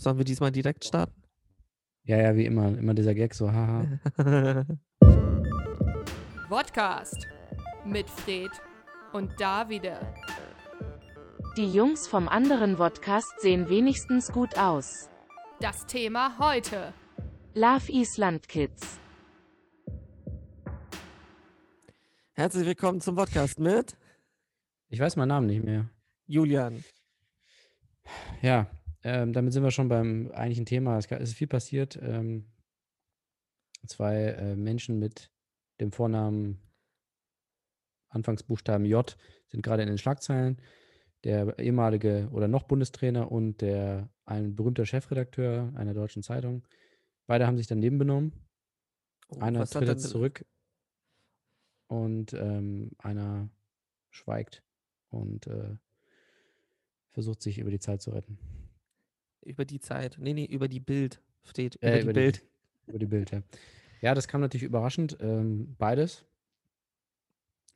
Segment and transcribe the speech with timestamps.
[0.00, 1.22] Sollen wir diesmal direkt starten?
[2.04, 2.68] Ja, ja, wie immer.
[2.68, 3.84] Immer dieser Gag so, haha.
[6.48, 7.28] Podcast
[7.84, 8.50] mit Fred
[9.12, 10.00] und Davide.
[11.58, 15.10] Die Jungs vom anderen Podcast sehen wenigstens gut aus.
[15.60, 16.94] Das Thema heute.
[17.52, 18.98] Love Island Kids.
[22.32, 23.98] Herzlich willkommen zum Podcast mit
[24.88, 25.90] Ich weiß meinen Namen nicht mehr.
[26.26, 26.82] Julian.
[28.40, 28.66] Ja,
[29.02, 30.98] ähm, damit sind wir schon beim eigentlichen Thema.
[30.98, 31.98] Es ist viel passiert.
[32.02, 32.46] Ähm,
[33.86, 35.30] zwei äh, Menschen mit
[35.80, 36.60] dem Vornamen
[38.08, 39.16] Anfangsbuchstaben J
[39.48, 40.60] sind gerade in den Schlagzeilen.
[41.24, 46.66] Der ehemalige oder noch Bundestrainer und der ein berühmter Chefredakteur einer deutschen Zeitung.
[47.26, 48.32] Beide haben sich daneben benommen.
[49.28, 50.44] Oh, Einer tritt jetzt zurück
[51.86, 53.50] und ähm, einer
[54.08, 54.64] schweigt
[55.10, 55.76] und äh,
[57.10, 58.38] versucht sich über die Zeit zu retten.
[59.42, 60.16] Über die Zeit.
[60.20, 61.76] Nee, nee, über die Bild steht.
[61.76, 62.44] Über Äh, die Bild.
[62.86, 63.42] über die Bild, ja.
[64.02, 65.16] Ja, das kam natürlich überraschend.
[65.20, 66.24] Ähm, beides.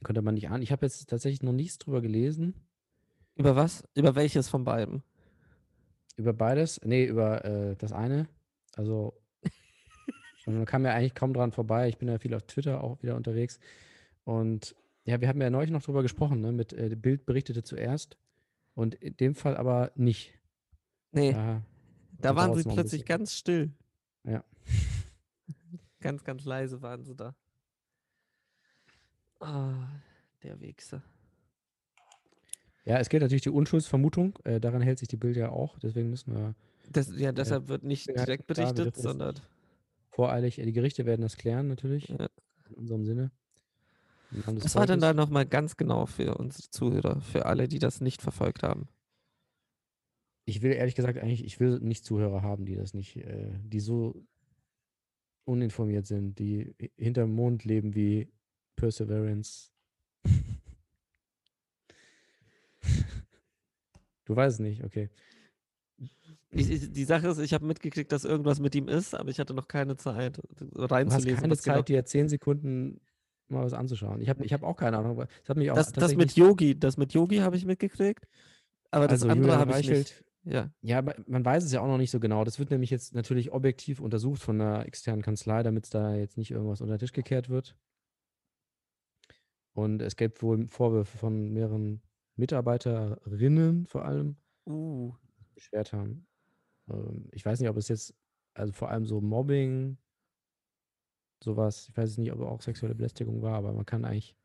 [0.03, 0.63] Könnte man nicht ahnen.
[0.63, 2.55] Ich habe jetzt tatsächlich noch nichts drüber gelesen.
[3.37, 3.85] Über was?
[3.95, 5.03] Über welches von beiden?
[6.17, 6.81] Über beides.
[6.85, 8.29] Nee, über äh, das eine.
[8.77, 9.15] Also,
[10.47, 11.89] man kam ja eigentlich kaum dran vorbei.
[11.89, 13.59] Ich bin ja viel auf Twitter auch wieder unterwegs.
[14.25, 16.53] Und ja, wir haben ja neulich noch drüber gesprochen, ne?
[16.53, 18.17] Mit äh, Bild berichtete zuerst.
[18.75, 20.33] Und in dem Fall aber nicht.
[21.15, 21.63] Nee, Da,
[22.21, 23.73] da waren sie plötzlich ganz still.
[24.25, 24.45] Ja.
[26.01, 27.35] ganz, ganz leise waren sie da.
[29.41, 29.89] Ah,
[30.43, 31.03] der Wichser.
[32.85, 34.39] Ja, es gilt natürlich die Unschuldsvermutung.
[34.45, 35.79] Äh, daran hält sich die Bild ja auch.
[35.79, 36.55] Deswegen müssen wir
[36.91, 39.37] Das, ja, deshalb wird nicht direkt berichtet, sondern
[40.11, 42.29] voreilig, äh, die Gerichte werden das klären natürlich, Ja.
[42.69, 43.31] in unserem Sinne.
[44.31, 48.21] Was war denn da nochmal ganz genau für unsere Zuhörer, für alle, die das nicht
[48.21, 48.89] verfolgt haben?
[50.47, 53.81] Ich will ehrlich gesagt eigentlich, ich will nicht Zuhörer haben, die das nicht, äh, die
[53.81, 54.25] so
[55.47, 58.29] uninformiert sind, die hi- hinterm Mond leben wie
[58.77, 59.71] Perseverance.
[64.25, 65.11] du weißt es nicht, okay.
[66.51, 69.39] Ich, ich, die Sache ist, ich habe mitgekriegt, dass irgendwas mit ihm ist, aber ich
[69.41, 71.35] hatte noch keine Zeit Du hast reinzulesen.
[71.37, 73.01] keine genau- Zeit, dir zehn Sekunden
[73.49, 74.21] mal was anzuschauen.
[74.21, 75.25] Ich habe ich hab auch keine Ahnung.
[75.43, 78.27] Es hat mich auch das, das mit Yogi, das mit Yogi habe ich mitgekriegt,
[78.91, 80.25] aber das also andere habe ich nicht.
[80.45, 82.45] Ja, Ja, man weiß es ja auch noch nicht so genau.
[82.45, 86.51] Das wird nämlich jetzt natürlich objektiv untersucht von einer externen Kanzlei, damit da jetzt nicht
[86.51, 87.77] irgendwas unter den Tisch gekehrt wird.
[89.73, 92.03] Und es gibt wohl Vorwürfe von mehreren
[92.37, 96.27] Mitarbeiterinnen vor allem, uh, die beschwert haben.
[96.89, 98.15] Ähm, ich weiß nicht, ob es jetzt,
[98.55, 99.99] also vor allem so Mobbing,
[101.43, 104.37] sowas, ich weiß nicht, ob auch sexuelle Belästigung war, aber man kann eigentlich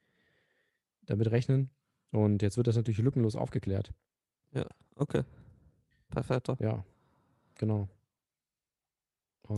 [1.04, 1.72] damit rechnen.
[2.12, 3.94] Und jetzt wird das natürlich lückenlos aufgeklärt.
[4.96, 5.24] okay.
[6.10, 6.48] Perfekt.
[6.60, 6.84] Ja,
[7.56, 7.88] genau.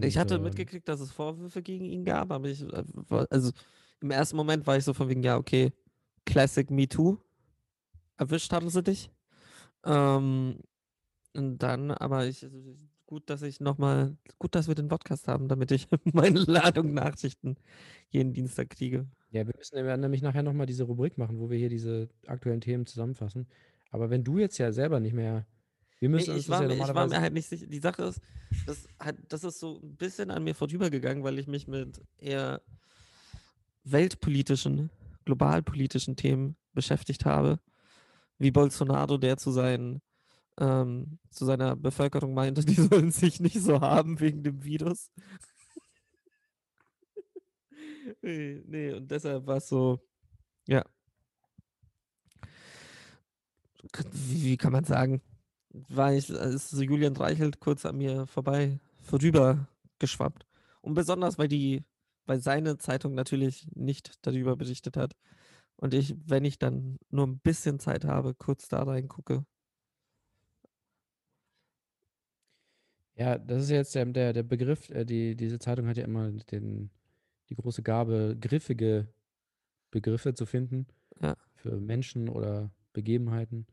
[0.02, 2.84] Ich hatte ähm, mitgekriegt, dass es Vorwürfe gegen ihn gab, aber ich, äh,
[3.30, 3.52] also
[4.00, 5.74] im ersten Moment war ich so von wegen, ja, okay,
[6.26, 7.18] Classic Me Too.
[8.18, 9.12] Erwischt haben sie dich.
[9.86, 10.60] Ähm,
[11.36, 12.48] und dann, aber ich,
[13.06, 17.56] gut, dass ich nochmal, gut, dass wir den Podcast haben, damit ich meine Ladung Nachrichten
[18.10, 19.08] jeden Dienstag kriege.
[19.32, 22.62] Ja, wir müssen ja nämlich nachher nochmal diese Rubrik machen, wo wir hier diese aktuellen
[22.62, 23.48] Themen zusammenfassen.
[23.90, 25.46] Aber wenn du jetzt ja selber nicht mehr.
[26.02, 27.68] Wir müssen uns ich, war ja mir, ich war mir halt nicht sicher.
[27.68, 28.20] Die Sache ist,
[28.66, 32.60] das, hat, das ist so ein bisschen an mir vorübergegangen, weil ich mich mit eher
[33.84, 34.90] weltpolitischen,
[35.26, 37.60] globalpolitischen Themen beschäftigt habe.
[38.40, 40.02] Wie Bolsonaro, der zu, seinen,
[40.60, 45.12] ähm, zu seiner Bevölkerung meinte, die sollen sich nicht so haben wegen dem Virus.
[48.24, 50.00] nee, nee, und deshalb war es so,
[50.68, 50.84] ja.
[54.12, 55.22] Wie, wie kann man sagen?
[55.74, 59.68] War ich, ist so Julian Reichelt kurz an mir vorbei, vorüber
[60.00, 60.46] geschwappt.
[60.82, 61.84] Und besonders, weil die,
[62.26, 65.16] weil seine Zeitung natürlich nicht darüber berichtet hat.
[65.76, 69.46] Und ich, wenn ich dann nur ein bisschen Zeit habe, kurz da reingucke.
[73.16, 74.90] Ja, das ist jetzt der, der, der Begriff.
[74.90, 76.90] Äh, die, diese Zeitung hat ja immer den,
[77.50, 79.08] die große Gabe, griffige
[79.91, 80.88] Begriffe zu finden
[81.22, 81.35] Ja.
[81.56, 83.68] für Menschen oder Begebenheiten.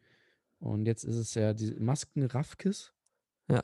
[0.61, 2.93] Und jetzt ist es ja die Maskenraffkes.
[3.49, 3.63] Ja.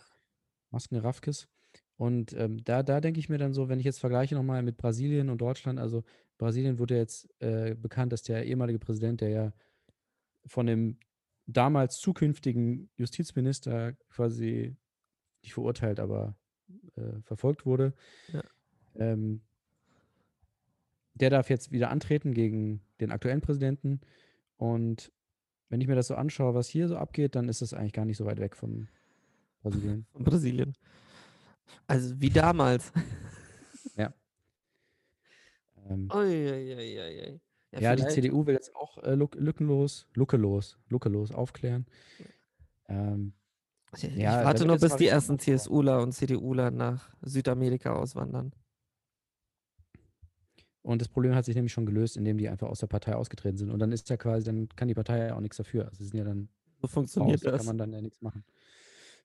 [0.71, 1.49] Maskenraffkes.
[1.97, 4.77] Und ähm, da, da denke ich mir dann so, wenn ich jetzt vergleiche nochmal mit
[4.77, 6.03] Brasilien und Deutschland, also
[6.39, 9.53] Brasilien wurde jetzt äh, bekannt, dass der ehemalige Präsident, der ja
[10.47, 10.99] von dem
[11.47, 14.77] damals zukünftigen Justizminister quasi
[15.43, 16.37] nicht verurteilt, aber
[16.97, 17.95] äh, verfolgt wurde,
[18.33, 18.43] Ja.
[18.97, 19.43] ähm,
[21.15, 24.01] der darf jetzt wieder antreten gegen den aktuellen Präsidenten.
[24.57, 25.13] Und
[25.75, 28.05] wenn ich mir das so anschaue, was hier so abgeht, dann ist das eigentlich gar
[28.05, 28.87] nicht so weit weg von
[29.61, 30.07] Brasilien.
[30.13, 30.73] von Brasilien.
[31.89, 32.93] Also wie damals.
[35.87, 37.41] Ähm, Uiuiuiui.
[37.73, 41.85] ja, die vielleicht- CDU will jetzt auch äh, lück- lückenlos, lückelos, lückelos aufklären.
[42.89, 43.35] Ähm,
[43.95, 45.39] Ich, Ja, warte nur, bis die ersten.
[45.39, 48.53] CSUler und CDUler nach Südamerika auswandern.
[50.85, 53.57] Und das Problem hat sich nämlich schon gelöst, indem die einfach aus der Partei ausgetreten
[53.57, 53.71] sind.
[53.71, 55.87] Und dann ist ja quasi, dann kann die Partei ja auch nichts dafür.
[55.87, 56.49] Also sie sind ja dann
[56.83, 57.59] So funktioniert da das.
[57.61, 58.45] kann man dann ja nichts machen.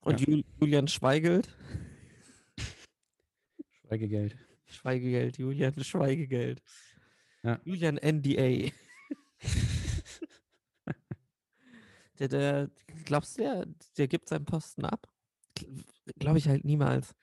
[0.01, 1.56] Und Jul Julian Schweigelt,
[3.88, 4.38] Schweigegeld.
[4.67, 6.61] Schweigegeld, Julian Schweigegeld.
[7.44, 7.59] Ja.
[7.65, 8.71] Julian NDA.
[12.19, 12.69] der, der,
[13.06, 13.65] glaubst du, der,
[13.97, 15.07] der gibt seinen Posten ab?
[16.19, 17.15] Glaube ich halt niemals.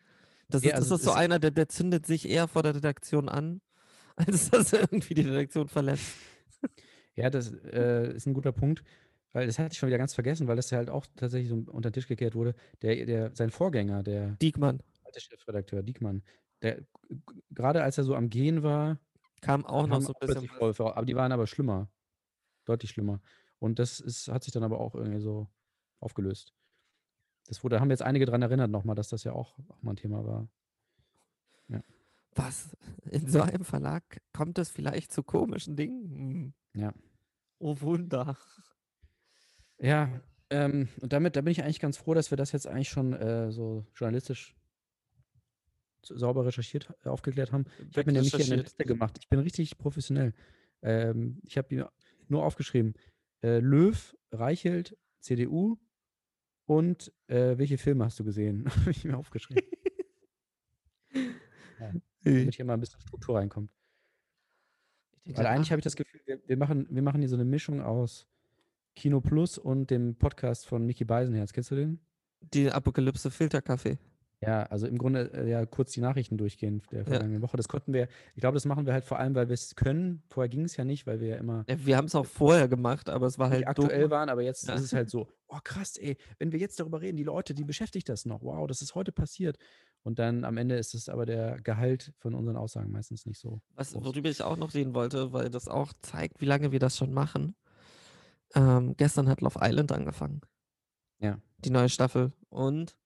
[0.48, 2.62] Das Ja, ist, also das ist so es- einer, der, der zündet sich eher vor
[2.62, 3.60] der Redaktion an,
[4.26, 6.14] als dass er irgendwie die Redaktion verlässt.
[7.14, 8.82] Ja, das äh, ist ein guter Punkt,
[9.32, 11.56] weil das hatte ich schon wieder ganz vergessen, weil das ja halt auch tatsächlich so
[11.56, 12.54] unter den Tisch gekehrt wurde.
[12.82, 14.80] Der, der, sein Vorgänger, der Diekmann
[15.16, 16.22] alte Chefredakteur Diekmann,
[16.62, 16.82] der
[17.50, 18.98] gerade als er so am Gehen war,
[19.40, 20.48] kam auch noch so ein bisschen.
[20.48, 21.88] Vorwürfe, aber die waren aber schlimmer.
[22.64, 23.20] Deutlich schlimmer.
[23.58, 25.48] Und das ist, hat sich dann aber auch irgendwie so
[26.00, 26.52] aufgelöst.
[27.46, 29.92] Das wurde, da haben jetzt einige dran erinnert nochmal, dass das ja auch, auch mal
[29.92, 30.48] ein Thema war.
[32.36, 32.76] Was?
[33.10, 36.54] In so einem Verlag kommt es vielleicht zu komischen Dingen?
[36.74, 36.80] Hm.
[36.80, 36.92] Ja.
[37.58, 38.36] Oh Wunder.
[39.78, 42.88] Ja, ähm, und damit, da bin ich eigentlich ganz froh, dass wir das jetzt eigentlich
[42.88, 44.54] schon äh, so journalistisch
[46.02, 47.64] sauber recherchiert, äh, aufgeklärt haben.
[47.90, 48.62] Ich habe mir nämlich hier eine.
[48.62, 49.18] Liste gemacht.
[49.20, 50.34] Ich bin richtig professionell.
[50.82, 51.90] Ähm, ich habe mir
[52.28, 52.94] nur aufgeschrieben,
[53.42, 55.78] äh, Löw, Reichelt, CDU
[56.66, 58.66] und äh, welche Filme hast du gesehen?
[58.80, 59.64] habe ich mir aufgeschrieben,
[62.34, 63.70] damit hier mal ein bisschen Struktur reinkommt.
[65.24, 67.80] Weil eigentlich habe ich das Gefühl, wir, wir, machen, wir machen hier so eine Mischung
[67.80, 68.28] aus
[68.94, 71.52] Kino Plus und dem Podcast von Mickey Beisenherz.
[71.52, 72.00] Kennst du den?
[72.40, 73.98] Die Apokalypse Filterkaffee.
[74.42, 77.56] Ja, also im Grunde äh, ja kurz die Nachrichten durchgehen der vergangenen Woche.
[77.56, 80.22] Das konnten wir, ich glaube, das machen wir halt vor allem, weil wir es können.
[80.28, 82.68] Vorher ging es ja nicht, weil wir ja immer Ja, wir haben es auch vorher
[82.68, 84.10] gemacht, aber es war halt aktuell dumm.
[84.10, 84.74] waren, aber jetzt Ja.
[84.74, 87.64] ist es halt so, oh krass, ey, wenn wir jetzt darüber reden, die Leute, die
[87.64, 89.56] beschäftigt das noch, wow, das ist heute passiert.
[90.06, 93.60] Und dann am Ende ist es aber der Gehalt von unseren Aussagen meistens nicht so.
[93.74, 94.04] Was, groß.
[94.04, 97.12] worüber ich auch noch reden wollte, weil das auch zeigt, wie lange wir das schon
[97.12, 97.56] machen.
[98.54, 100.42] Ähm, gestern hat Love Island angefangen.
[101.18, 101.40] Ja.
[101.58, 102.32] Die neue Staffel.
[102.50, 102.96] Und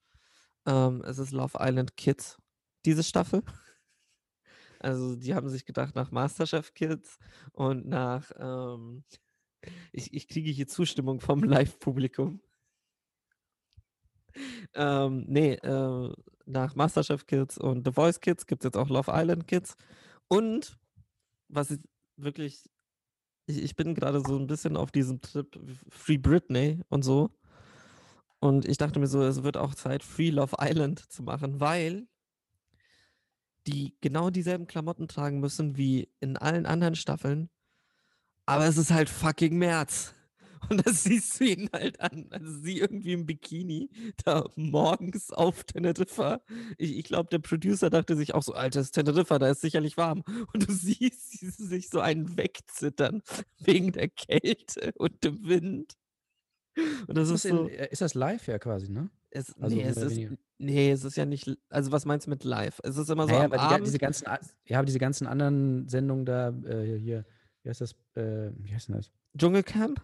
[0.66, 2.36] ähm, es ist Love Island Kids,
[2.84, 3.42] diese Staffel.
[4.82, 7.18] Also die haben sich gedacht, nach Masterchef Kids
[7.52, 9.04] und nach, ähm,
[9.92, 12.40] ich, ich kriege hier Zustimmung vom Live-Publikum.
[14.74, 16.14] Ähm, nee, äh,
[16.50, 19.76] nach Masterchef Kids und The Voice Kids gibt es jetzt auch Love Island Kids.
[20.28, 20.78] Und
[21.48, 21.80] was ich
[22.16, 22.64] wirklich,
[23.46, 25.58] ich, ich bin gerade so ein bisschen auf diesem Trip
[25.88, 27.30] Free Britney und so.
[28.40, 32.06] Und ich dachte mir so, es wird auch Zeit, Free Love Island zu machen, weil
[33.66, 37.50] die genau dieselben Klamotten tragen müssen wie in allen anderen Staffeln.
[38.46, 40.14] Aber es ist halt fucking März.
[40.68, 42.26] Und das siehst du ihnen halt an.
[42.30, 43.90] Also sie irgendwie im Bikini,
[44.24, 46.42] da morgens auf Teneriffa.
[46.78, 49.62] Ich, ich glaube, der Producer dachte sich auch so, Alter, das ist Teneriffa, da ist
[49.62, 50.22] sicherlich warm.
[50.52, 53.22] Und du siehst sie sich so einen wegzittern
[53.58, 55.94] wegen der Kälte und dem Wind.
[57.08, 57.66] Und das Ist ist das, so.
[57.66, 59.10] in, äh, ist das live ja quasi, ne?
[59.30, 60.18] Es, Also nee, es ist,
[60.58, 61.50] nee, es ist ja nicht.
[61.68, 62.80] Also, was meinst du mit live?
[62.82, 63.86] Es ist immer so Naja, am die, ga- Abend.
[63.86, 64.26] diese ganzen,
[64.64, 67.24] ja, diese ganzen anderen Sendungen da, äh, hier,
[67.62, 69.10] wie heißt das, äh, wie heißt denn das?
[69.38, 70.00] Dschungelcamp?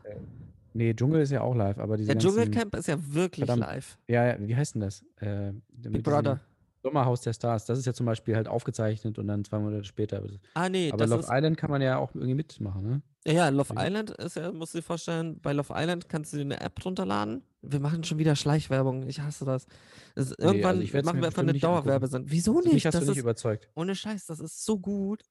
[0.77, 3.61] Nee, Dschungel ist ja auch live, aber diese Der Dschungelcamp ist ja wirklich Verdammt.
[3.71, 3.99] live.
[4.09, 5.03] Ja, ja, wie heißt denn das?
[5.17, 6.41] Äh, Big Brother.
[6.83, 10.23] Sommerhaus der Stars, das ist ja zum Beispiel halt aufgezeichnet und dann zwei Monate später.
[10.55, 11.29] Ah, nee, aber das Love ist.
[11.33, 13.03] Island kann man ja auch irgendwie mitmachen, ne?
[13.27, 13.87] Ja, ja, Love Ja.
[13.87, 16.85] Island ist ja, musst du dir vorstellen, bei Love Island kannst du dir eine App
[16.85, 17.43] runterladen.
[17.63, 19.09] Wir machen schon wieder Schleichwerbung.
[19.09, 19.67] Ich hasse das.
[20.15, 21.55] das ist, also irgendwann ich werd's machen wir einfach eine.
[21.55, 22.31] Dauerwerbesendung.
[22.31, 22.75] Wieso Also nicht?
[22.75, 23.69] mich hast das du nicht ist, überzeugt.
[23.75, 25.25] ohne Scheiß, das ist so gut.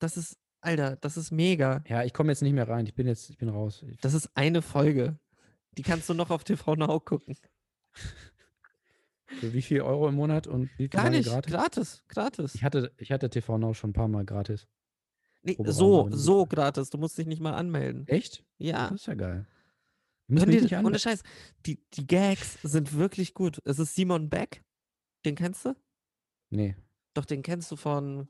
[0.00, 0.36] Das ist,
[0.66, 1.84] Alter, das ist mega.
[1.86, 2.86] Ja, ich komme jetzt nicht mehr rein.
[2.86, 3.84] Ich bin jetzt, ich bin raus.
[4.00, 5.16] Das ist eine Folge.
[5.78, 7.36] Die kannst du noch auf TV Now gucken.
[9.26, 11.28] für wie viel Euro im Monat und wie viel Gar nicht.
[11.28, 11.52] gratis?
[11.52, 12.02] Gratis.
[12.08, 12.54] Gratis.
[12.56, 14.66] Ich hatte, ich hatte TV Now schon ein paar Mal gratis.
[15.42, 16.90] Nee, so, so gratis.
[16.90, 18.06] Du musst dich nicht mal anmelden.
[18.08, 18.44] Echt?
[18.58, 18.88] Ja.
[18.90, 19.46] Das ist ja geil.
[20.28, 20.98] Dir, nicht ohne.
[20.98, 21.22] Scheiß.
[21.66, 23.62] Die, die Gags sind wirklich gut.
[23.64, 24.64] Es ist Simon Beck.
[25.24, 25.76] Den kennst du?
[26.50, 26.74] Nee.
[27.14, 28.28] Doch, den kennst du von.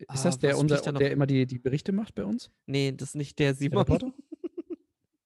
[0.00, 2.50] Ist Ah, das der, was unser, der der immer die, die Berichte macht bei uns?
[2.66, 3.86] Nee, das ist nicht der Der Simon.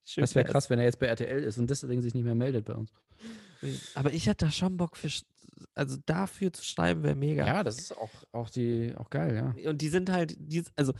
[0.06, 2.34] Schön Das wäre krass, wenn er jetzt bei RTL ist und deswegen sich nicht mehr
[2.34, 2.92] meldet bei uns.
[3.94, 5.08] Aber ich hätte da schon Bock für.
[5.74, 7.46] Also dafür zu schreiben wäre mega.
[7.46, 9.70] Ja, das ist auch, auch, die, auch geil, ja.
[9.70, 10.92] Und die sind halt, die, also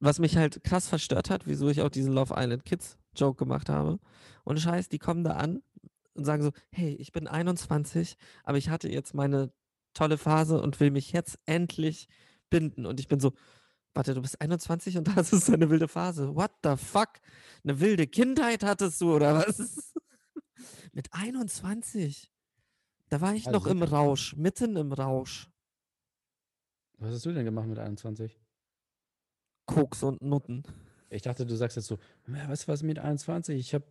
[0.00, 3.68] was mich halt krass verstört hat, wieso ich auch diesen Love Island Kids Joke gemacht
[3.68, 4.00] habe.
[4.42, 5.62] Und Scheiß, die kommen da an,
[6.14, 9.52] und sagen so, hey, ich bin 21, aber ich hatte jetzt meine
[9.94, 12.08] tolle Phase und will mich jetzt endlich
[12.50, 12.86] binden.
[12.86, 13.32] Und ich bin so,
[13.94, 16.34] warte, du bist 21 und das ist eine wilde Phase.
[16.34, 17.20] What the fuck?
[17.64, 19.94] Eine wilde Kindheit hattest du oder was?
[20.92, 22.30] Mit 21.
[23.08, 23.82] Da war ich Also noch im.
[23.82, 25.48] Rausch, mitten im Rausch.
[26.98, 28.38] Was hast du denn gemacht mit 21?
[29.66, 30.64] Koks und Nutten.
[31.08, 33.58] Ich dachte, du sagst jetzt so, "Ja, weißt du was mit 21?
[33.58, 33.86] Ich habe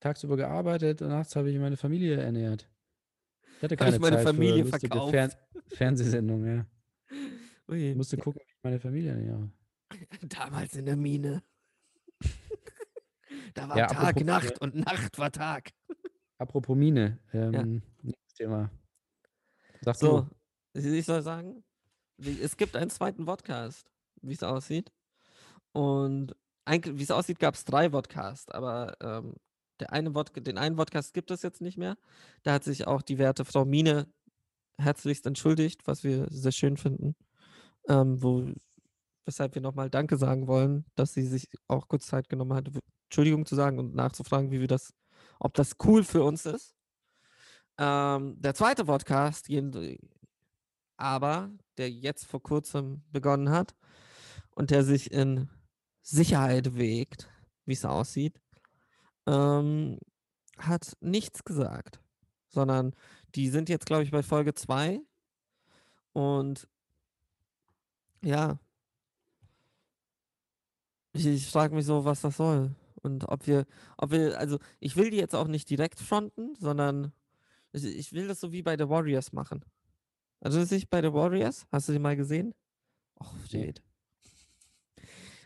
[0.00, 2.68] tagsüber gearbeitet und nachts habe ich meine Familie ernährt.
[3.58, 5.10] Ich hatte Hab keine ich meine Zeit Familie für verkauft.
[5.10, 5.32] Fern
[5.68, 6.66] Fernsehsendungen, ja.
[7.68, 9.50] Ui, Ich musste gucken, wie ich meine Familie ernähre.
[10.22, 11.42] damals in der Mine.
[13.54, 15.70] da war Ja, Tag, Nacht und Nacht war Tag.
[16.38, 18.70] Apropos Mine, ähm, nächstes Thema.
[19.82, 20.28] Sag So,
[20.74, 20.80] du.
[20.80, 21.64] ich soll sagen,
[22.18, 23.90] es gibt einen zweiten Podcast,
[24.22, 24.92] wie es aussieht.
[25.72, 26.34] Und
[26.64, 29.34] eigentlich, wie es aussieht, gab es drei Podcasts, aber ähm,
[29.80, 31.96] der eine Pod den einen Podcast gibt es jetzt nicht mehr.
[32.42, 34.06] Da hat sich auch die werte Frau Mine
[34.78, 37.14] herzlichst entschuldigt, was wir sehr schön finden.
[37.88, 38.46] Ähm, wo,
[39.24, 42.70] weshalb wir nochmal Danke sagen wollen, dass sie sich auch kurz Zeit genommen hat,
[43.04, 44.92] Entschuldigung zu sagen und nachzufragen, wie wir das,
[45.38, 46.74] ob das cool für uns ist.
[47.78, 49.48] Ähm, der zweite Podcast,
[50.96, 53.74] aber der jetzt vor kurzem begonnen hat
[54.54, 55.48] und der sich in
[56.02, 57.30] Sicherheit wägt,
[57.64, 58.40] wie es aussieht,
[59.26, 59.98] ähm,
[60.58, 62.00] hat nichts gesagt,
[62.48, 62.94] sondern
[63.34, 65.00] die sind jetzt, glaube ich, bei Folge 2
[66.12, 66.66] und
[68.22, 68.58] ja,
[71.12, 74.96] ich, ich frage mich so, was das soll und ob wir, ob wir, also ich
[74.96, 77.12] will die jetzt auch nicht direkt fronten, sondern
[77.72, 79.64] ich, ich will das so wie bei The Warriors machen.
[80.40, 82.54] Also das ist nicht bei The Warriors, hast du die mal gesehen?
[83.20, 83.82] Och, shit.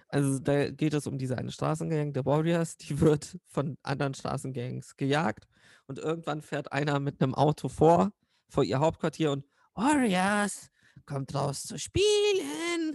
[0.08, 4.96] Also da geht es um diese eine Straßengang der Warriors, die wird von anderen Straßengangs
[4.96, 5.46] gejagt
[5.86, 8.12] und irgendwann fährt einer mit einem Auto vor,
[8.48, 10.68] vor ihr Hauptquartier und Warriors,
[11.06, 12.31] kommt raus zu spielen,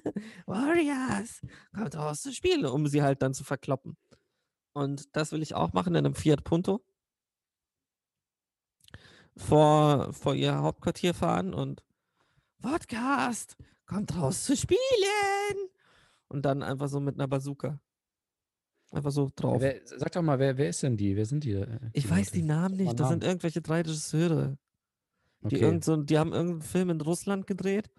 [0.46, 1.42] Warriors,
[1.74, 3.98] kommt raus zu spielen, um sie halt dann zu verkloppen.
[4.74, 6.82] Und das will ich auch machen in einem Fiat Punto.
[9.36, 11.84] Vor, vor ihr Hauptquartier fahren und
[12.62, 14.78] Podcast, kommt raus zu spielen.
[16.28, 17.80] Und dann einfach so mit einer Bazooka.
[18.92, 19.62] Einfach so drauf.
[19.62, 21.16] Wer, sag doch mal, wer, wer ist denn die?
[21.16, 21.52] Wer sind die?
[21.52, 22.42] äh, ich weiß die?
[22.42, 23.00] Namen nicht.
[23.00, 24.58] Das sind irgendwelche drei Regisseure.
[25.42, 25.60] Die, Okay.
[25.60, 27.92] irgend so, die haben irgendeinen Film in Russland gedreht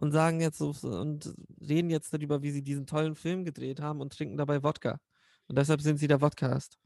[0.00, 4.00] und sagen jetzt so und reden jetzt darüber, wie sie diesen tollen Film gedreht haben
[4.00, 4.98] und trinken dabei Wodka.
[5.46, 6.78] Und deshalb sind sie der Podcast.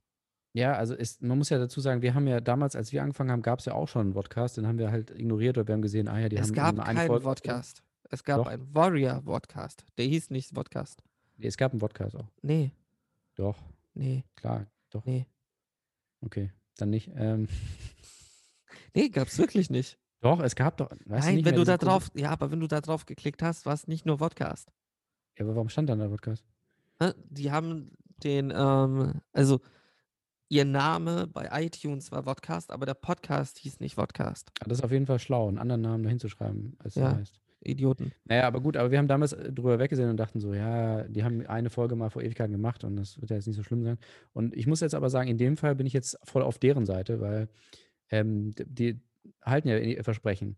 [0.53, 3.31] Ja, also ist, man muss ja dazu sagen, wir haben ja damals, als wir angefangen
[3.31, 5.75] haben, gab es ja auch schon einen Podcast, den haben wir halt ignoriert oder wir
[5.75, 7.25] haben gesehen, ah ja, die es haben gab keinen Folge.
[7.25, 7.83] Podcast.
[8.11, 8.47] Es gab Doch.
[8.49, 9.85] einen Warrior-Podcast.
[9.97, 11.03] Der hieß nicht Podcast.
[11.37, 12.29] Nee, es gab einen Podcast auch.
[12.43, 12.73] Nee,
[13.37, 13.59] Doch,
[13.95, 15.05] nee, klar, doch.
[15.05, 15.27] nee.
[16.21, 17.11] Okay, dann nicht.
[17.15, 17.49] Ähm,
[18.97, 19.99] Nee, gab's wirklich nicht.
[20.25, 20.91] Doch, es gab doch.
[20.91, 23.43] Weißt du Nein, nicht wenn du da drauf, ja, aber wenn du da drauf geklickt
[23.43, 24.73] hast, war es nicht nur Podcast.
[25.39, 26.45] Ja, aber warum stand dann der Podcast?
[27.01, 27.13] Hä?
[27.29, 27.91] Die haben
[28.23, 29.61] den, ähm, also
[30.49, 34.51] ihr Name bei iTunes war Podcast, aber der Podcast hieß nicht Podcast.
[34.61, 37.17] Ah, Das ist auf jeden Fall schlau, einen anderen Namen dahin zu schreiben, als Ja.
[37.17, 37.41] heißt.
[37.67, 38.13] Idioten.
[38.27, 41.25] Naja, aber gut, aber wir haben damals äh, drüber weggesehen und dachten so, ja, die
[41.25, 43.83] haben eine Folge mal vor Ewigkeiten gemacht und das wird ja jetzt nicht so schlimm
[43.83, 43.97] sein.
[44.35, 46.85] Und ich muss jetzt aber sagen, in dem Fall bin ich jetzt voll auf deren
[46.85, 47.49] Seite, weil
[48.11, 49.01] ähm, die
[49.43, 50.57] halten ja ihr Versprechen.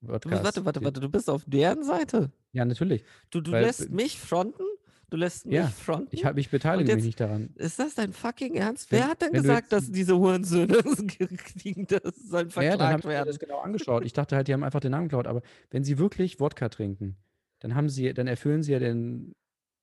[0.00, 0.44] Du, Podcasts.
[0.44, 2.30] warte, warte, warte, du bist auf deren Seite.
[2.52, 3.04] Ja, natürlich.
[3.30, 4.62] Du, du Weil- lässt mich fronten?
[5.10, 6.08] Du lässt mich Ja, fronten?
[6.10, 7.50] Ich, hab, ich beteilige jetzt- mich nicht daran.
[7.54, 8.90] Ist das dein fucking Ernst?
[8.90, 10.76] Wenn- Wer hat denn gesagt, dass diese Hurensöhne
[11.38, 13.26] kriegen, das sollen Ja, dann habe verklagt ich mir werden?
[13.28, 14.04] das genau angeschaut.
[14.04, 15.26] Ich dachte halt, die haben einfach den Namen geklaut.
[15.26, 17.16] Aber wenn sie wirklich Wodka trinken,
[17.60, 19.32] dann haben sie, dann erfüllen sie ja den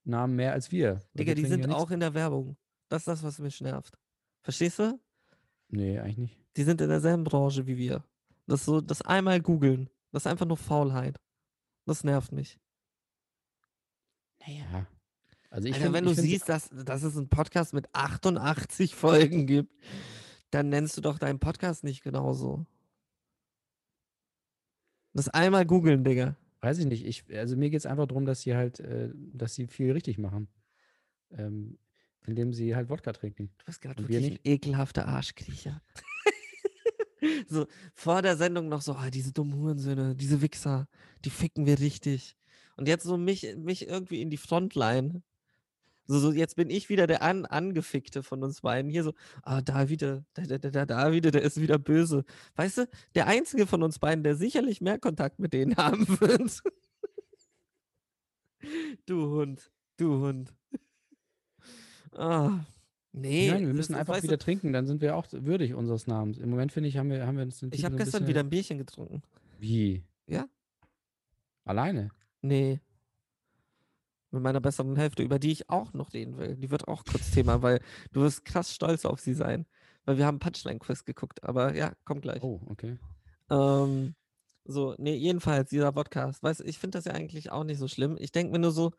[0.04, 1.00] Namen mehr als wir.
[1.14, 2.58] Digga, wir die sind ja auch in der Werbung.
[2.90, 3.98] Das ist das, was mich nervt.
[4.42, 5.00] Verstehst du?
[5.70, 6.38] Nee, eigentlich nicht.
[6.58, 8.04] Die sind in derselben Branche wie wir.
[8.52, 11.22] Das so, das einmal googeln, das ist einfach nur Faulheit.
[11.86, 12.60] Das nervt mich.
[14.46, 14.88] Naja.
[15.50, 18.94] Also ich Alter, find, wenn ich du siehst, dass, dass es einen Podcast mit 88
[18.94, 19.74] Folgen gibt,
[20.50, 22.66] dann nennst du doch deinen Podcast nicht genauso.
[25.14, 26.36] Das einmal googeln, Digga.
[26.60, 27.06] Weiß ich nicht.
[27.06, 30.18] Ich, also mir geht es einfach darum, dass sie halt, äh, dass sie viel richtig
[30.18, 30.50] machen.
[31.32, 31.78] Ähm,
[32.28, 33.50] indem sie halt Wodka trinken.
[33.60, 35.82] Du bist gerade wirklich ein ekelhafter Arschkriecher.
[37.48, 40.88] So, vor der Sendung noch so, ah, diese dummen Hurensöhne, diese Wichser,
[41.24, 42.36] die ficken wir richtig.
[42.78, 45.22] Und jetzt so mich, mich irgendwie in die Frontline.
[46.08, 48.90] So, so, jetzt bin ich wieder der An Angefickte von uns beiden.
[48.90, 49.14] Hier so,
[49.44, 52.26] ah, da wieder, da, da, da, da wieder, der ist wieder böse.
[52.56, 56.62] Weißt du, der einzige von uns beiden, der sicherlich mehr Kontakt mit denen haben wird.
[59.06, 60.54] du Hund, du Hund.
[62.14, 62.60] Ah.
[63.14, 66.08] Nee, Nein, wir müssen einfach weißt du, wieder trinken, dann sind wir auch würdig unseres
[66.08, 66.38] Namens.
[66.38, 68.40] Im Moment finde ich, haben wir, haben wir uns Ich habe so gestern bisschen- wieder
[68.40, 69.22] ein Bierchen getrunken.
[69.60, 70.04] Wie?
[70.28, 70.48] Ja.
[71.66, 72.12] Alleine?
[72.42, 72.80] Nee.
[74.32, 76.56] Mit meiner besseren Hälfte, über die ich auch noch reden will.
[76.56, 77.82] Die wird auch kurz Thema, weil
[78.14, 79.66] du wirst krass stolz auf sie sein.
[80.06, 82.42] Weil wir haben Punchline-Quiz geguckt, aber ja, kommt gleich.
[82.42, 82.98] Oh, okay.
[83.52, 84.16] Ähm,
[84.64, 86.42] so, nee, jedenfalls, dieser Podcast.
[86.42, 88.16] Weißt ich finde das ja eigentlich auch nicht so schlimm.
[88.20, 88.94] Ich denke mir nur so,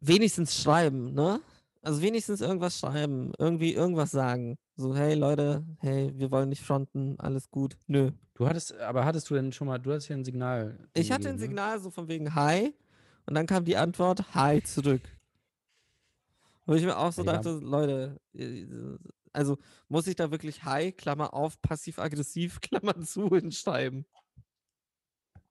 [0.00, 1.40] wenigstens schreiben, ne?
[1.82, 4.58] Also wenigstens irgendwas schreiben, irgendwie irgendwas sagen.
[4.76, 7.76] So, hey Leute, hey, wir wollen nicht fronten, alles gut.
[7.86, 8.10] Nö.
[8.34, 10.88] Du hattest, aber hattest du denn schon mal, du hattest ja ein Signal.
[10.94, 11.40] Ich hatte ein ne?
[11.40, 12.74] Signal so von wegen Hi
[13.26, 15.02] und dann kam die Antwort Hi zurück.
[16.66, 17.32] Wo ich mir auch so Ja.
[17.32, 18.66] dachte, Leute, äh,
[19.32, 19.56] also
[19.88, 24.04] muss ich da wirklich Hi, Klammer auf, passiv-aggressiv, Klammer zu hinschreiben?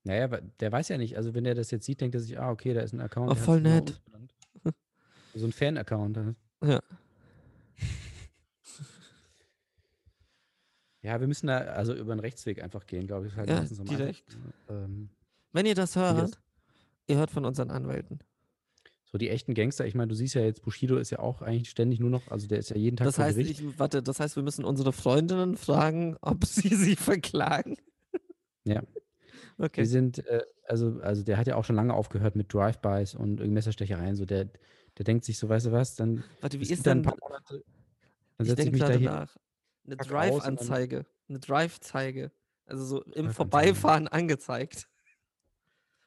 [0.04, 2.40] Naja, aber der weiß ja nicht, also wenn der das jetzt sieht, denkt er sich,
[2.40, 3.32] ah, okay, da ist ein Account.
[3.32, 4.00] Oh, voll nett.
[5.38, 6.18] So ein Fan-Account.
[6.64, 6.80] Ja.
[11.02, 13.36] Ja, wir müssen da also über einen Rechtsweg einfach gehen, glaube ich.
[13.36, 14.38] Halt Ja, direkt.
[14.70, 15.10] Ähm,
[15.54, 16.40] Wenn ihr das Wie das- hört,
[17.08, 18.20] ihr hört von unseren Anwälten.
[19.06, 21.70] so die echten Gangster, ich meine, du siehst ja jetzt, Bushido ist ja auch eigentlich
[21.70, 24.36] ständig nur noch, also der ist ja jeden Tag Das heißt, ich, warte, das heißt,
[24.36, 27.78] wir müssen unsere Freundinnen fragen, ob sie sie verklagen.
[28.66, 28.84] Ja.
[29.60, 29.78] Okay.
[29.82, 33.40] Wir sind, äh, also, also der hat ja auch schon lange aufgehört mit Drive-Bys und
[33.40, 34.16] Messerstechereien.
[34.18, 34.50] So, der,
[34.98, 37.64] der denkt sich so, weißt du was, dann, Warte, wie ist dann denn, Monate,
[38.38, 39.38] dann ich setze ich denke gerade nach,
[39.86, 42.32] eine dann- Drive-Anzeige, eine Drive-Zeige,
[42.66, 43.30] also so im.
[43.32, 44.88] Vorbeifahren angezeigt.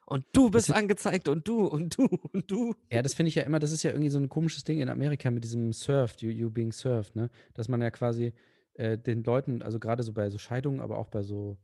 [0.06, 2.74] Und du bist angezeigt und du und du und du.
[2.90, 4.88] Ja, das finde ich ja immer, das ist ja irgendwie so ein komisches Ding in
[4.88, 7.30] Amerika mit diesem Surfed, you, you being surfed, ne?
[7.54, 8.32] Dass man ja quasi
[8.74, 11.58] äh, den Leuten, also gerade so bei so Scheidungen, aber auch bei so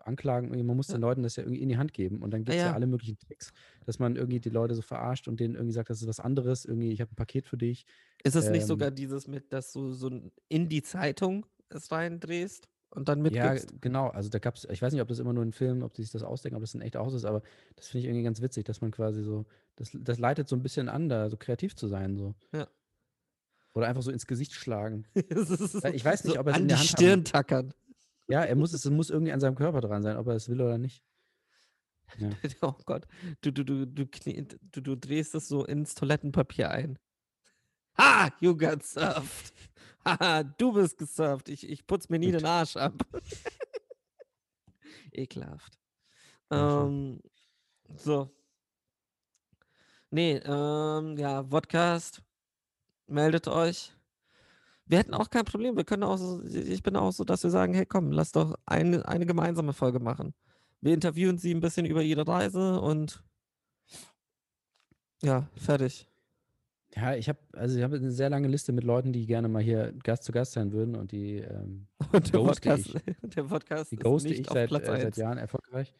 [0.00, 0.94] Anklagen, man muss Ja.
[0.96, 2.22] den Leuten das ja irgendwie in die Hand geben.
[2.22, 2.68] Und dann gibt es ja.
[2.68, 2.74] ja.
[2.74, 3.52] alle möglichen Tricks,
[3.86, 6.64] dass man irgendwie die Leute so verarscht und denen irgendwie sagt, das ist was anderes,
[6.64, 7.86] irgendwie, ich habe ein Paket für dich.
[8.24, 10.10] Ist es nicht Ähm, sogar dieses mit, dass du so
[10.48, 13.80] in die Zeitung es reindrehst und dann Ja, mitgibst?
[13.80, 14.08] genau.
[14.08, 16.02] Also da gab es, ich weiß nicht, ob das immer nur in Filmen, ob die
[16.02, 17.42] sich das ausdenken, ob das ein echter Haus ist, aber
[17.76, 20.62] das finde ich irgendwie ganz witzig, dass man quasi so, das, das leitet so ein
[20.62, 22.16] bisschen an, da so kreativ zu sein.
[22.16, 22.34] So.
[22.52, 22.68] Ja.
[23.74, 25.06] Oder einfach so ins Gesicht schlagen.
[25.94, 27.72] Ich weiß nicht, ob er es an in die Stirn tackern.
[28.28, 30.60] Ja, er muss es, muss irgendwie an seinem Körper dran sein, ob er es will
[30.60, 31.04] oder nicht.
[32.18, 32.30] Ja.
[32.60, 33.06] Oh Gott,
[33.40, 36.98] du, du, du, du, knie, du, du drehst es so ins Toilettenpapier ein.
[37.98, 39.52] Ha, you got surfed.
[40.04, 41.48] Haha, du bist gesurft.
[41.48, 42.40] Ich, ich putz mir nie Gut.
[42.40, 42.94] den Arsch ab.
[45.12, 45.78] Ekelhaft.
[46.50, 47.20] Ähm,
[47.94, 48.30] so.
[50.10, 52.22] Nee, ähm, ja, Podcast.
[53.06, 53.92] Meldet euch.
[54.92, 55.74] Wir hätten auch kein Problem.
[55.74, 58.58] Wir können auch so, ich bin auch so, dass wir sagen, hey komm, lass doch
[58.66, 60.34] eine, eine gemeinsame Folge machen.
[60.82, 63.24] Wir interviewen sie ein bisschen über ihre Reise und
[65.22, 66.10] ja, fertig.
[66.94, 69.62] Ja, ich habe, also ich habe eine sehr lange Liste mit Leuten, die gerne mal
[69.62, 73.96] hier Gast zu Gast sein würden und die, ähm, Und der Podcast, der Podcast die
[73.96, 75.16] ist ghoste nicht ich auf seit, Platz äh, seit 1.
[75.16, 75.94] Jahren erfolgreich.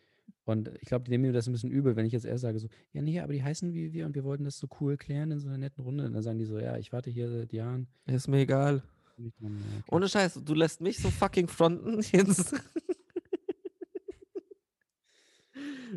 [0.44, 2.58] Und ich glaube, die nehmen mir das ein bisschen übel, wenn ich jetzt erst sage
[2.58, 5.30] so, ja, nee, aber die heißen wie wir und wir wollten das so cool klären
[5.30, 6.04] in so einer netten Runde.
[6.04, 7.86] Und dann sagen die so, ja, ich warte hier seit Jahren.
[8.06, 8.82] Ist mir egal.
[9.16, 9.84] Dann, ja, okay.
[9.90, 12.00] Ohne Scheiß, du lässt mich so fucking fronten.
[12.12, 12.54] Jetzt.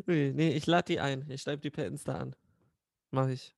[0.06, 1.28] nee, nee, ich lade die ein.
[1.28, 2.36] Ich schreibe die per Insta an.
[3.10, 3.54] Mach ich.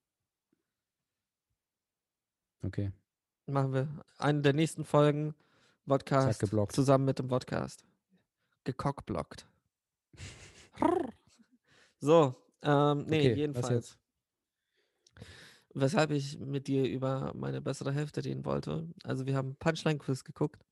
[2.63, 2.93] okay.
[3.47, 3.89] Machen wir.
[4.19, 5.35] Eine der nächsten Folgen.
[5.87, 6.45] Podcast.
[6.71, 7.85] Zusammen mit dem Podcast.
[8.65, 9.47] Gekockblockt.
[12.01, 13.99] so, ähm, nee, Okay, jedenfalls.
[15.75, 18.89] Weshalb ich mit dir über meine bessere Hälfte reden wollte.
[19.05, 20.65] Also, wir haben Punchline-Quiz geguckt.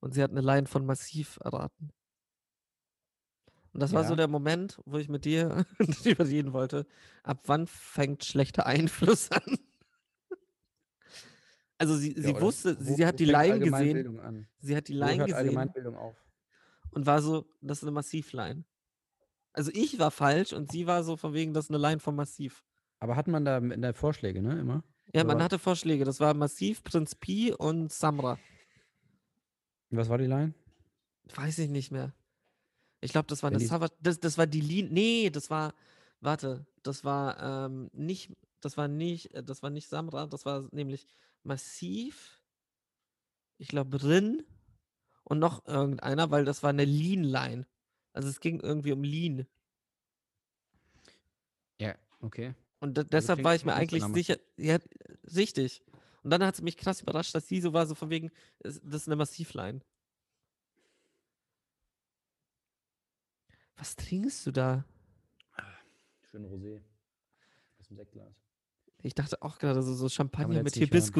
[0.00, 1.90] Und sie hat eine Line von Massiv erraten.
[3.72, 4.16] Und das war so Ja.
[4.16, 6.86] der Moment, wo ich mit dir drüber reden wollte.
[7.22, 9.42] Ab wann fängt schlechter Einfluss an?
[11.78, 14.18] Also sie, Ja, sie wusste, sie, sie hat die Line gesehen,
[14.60, 16.16] sie hat die Line gesehen Allgemeinbildung auf?
[16.92, 18.64] und war so, das ist eine Massiv-Line.
[19.56, 22.14] Also ich war falsch und sie war so von wegen, das ist eine Line von
[22.14, 22.62] Massiv.
[23.00, 24.84] Aber hat man da in der Vorschläge, ne, immer?
[25.14, 26.04] Ja, Oder man hatte Vorschläge.
[26.04, 28.38] Das war Massiv, Prinz Pi und Samra.
[29.90, 30.52] Was war die Line?
[31.34, 32.12] Weiß ich nicht mehr.
[33.00, 33.94] Ich glaube, das war Wenn eine Savage.
[34.00, 34.92] Das, das war die Linie.
[34.92, 35.74] Nee, das war.
[36.20, 38.32] Warte, das war ähm, nicht.
[38.60, 39.34] Das war nicht.
[39.34, 40.26] äh, Das war nicht Samra.
[40.26, 41.06] Das war nämlich
[41.44, 42.42] Massiv.
[43.58, 44.44] Ich glaube Rin
[45.24, 47.66] und noch irgendeiner, weil das war eine Lean-Line.
[48.16, 49.46] Also es ging irgendwie um Lean.
[51.78, 52.54] Ja, okay.
[52.80, 54.38] Und de deshalb war ich mir eigentlich sicher.
[54.56, 54.78] Ja,
[55.34, 55.82] richtig.
[56.22, 58.78] Und dann hat es mich krass überrascht, dass sie so war, so von wegen, das
[58.78, 59.82] ist eine Massivline.
[63.76, 64.86] Was trinkst du da?
[66.30, 66.80] Schön Rosé.
[67.78, 68.34] Aus dem Sektglas.
[69.02, 71.14] Ich dachte auch gerade so, so Champagner mit nicht hören.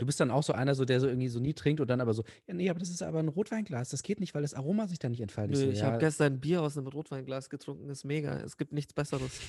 [0.00, 2.00] Du bist dann auch so einer, so, der so irgendwie so nie trinkt und dann
[2.00, 3.90] aber so, ja, nee, aber das ist aber ein Rotweinglas.
[3.90, 5.56] Das geht nicht, weil das Aroma sich da nicht entfaltet.
[5.56, 8.38] Nö, so, ich ja, habe gestern Bier aus einem Rotweinglas getrunken, ist mega.
[8.40, 9.40] Es gibt nichts Besseres.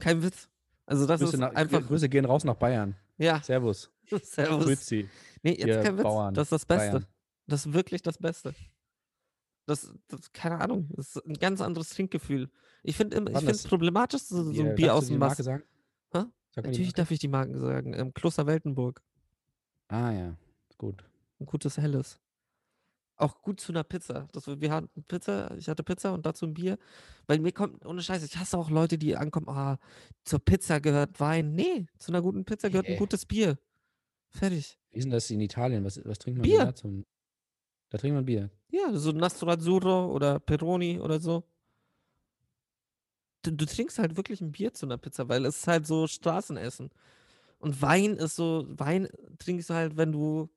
[0.00, 0.48] Kein Witz.
[0.86, 1.86] Also das Grüße, ist nach, einfach.
[1.86, 2.96] Grüße gehen raus nach Bayern.
[3.18, 3.90] Ja, Servus.
[4.22, 4.64] servus.
[4.64, 5.08] Grüezi.
[5.42, 6.02] Nee, jetzt ihr kein Witz.
[6.02, 6.90] Bauern, das ist das Beste.
[6.90, 7.06] Bayern.
[7.46, 8.54] Das ist wirklich das Beste.
[9.66, 12.48] Das, das keine Ahnung, das ist ein ganz anderes Trinkgefühl.
[12.82, 15.46] Ich finde das- problematisch, so, so ein Bier aus dem Maß.
[16.56, 17.94] Natürlich darf ich die Marken sagen.
[17.94, 19.02] Ähm, Kloster Weltenburg.
[19.88, 20.36] Ah ja,
[20.76, 21.04] gut.
[21.40, 22.20] Ein gutes Helles.
[23.16, 24.28] Auch gut zu einer Pizza.
[24.32, 26.78] Das, wir hatten Pizza, ich hatte Pizza und dazu ein Bier.
[27.26, 29.78] Weil mir kommt, ohne Scheiße, ich hasse auch Leute, die ankommen, ah,
[30.24, 31.54] zur Pizza gehört Wein.
[31.54, 32.98] Nee, zu einer guten Pizza gehört ein Hä?
[32.98, 33.58] gutes Bier.
[34.30, 34.78] Fertig.
[34.90, 35.84] Wie ist denn das in Italien?
[35.84, 36.66] Was, was trinkt man Bier.
[36.66, 37.06] da zum.
[37.90, 38.50] Da trinkt man Bier.
[38.68, 41.42] Ja, so Nastro Azzurro oder Peroni oder so.
[43.42, 46.06] Du, du trinkst halt wirklich ein Bier zu einer Pizza, weil es ist halt so
[46.06, 46.90] Straßenessen.
[47.58, 50.48] Und Wein ist so, Wein trinkst du halt, wenn du,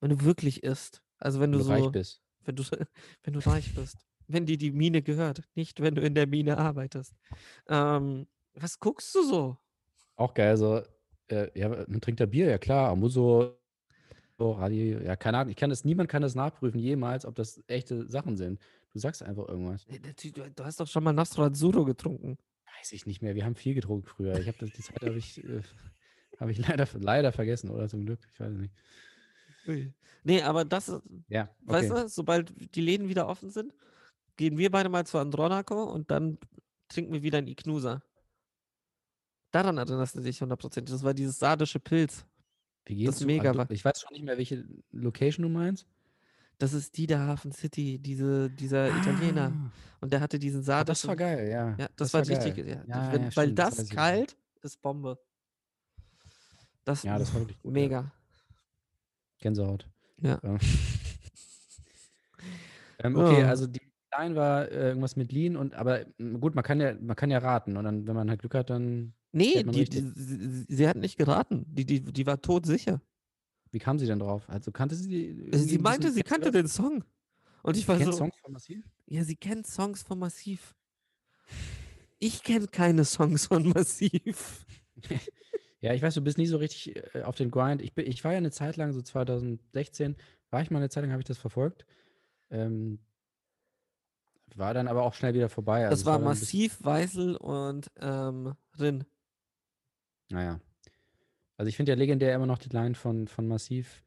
[0.00, 1.02] wenn du wirklich isst.
[1.18, 2.22] Also wenn Wenn du so, reich bist.
[2.44, 2.62] wenn du,
[3.22, 4.06] wenn du reich bist.
[4.26, 7.14] Wenn dir die Mine gehört, nicht wenn du in der Mine arbeitest.
[7.68, 9.58] Ähm, was guckst du so?
[10.16, 10.82] Auch geil, so,
[11.28, 13.58] äh, ja, man trinkt da Bier, ja klar, Amuso,
[14.38, 17.62] so, Radio, ja, keine Ahnung, ich kann das, niemand kann das nachprüfen, jemals, ob das
[17.66, 18.60] echte Sachen sind.
[18.92, 19.86] Du sagst einfach irgendwas.
[19.86, 22.38] Du, hast doch schon mal Nastro Azzurro getrunken.
[22.78, 24.38] Weiß ich nicht mehr, wir haben viel getrunken früher.
[24.38, 25.60] Ich habe das, die Zeit habe ich, äh,
[26.40, 28.74] habe ich leider, leider vergessen, oder zum Glück, ich weiß nicht.
[30.24, 31.72] Nee, aber das, ist- Ja, okay.
[31.72, 33.74] weißt du, sobald die Läden wieder offen sind,
[34.36, 36.38] gehen wir beide mal zu Andronaco und dann
[36.88, 38.02] trinken wir wieder ein Iknusa.
[39.52, 40.92] Daran erinnerst du dich hundertprozentig.
[40.92, 42.24] Das war dieses sardische Pilz.
[42.86, 43.18] Wie geht's?
[43.18, 43.70] das mega war.
[43.70, 45.86] Ich weiß schon nicht mehr, welche Location du meinst.
[46.58, 49.52] Das ist die der Hafen City, diese, dieser Italiener.
[49.54, 51.08] Ah, Und der hatte diesen sardischen.
[51.08, 51.74] das war geil, ja.
[51.78, 52.56] Ja, das, war, richtig.
[52.56, 52.84] geil.
[52.88, 55.18] Ja, Ja, weil stimmt, das das, kalt ist Bombe.
[56.84, 57.82] Das, Ja, das war wirklich gut, ja.
[57.82, 58.12] mega.
[59.38, 59.88] Gänsehaut.
[60.20, 60.40] Ja.
[63.02, 63.48] Ähm, okay, Ah.
[63.48, 63.80] also die
[64.14, 66.04] Line war äh, irgendwas mit Lean und aber
[66.38, 68.68] gut, man kann ja, man kann ja raten und dann, wenn man halt Glück hat,
[68.70, 71.64] dann Nee, die, die, sie, sie hat nicht geraten.
[71.68, 73.00] Die, die, die war todsicher.
[73.70, 74.46] wie kam sie denn drauf?
[74.48, 75.26] Also kannte sie die?
[75.28, 77.04] irgendwie Sie ein meinte, sie kannte den Song.
[77.62, 78.84] Und ich war Kennt so, Songs von Massiv?
[79.06, 80.74] ja, sie kennt Songs von Massiv.
[82.18, 84.66] Ich kenne keine Songs von Massiv.
[85.80, 87.80] Ja, ich weiß, du bist nie so richtig äh, auf den Grind.
[87.82, 90.16] Ich, bin, ich war ja eine Zeit lang, so 2016,
[90.50, 91.86] war ich mal eine Zeit lang, habe ich das verfolgt.
[92.50, 92.98] Ähm,
[94.56, 95.84] war dann aber auch schnell wieder vorbei.
[95.86, 99.04] Also Das war dann ein bisschen- Massiv, Weißel und ähm, Rin.
[100.30, 100.60] Naja.
[101.56, 104.02] Also ich finde ja legendär immer noch die Line von, von Massiv,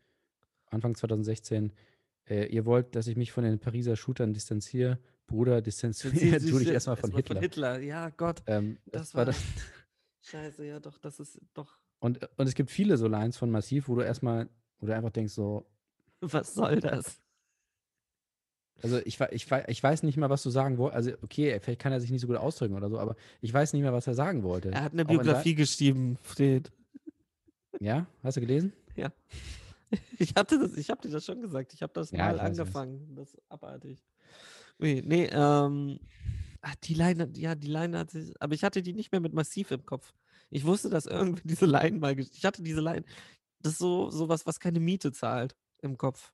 [0.67, 1.71] Anfang 2016.
[2.27, 4.99] Äh, ihr wollt, dass ich mich von den Pariser Shootern distanziere.
[5.27, 7.35] Bruder, distanziere tu dich erstmal von Hitler.
[7.35, 8.43] Von Hitler, ja Gott.
[8.47, 9.41] Ähm, Das das war war- das.
[10.23, 11.77] Scheiße, ja doch, das ist doch.
[11.99, 15.11] Und, und es gibt viele so Lines von Massiv, wo du erstmal, wo du einfach
[15.11, 15.65] denkst so,
[16.21, 17.21] Was soll das?
[18.81, 20.95] also ich, ich, ich weiß nicht mal, was du sagen wolltest.
[20.95, 23.73] Also okay, vielleicht kann er sich nicht so gut ausdrücken oder so, aber ich weiß
[23.73, 24.71] nicht mehr, was er sagen wollte.
[24.71, 26.71] Er hat eine Auch Biografie geschrieben, Fred.
[27.79, 28.07] Ja?
[28.23, 28.73] Hast du gelesen?
[30.17, 31.71] Ich hatte das, ich habe dir das schon gesagt.
[31.75, 33.13] Ich habe das Ja, mal angefangen.
[33.15, 34.03] Das ist abartig.
[34.79, 35.99] Nee, nee, ähm.
[36.63, 38.33] Ach, die Line, ja, die Line hat sich.
[38.41, 40.13] Aber ich hatte die nicht mehr mit massiv im Kopf.
[40.49, 42.17] Ich wusste, dass irgendwie diese Line mal.
[42.19, 43.03] Ich hatte diese Line.
[43.61, 46.33] Das ist so sowas, was keine Miete zahlt im Kopf.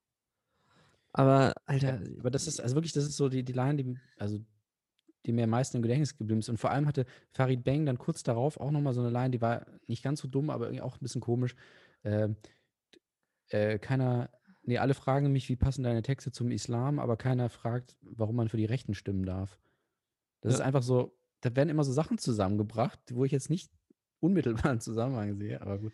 [1.12, 3.98] Aber, Alter, Ja, aber das ist, also wirklich, das ist so die, die Line, die,
[4.18, 4.40] also,
[5.26, 6.50] die mir am meisten im Gedächtnis geblieben ist.
[6.50, 9.42] Und vor allem hatte Farid Bang dann kurz darauf auch nochmal so eine Line, die
[9.42, 11.56] war nicht ganz so dumm, aber irgendwie auch ein bisschen komisch.
[12.04, 12.36] Ähm,
[13.50, 14.30] äh, keiner,
[14.64, 18.50] nee, alle fragen mich, wie passen deine Texte zum Islam, aber keiner fragt, warum man
[18.50, 19.60] für die Rechten stimmen darf.
[20.42, 20.66] Das ist Ja.
[20.66, 23.72] einfach so, da werden immer so Sachen zusammengebracht, wo ich jetzt nicht
[24.20, 25.94] unmittelbar einen Zusammenhang sehe, aber gut.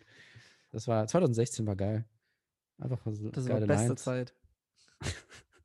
[0.72, 2.04] Das war, 2016 war geil.
[2.78, 4.02] Einfach so das war beste Lines.
[4.02, 4.34] Zeit.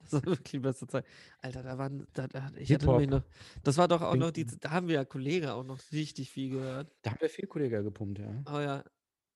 [0.04, 1.06] Das war wirklich die beste Zeit.
[1.40, 2.06] Alter, da waren.
[2.12, 3.00] Da, da, ich Hip-Hop.
[3.00, 3.24] mich noch.
[3.64, 4.46] Das war doch auch noch die.
[4.46, 6.92] Da haben wir ja Kollegen auch noch richtig viel gehört.
[7.04, 8.44] Da haben wir viel Kollegen gepumpt, ja.
[8.46, 8.84] Oh ja.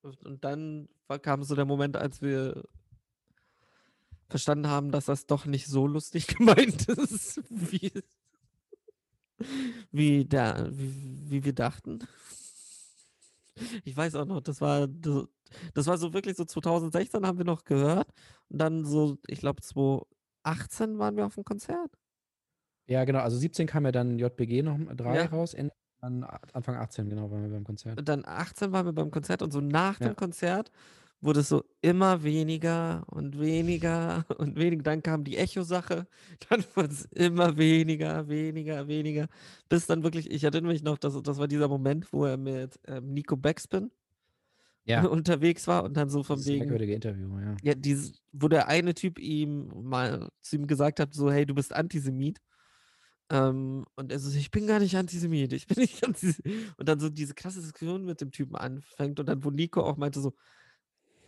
[0.02, 2.66] Und und dann war, kam so der Moment, als wir
[4.28, 7.92] verstanden haben, dass das doch nicht so lustig gemeint ist, wie,
[9.92, 12.00] wie, der, wie, wie wir dachten.
[13.84, 17.64] Ich weiß auch noch, das war, das, war so wirklich so 2016 haben wir noch
[17.64, 18.10] gehört.
[18.50, 21.92] Und dann so, ich glaube 2018 waren wir auf dem Konzert.
[22.88, 23.20] Ja, genau.
[23.20, 25.26] Also 17 kam ja dann JBG noch 3 Ja.
[25.26, 27.98] raus, Ende, Anfang 18, genau, waren wir beim Konzert.
[27.98, 30.10] Und dann 18 waren wir beim Konzert und so nach Ja.
[30.10, 30.70] dem Konzert
[31.26, 34.84] wurde es so immer weniger und weniger und weniger.
[34.84, 36.08] Dann kam die Echo-Sache,
[36.50, 39.28] dann wurde es immer weniger, weniger, weniger.
[39.70, 42.80] Bis dann wirklich, ich erinnere mich noch, dass, das war dieser Moment, wo er mit
[42.88, 43.92] ähm, Nico Backspin
[44.86, 47.56] Ja, unterwegs war und dann so dieses wegen, merkwürdige Interview, ja.
[47.64, 51.56] ja, dieses, wo der eine Typ ihm mal zu ihm gesagt hat, so, hey, du
[51.56, 52.40] bist Antisemit.
[53.32, 56.74] Ähm, und er so, ich bin gar nicht Antisemit, ich bin nicht Antisemit.
[56.78, 59.98] Und dann so diese krasse Diskussion mit dem Typen anfängt und dann, wo Nico auch
[59.98, 60.34] meinte so,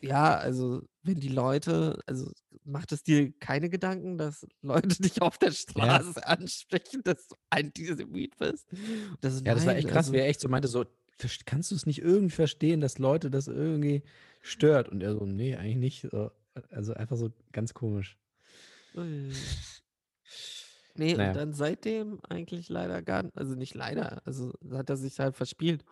[0.01, 2.31] ja, also wenn die Leute, also
[2.63, 8.37] macht es dir keine Gedanken, dass Leute dich auf der Straße ansprechen, dass du Antisemit
[8.37, 8.67] bist?
[9.21, 10.85] Das, Ja, das war nein, echt krass, also, wie er echt so meinte, so,
[11.19, 14.03] "Verst- kannst du es nicht irgendwie verstehen, dass Leute das irgendwie
[14.41, 14.89] stört?
[14.89, 16.07] Und er so, nee, eigentlich nicht.
[16.11, 16.31] So.
[16.71, 18.17] Also einfach so ganz komisch.
[20.95, 21.29] Nee, Naja.
[21.29, 25.35] und dann seitdem eigentlich leider gar nicht, also nicht leider, also hat er sich halt
[25.35, 25.85] verspielt.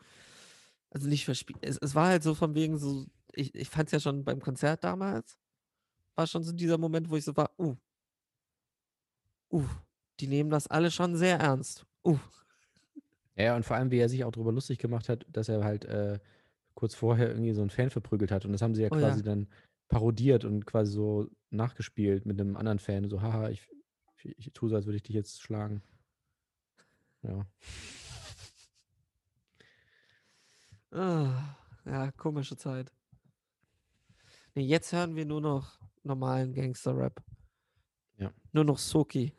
[0.89, 1.59] Also nicht verspielt.
[1.61, 3.05] Es, es war halt so von wegen so,
[3.37, 5.37] ich, ich fand es ja schon beim Konzert damals,
[6.15, 7.75] war schon so dieser Moment, wo ich so war, uh,
[9.51, 9.67] uh,
[10.19, 11.85] die nehmen das alle schon sehr ernst.
[12.03, 12.17] Uh,
[13.35, 15.85] Ja, und vor allem, wie er sich auch darüber lustig gemacht hat, dass er halt
[15.85, 16.19] äh,
[16.73, 18.45] kurz vorher irgendwie so einen Fan verprügelt hat.
[18.45, 19.09] Und das haben sie ja Oh ja.
[19.09, 19.47] quasi dann
[19.87, 23.09] parodiert und quasi so nachgespielt mit einem anderen Fan.
[23.09, 23.67] So, haha, ich,
[24.23, 25.81] ich, ich tue so, als würde ich dich jetzt schlagen.
[27.23, 27.45] Ja.
[30.91, 32.91] ah, ja, komische Zeit.
[34.55, 37.21] Nee, jetzt hören wir nur noch normalen Gangster-Rap.
[38.17, 38.31] Ja.
[38.53, 39.33] Nur noch Soki.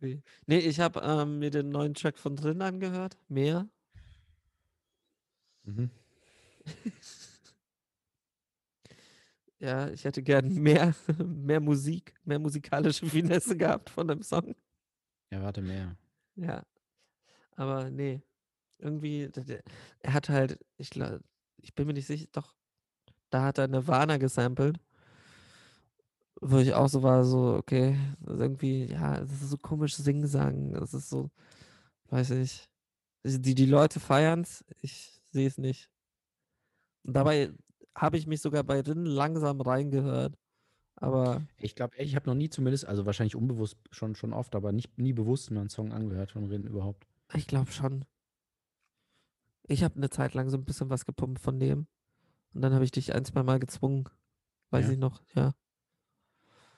[0.00, 3.16] Wie- Nee, ich habe ähm, mir den neuen Track von drin angehört.
[3.28, 3.68] Mehr.
[5.64, 5.90] Mhm.
[9.60, 14.54] Ja, ich hätte gern mehr, mehr Musik, mehr musikalische Finesse gehabt von dem Song.
[15.30, 15.96] Erwarte mehr.
[16.36, 16.64] Ja.
[17.56, 18.22] Aber nee.
[18.78, 19.30] Irgendwie,
[20.00, 21.20] er hat halt, ich glaube,
[21.56, 22.54] ich bin mir nicht sicher, doch,
[23.30, 24.78] da hat er Nirvana gesampelt.
[26.40, 30.74] Wo ich auch so war, so, okay, das irgendwie, ja, es ist so komisch Singsang.
[30.76, 31.30] Es ist so,
[32.10, 32.68] weiß ich.
[33.24, 35.90] Die, die Leute feiern es, ich sehe es nicht.
[37.02, 37.52] Und dabei
[37.96, 40.38] habe ich mich sogar bei Rin langsam reingehört.
[40.94, 44.72] Aber Ich glaube, ich habe noch nie zumindest, also wahrscheinlich unbewusst schon, schon oft, aber
[44.72, 47.06] nicht, nie bewusst mal einen Song angehört von Rin überhaupt.
[47.34, 48.04] ich glaube schon.
[49.68, 51.86] Ich habe eine Zeit lang so ein bisschen was gepumpt von dem.
[52.54, 54.08] Und dann habe ich dich ein, zwei Mal gezwungen.
[54.70, 54.92] Weiß Ja?
[54.92, 55.54] ich noch, ja.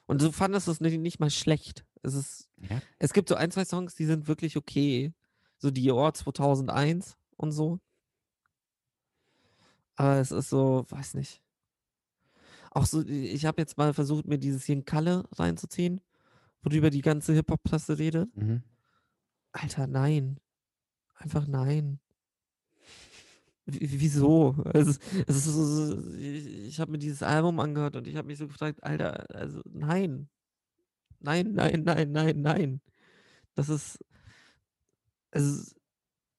[0.06, 1.86] Und du fandest es nicht, nicht mal schlecht.
[2.02, 2.82] Es ist, Ja.
[2.98, 5.14] es gibt so ein, zwei Songs, die sind wirklich okay.
[5.58, 7.78] So Dior 2001 und so.
[9.94, 11.42] Aber es ist so, weiß nicht.
[12.72, 16.00] Auch so, ich habe jetzt mal versucht, mir dieses hier in Kalle reinzuziehen,
[16.62, 18.34] wo du über die ganze Hip-Hop-Plasse redet.
[18.36, 18.62] Mhm.
[19.52, 20.40] Alter, nein.
[21.14, 22.00] Einfach nein.
[23.78, 24.52] Wieso?
[24.74, 28.82] Ist so, ich, ich habe mir dieses Album angehört und ich habe mich so gefragt,
[28.82, 30.28] Alter, also nein.
[31.20, 32.80] Nein, nein, nein, nein, nein.
[33.54, 33.98] Das ist,
[35.30, 35.74] also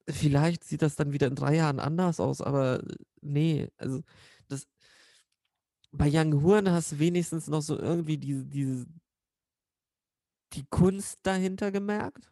[0.10, 2.84] vielleicht sieht das dann wieder in drei Jahren anders aus, aber
[3.22, 4.02] nee, also
[4.48, 4.68] das,
[5.92, 8.86] bei Young Horn hast du wenigstens noch so irgendwie diese, diese,
[10.54, 12.32] die Kunst dahinter gemerkt.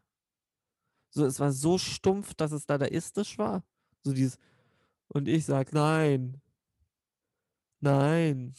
[1.11, 3.63] So, es war so stumpf, dass es dadaistisch war.
[4.03, 4.37] So dieses,
[5.09, 6.41] und ich sag nein.
[7.81, 8.53] Nein.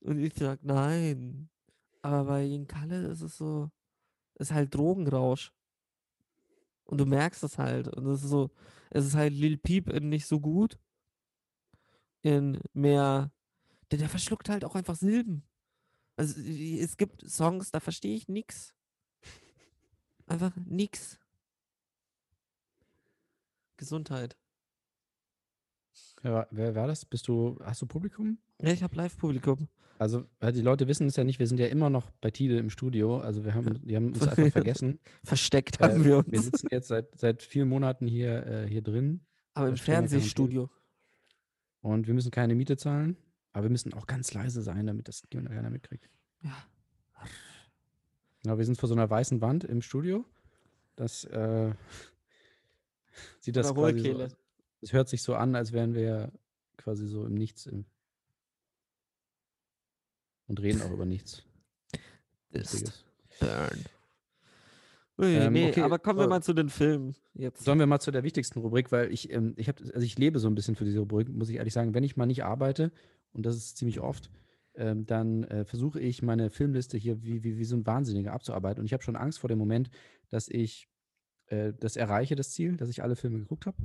[0.00, 1.48] Und ich sag nein.
[2.02, 3.70] Aber bei Jinkalle ist es so,
[4.36, 5.52] ist halt Drogenrausch.
[6.84, 7.88] Und du merkst es halt.
[7.88, 8.50] Und es ist so,
[8.90, 10.78] es ist halt Lil Peep in nicht so gut.
[12.22, 13.32] In mehr,
[13.90, 15.44] der, der verschluckt halt auch einfach Silben.
[16.16, 18.74] Also es gibt Songs, da verstehe ich nix.
[20.26, 21.18] Einfach nix.
[23.76, 24.36] Gesundheit.
[26.22, 27.04] Wer, war- wer war das?
[27.04, 28.38] Bist du, hast du Publikum?
[28.60, 29.68] Ja, ich habe Live-Publikum.
[29.98, 32.68] Also, die Leute wissen es ja nicht, wir sind ja immer noch bei Tide im
[32.68, 33.18] Studio.
[33.18, 34.98] Also wir haben, die haben uns einfach vergessen.
[35.24, 36.30] Versteckt Äh, haben wir uns.
[36.30, 39.20] Wir sitzen jetzt seit, seit vielen Monaten hier, äh, hier drin
[39.54, 40.68] Aber im Fernsehstudio.
[41.80, 43.16] und wir müssen keine Miete zahlen.
[43.54, 46.10] Aber wir müssen auch ganz leise sein, damit das keiner mitkriegt.
[46.42, 46.54] Ja.
[48.44, 50.26] Ja, wir sind vor so einer weißen Wand im Studio.
[50.94, 51.72] Das äh,
[53.40, 54.28] sieht das quasi so, Hohlkehle.
[54.80, 56.32] Es hört sich so an, als wären wir
[56.76, 57.86] quasi so im Nichts im
[60.48, 61.42] und reden auch über nichts.
[62.50, 63.04] Ist
[63.40, 63.84] burn.
[65.18, 67.64] Ui, Ähm, nee, okay, aber kommen wir mal zu den Filmen jetzt.
[67.64, 70.38] Sollen wir mal zu der wichtigsten Rubrik, weil ich, ähm, ich habe, also ich lebe
[70.38, 71.94] so ein bisschen für diese Rubrik, muss ich ehrlich sagen.
[71.94, 72.92] Wenn ich mal nicht arbeite,
[73.32, 74.30] und das ist ziemlich oft,
[74.74, 78.80] ähm, dann äh, versuche ich meine Filmliste hier wie, wie, wie so ein Wahnsinniger abzuarbeiten.
[78.80, 79.90] Und ich habe schon Angst vor dem Moment,
[80.28, 80.88] dass ich
[81.48, 83.76] äh, das erreiche, das Ziel, dass ich alle Filme geguckt habe.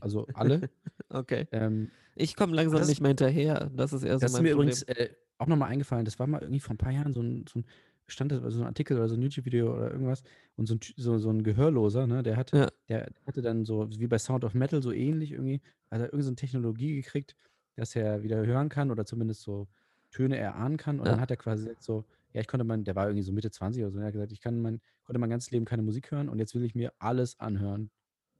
[0.00, 0.68] Also alle.
[1.08, 1.46] Okay.
[1.52, 3.70] ähm, Ich komme langsam Das- nicht mehr hinterher.
[3.74, 4.68] Das ist eher so das ist mein mir Problem.
[4.68, 6.04] übrigens äh, auch nochmal eingefallen.
[6.04, 7.64] Das war mal irgendwie vor ein paar Jahren so ein, so ein
[8.06, 10.22] stand das, also so ein Artikel oder so ein YouTube-Video oder irgendwas
[10.56, 12.68] und so ein, so, so ein Gehörloser, ne, der hat, Ja.
[12.88, 16.22] der hatte dann so, wie bei Sound of Metal, so ähnlich irgendwie, hat er irgendeine
[16.24, 17.34] so eine Technologie gekriegt,
[17.76, 19.68] dass er wieder hören kann oder zumindest so
[20.10, 20.98] Töne erahnen kann.
[21.00, 21.12] Und Ja.
[21.12, 23.82] dann hat er quasi so, ja, ich konnte mein, der war irgendwie so Mitte 20
[23.82, 26.10] oder so, und er hat gesagt, ich kann mein, konnte mein ganzes Leben keine Musik
[26.10, 27.90] hören und jetzt will ich mir alles anhören.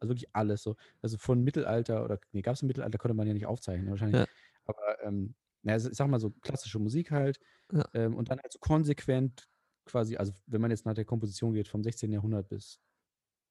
[0.00, 0.76] Also wirklich alles so.
[1.00, 4.20] Also von Mittelalter oder, nee, gab es im Mittelalter, konnte man ja nicht aufzeichnen, wahrscheinlich.
[4.20, 4.26] Ja.
[4.66, 7.38] Aber, ähm, also ich sag mal so klassische Musik halt.
[7.72, 7.84] Ja.
[7.94, 9.48] Ähm, und dann halt so konsequent
[9.86, 12.12] quasi, also wenn man jetzt nach der Komposition geht, vom 16.
[12.12, 12.80] Jahrhundert bis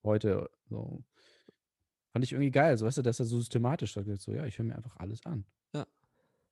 [0.03, 1.03] heute, so.
[2.11, 4.59] Fand ich irgendwie geil, so weißt du, dass er so systematisch sagt, so, ja, ich
[4.59, 5.45] höre mir einfach alles an.
[5.73, 5.87] Ja.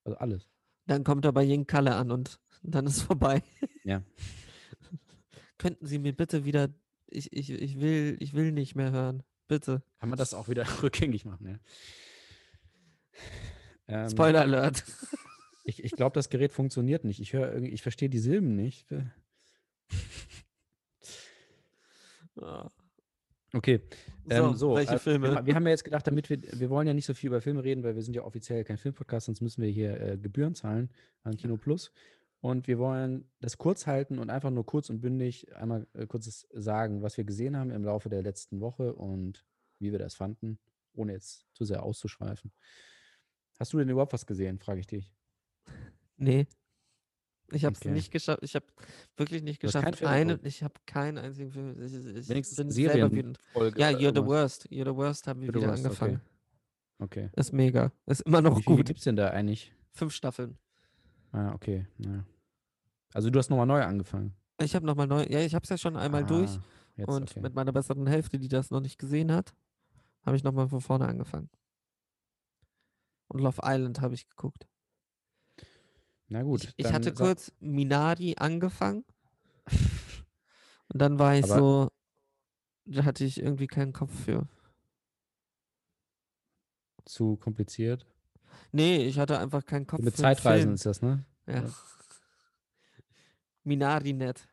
[0.03, 0.49] Also alles.
[0.87, 3.43] Dann kommt er bei Jing Kalle an und dann ist vorbei.
[3.83, 4.03] Ja.
[5.57, 6.69] Könnten Sie mir bitte wieder.
[7.07, 9.23] Ich, ich, ich, will, ich will nicht mehr hören.
[9.47, 9.83] Bitte.
[9.99, 11.59] Kann man das auch wieder rückgängig machen, ja.
[13.87, 14.83] Ähm, Spoiler Alert.
[15.63, 17.19] Ich, ich glaube, das Gerät funktioniert nicht.
[17.19, 18.87] Ich höre ich verstehe die Silben nicht.
[22.35, 22.71] Ah.
[23.53, 23.81] Okay.
[24.25, 25.35] So, Ähm, so, welche also Filme?
[25.35, 27.41] Wir, wir haben ja jetzt gedacht, damit wir, wir wollen ja nicht so viel über
[27.41, 30.55] Filme reden, weil wir sind ja offiziell kein Filmpodcast, sonst müssen wir hier äh, Gebühren
[30.55, 30.89] zahlen
[31.23, 31.91] an Kino Plus.
[32.39, 36.47] Und wir wollen das kurz halten und einfach nur kurz und bündig einmal äh, kurzes
[36.51, 39.45] sagen, was wir gesehen haben im Laufe der letzten Woche und
[39.79, 40.57] wie wir das fanden,
[40.93, 42.51] ohne jetzt zu sehr auszuschweifen.
[43.59, 45.11] Hast du denn überhaupt was gesehen, frage ich dich.
[46.17, 46.47] Nee.
[47.51, 47.91] Ich habe es Okay.
[47.91, 48.39] nicht geschafft.
[48.43, 48.65] Ich habe
[49.17, 50.03] wirklich nicht geschafft.
[50.03, 51.75] Eine, ich habe keinen einzigen Film.
[51.81, 53.33] Ich, ich Wenigstens bin selber wieder.
[53.33, 54.25] Serienfolge Ja, You're the.
[54.25, 54.67] Worst.
[54.69, 55.87] You're the Worst haben wir You're wieder Worst, okay.
[55.87, 56.21] angefangen.
[56.99, 57.29] Okay.
[57.35, 57.91] Ist mega.
[58.05, 58.85] Ist immer noch Wie viele gut.
[58.85, 59.73] gibt es denn da eigentlich?
[59.91, 60.57] Fünf Staffeln.
[61.31, 61.87] Ah, okay.
[61.97, 62.23] Ja.
[63.13, 64.33] Also du hast nochmal neu angefangen.
[64.61, 65.25] Ich habe nochmal neu.
[65.27, 66.51] Ja, ich habe es ja schon einmal durch.
[66.51, 66.63] Ah,
[66.97, 67.39] Jetzt, Und okay.
[67.39, 69.53] mit meiner besseren Hälfte, die das noch nicht gesehen hat,
[70.25, 71.49] habe ich nochmal von vorne angefangen.
[73.27, 74.67] Und Love Island habe ich geguckt.
[76.31, 76.63] Na gut.
[76.63, 79.03] ich, ich hatte kurz Minari angefangen.
[80.87, 81.91] Und dann war ich so,
[82.85, 84.47] da hatte ich irgendwie keinen Kopf für.
[87.03, 88.05] zu kompliziert.
[88.71, 90.75] Nee, ich hatte einfach keinen Kopf Mit für einen Zeitreisen Film.
[90.75, 91.25] ist das, ne?
[91.47, 91.63] Ja.
[91.63, 91.69] Ja.
[93.65, 94.47] Minari-Net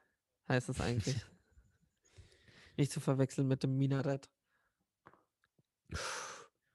[0.49, 1.25] heißt es eigentlich.
[2.77, 4.29] Nicht zu verwechseln mit dem Minaret.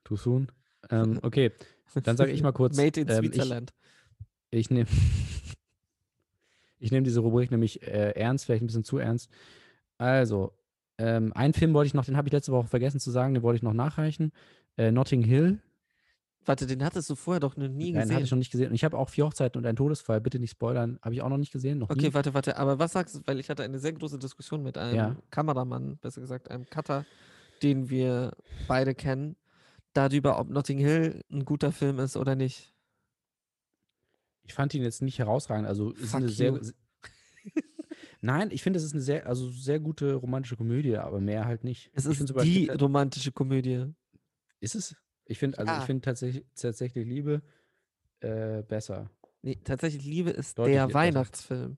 [0.04, 0.50] Too soon.
[0.88, 1.52] Ähm, okay,
[1.92, 2.74] dann sage ich mal kurz.
[2.78, 3.74] Made in ähm, Switzerland.
[4.58, 4.86] Ich nehme
[6.78, 9.30] ich nehm diese Rubrik nämlich äh, ernst, vielleicht ein bisschen zu ernst.
[9.98, 10.52] Also,
[10.98, 13.42] ähm, einen Film wollte ich noch, den habe ich letzte Woche vergessen zu sagen, den
[13.42, 14.32] wollte ich noch nachreichen.
[14.76, 15.60] Äh, Notting Hill,
[16.46, 18.24] Warte, den hattest du vorher doch noch nie den hatte gesehen.
[18.24, 18.68] ich noch nicht gesehen.
[18.68, 21.30] Und ich habe auch Vier Hochzeiten und ein Todesfall, bitte nicht spoilern, habe ich auch
[21.30, 22.14] noch nicht gesehen, noch Okay, nie.
[22.14, 22.58] warte, warte.
[22.58, 25.16] Aber was sagst du, weil ich hatte eine sehr große Diskussion mit einem Ja.
[25.30, 27.06] Kameramann, besser gesagt einem Cutter,
[27.62, 28.32] den wir
[28.68, 29.36] beide kennen,
[29.94, 32.73] darüber, ob Notting Hill ein guter Film ist oder nicht.
[34.46, 35.66] Ich fand ihn jetzt nicht herausragend.
[35.66, 36.60] Also ist Fuck eine sehr.
[38.20, 41.62] Nein, ich finde, es ist eine sehr, also sehr gute romantische Komödie, aber mehr halt
[41.64, 41.90] nicht.
[41.94, 43.86] Es ich ist Beispiel die ta- romantische Komödie.
[44.60, 44.96] Ist es?
[45.26, 45.78] Ich finde, also Ja.
[45.80, 47.42] ich finde tatsächlich, tatsächlich Liebe
[48.20, 49.10] äh, besser.
[49.42, 50.98] Nee, tatsächlich Liebe ist Deutlich der besser.
[50.98, 51.76] Weihnachtsfilm.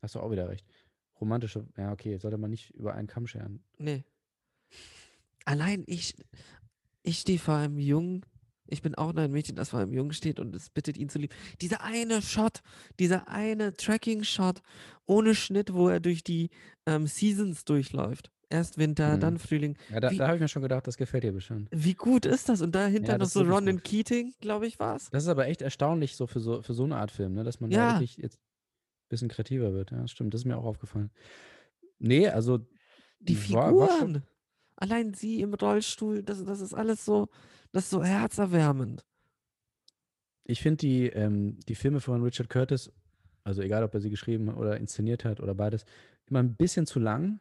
[0.00, 0.66] Hast du auch wieder recht.
[1.20, 3.62] Romantische, ja, okay, sollte man nicht über einen Kamm scheren.
[3.78, 4.04] Nee.
[5.44, 6.14] Allein ich,
[7.02, 8.24] ich stehe vor einem Jungen,
[8.66, 11.08] ich bin auch nur ein Mädchen, das vor einem Jungen steht und es bittet ihn
[11.08, 11.34] zu lieben.
[11.60, 12.60] Dieser eine Shot,
[12.98, 14.62] dieser eine Tracking-Shot
[15.06, 16.50] ohne Schnitt, wo er durch die
[16.86, 18.30] ähm, Seasons durchläuft.
[18.50, 19.20] Erst Winter, Mhm.
[19.20, 19.76] dann Frühling.
[19.90, 21.68] Ja, da, da habe ich mir schon gedacht, das gefällt dir bestimmt.
[21.72, 22.60] Wie gut ist das?
[22.60, 23.84] Und dahinter Ja, noch so Ronan gut.
[23.84, 25.10] Keating, glaube ich, war es.
[25.10, 27.42] Das ist aber echt erstaunlich so für so, für so eine Art Film, ne?
[27.42, 27.86] dass man Ja.
[27.88, 29.90] da wirklich jetzt ein bisschen kreativer wird.
[29.90, 31.10] Ja, stimmt, das ist mir auch aufgefallen.
[31.98, 32.60] Nee, also
[33.20, 34.22] Die war- war schon- Figuren.
[34.76, 37.28] Allein sie im Rollstuhl, das, das ist alles so,
[37.74, 39.04] das ist so herzerwärmend.
[40.44, 42.90] Ich finde die, ähm, die Filme von Richard Curtis,
[43.44, 45.84] also egal ob er sie geschrieben oder inszeniert hat oder beides,
[46.26, 47.40] immer ein bisschen zu lang.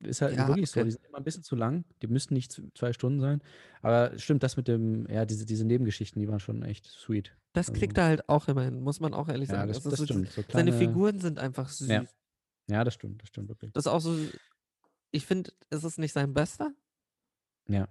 [0.00, 0.84] Ist halt Ja, wirklich so, okay.
[0.84, 1.84] die sind immer ein bisschen zu lang.
[2.02, 3.42] Die müssten nicht zwei Stunden sein.
[3.82, 7.36] Aber stimmt, das mit dem, ja, diese, diese Nebengeschichten, die waren schon echt sweet.
[7.52, 9.68] Das Also- kriegt er halt auch immer hin, muss man auch ehrlich Ja, sagen.
[9.68, 10.28] das, Das ist das so stimmt.
[10.28, 11.88] So Seine kleine- Figuren sind einfach süß.
[11.88, 12.04] Ja.
[12.70, 13.72] Ja, das stimmt, das stimmt wirklich.
[13.72, 14.16] Das ist auch so.
[15.10, 16.70] Ich finde, es ist nicht sein bester.
[17.66, 17.88] Ja.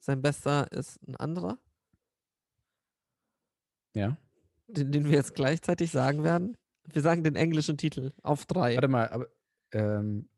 [0.00, 1.58] Sein bester ist ein anderer,
[3.94, 4.16] Ja.
[4.68, 6.56] den, den wir jetzt gleichzeitig sagen werden.
[6.84, 8.74] Wir sagen den englischen Titel auf drei.
[8.74, 9.28] Warte mal, aber
[9.72, 10.28] ähm,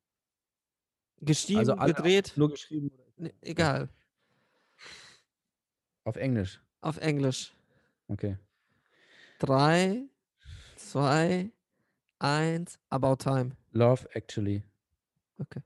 [1.20, 3.88] Gestiegen, also alle gedreht, nur geschrieben oder ne, egal.
[6.04, 6.60] auf Englisch.
[6.80, 7.54] Auf Englisch.
[8.08, 8.38] Okay.
[9.38, 10.02] Drei,
[10.76, 11.50] zwei,
[12.18, 13.56] eins, About Time.
[13.72, 14.62] Love Actually.
[15.38, 15.62] Okay.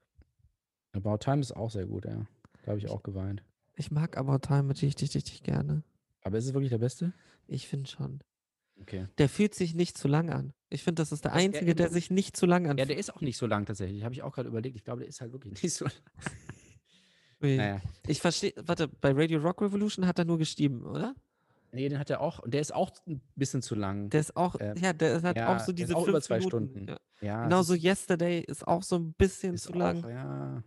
[0.93, 2.27] About Time ist auch sehr gut, ja.
[2.65, 3.43] Da habe ich auch geweint.
[3.77, 5.83] Ich mag About Time richtig, richtig gerne.
[6.23, 7.13] Aber ist es wirklich der beste?
[7.47, 8.21] Ich finde schon.
[8.81, 9.07] Okay.
[9.19, 10.53] Der fühlt sich nicht zu lang an.
[10.69, 11.95] Ich finde, das ist der Das- ja, einzige, der eben.
[11.95, 12.89] sich nicht zu lang Ja, anfühlt.
[12.91, 14.03] der ist auch nicht so lang tatsächlich.
[14.05, 14.77] Habe ich auch gerade überlegt.
[14.77, 15.95] Ich glaube, der ist halt wirklich nicht so lang.
[17.41, 17.81] Naja.
[18.07, 21.15] Ich verstehe, warte, bei Radio Rock Revolution hat er nur geschrieben, oder?
[21.73, 22.39] Nee, den hat er auch.
[22.39, 24.09] Und der ist auch ein bisschen zu lang.
[24.11, 26.23] Der ist auch, Ähm, ja, der hat ja, auch so der diese auch fünf über
[26.23, 26.69] zwei Minuten.
[26.71, 26.89] Stunden.
[26.89, 26.99] Ja.
[27.21, 30.09] ja, Genauso Yesterday ist auch so ein bisschen ist zu auch, lang.
[30.09, 30.63] Ja.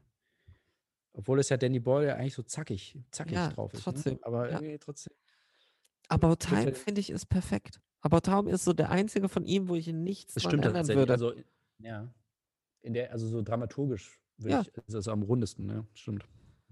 [1.18, 3.82] Obwohl es ja Danny Boyle ja eigentlich so zackig, zackig Ja, drauf ist.
[3.84, 4.20] trotzdem, Ne?
[4.22, 4.59] Aber ja.
[4.59, 5.13] irgendwie trotzdem.
[6.09, 7.82] About ja Time, finde ich, ist perfekt.
[8.01, 10.74] About Time ist so der einzige von ihm, wo ich ihn nichts Das stimmt ändern
[10.76, 10.99] tatsächlich.
[10.99, 11.13] würde.
[11.13, 11.34] Also,
[11.80, 12.13] ja.
[12.82, 14.61] In der, also so dramaturgisch Ja.
[14.61, 15.86] ich, ist das am rundesten, ne?
[15.95, 16.24] Stimmt.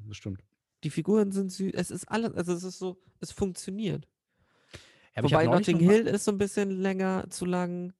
[0.08, 0.43] Das stimmt.
[0.84, 1.74] Die Figuren sind süß.
[1.74, 4.08] Es ist alles, also es ist so, es funktioniert.
[5.16, 7.93] Ja, aber Wobei Notting Hill ist so ein bisschen länger, zu lang.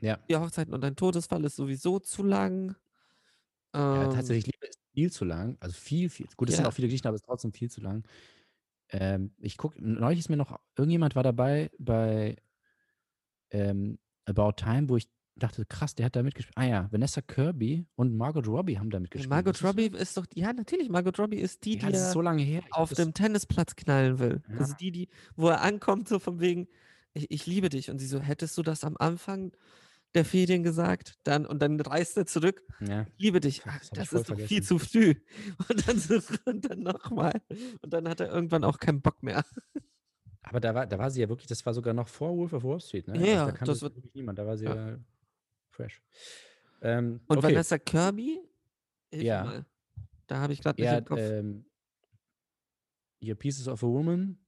[0.00, 0.16] Ja.
[0.28, 2.74] Die Hochzeiten und ein Todesfall ist sowieso zu lang.
[3.74, 5.56] Ja, Ähm, tatsächlich, Liebe ist viel zu lang.
[5.60, 6.26] Also viel, viel.
[6.36, 6.68] Gut, es sind Ja.
[6.70, 8.06] auch viele Geschichten, aber es ist trotzdem viel zu lang.
[8.90, 12.36] Ähm, ich gucke, neulich ist mir noch, irgendjemand war dabei bei
[13.50, 16.56] ähm, About Time, wo ich dachte, krass, der hat da mitgespielt.
[16.56, 19.30] Ah ja, Vanessa Kirby und Margot Robbie haben da mitgespielt.
[19.30, 22.22] Margot Robbie ist doch, ja, natürlich, Margot Robbie ist die, ja, die so
[22.70, 24.42] auf dem Tennisplatz knallen will.
[24.48, 24.58] Ja.
[24.58, 26.68] Also die, die, wo er ankommt, so von wegen,
[27.14, 27.90] ich, ich liebe dich.
[27.90, 29.52] Und sie so, hättest du das am Anfang
[30.14, 31.18] der Ferien gesagt?
[31.24, 33.06] Dann, und dann reist er zurück, ja.
[33.18, 33.62] liebe dich.
[33.62, 35.14] Das das ist doch viel zu früh.
[35.68, 35.96] Und dann,
[36.46, 37.40] und dann nochmal.
[37.82, 39.44] Und dann hat er irgendwann auch keinen Bock mehr.
[40.42, 42.64] Aber da war, da war sie ja wirklich, das war sogar noch vor Wolf of
[42.64, 43.18] Wall Street, ne?
[43.18, 44.90] Ja, Also da kannte das wird- wirklich niemand, da war sie ja.
[44.90, 44.98] ja
[45.70, 46.02] fresh.
[46.82, 47.48] Ähm, Und okay.
[47.48, 48.40] Vanessa Kirby?
[49.10, 49.44] Hilf Ja.
[49.44, 49.66] mal.
[50.26, 51.18] Da habe ich gerade nicht Ja, im Kopf.
[51.18, 51.64] ähm,
[53.20, 54.38] hier Pieces of a Woman.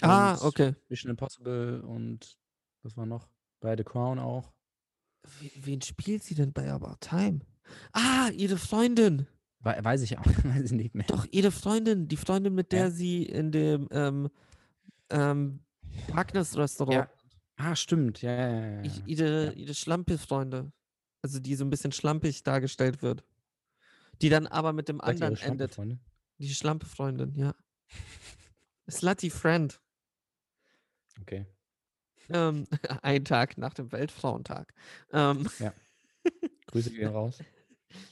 [0.00, 0.74] ah, okay.
[0.88, 2.38] Mission Impossible und
[2.82, 3.28] was war noch?
[3.60, 4.52] Bei The Crown auch.
[5.56, 7.40] Wen spielt sie denn bei About Time?
[7.92, 9.26] Ah, ihre Freundin.
[9.60, 11.06] We weiß ich auch, weiß ich nicht mehr.
[11.06, 12.08] Doch, ihre Freundin.
[12.08, 12.90] Die Freundin, mit der Ja.
[12.90, 14.28] sie in dem ähm,
[15.10, 15.60] ähm,
[16.08, 17.08] Wagner's Restaurant.
[17.56, 18.22] Ah, stimmt.
[18.22, 18.70] Ja, ja, ja.
[18.76, 18.82] ja.
[18.82, 19.52] Ich, ihre, Ja.
[19.52, 20.72] ihre Schlampe-Freunde.
[21.22, 23.24] Also die so ein bisschen schlampig dargestellt wird.
[24.20, 25.78] Die dann aber mit dem ihre anderen endet.
[26.38, 27.54] Die Schlampe-Freundin, ja.
[28.90, 29.80] Slutty Friend.
[31.20, 31.46] Okay.
[32.30, 32.66] Ähm,
[33.02, 34.72] ein Tag nach dem Weltfrauentag.
[35.12, 35.48] Ähm,
[36.66, 37.38] Grüße gehen raus.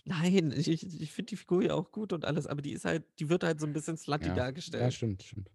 [0.04, 3.04] nein, ich, ich, finde die Figur ja auch gut und alles, aber die ist halt,
[3.18, 4.34] die wird halt so ein bisschen slutty Ja.
[4.34, 4.82] dargestellt.
[4.82, 5.50] Ja, stimmt, stimmt.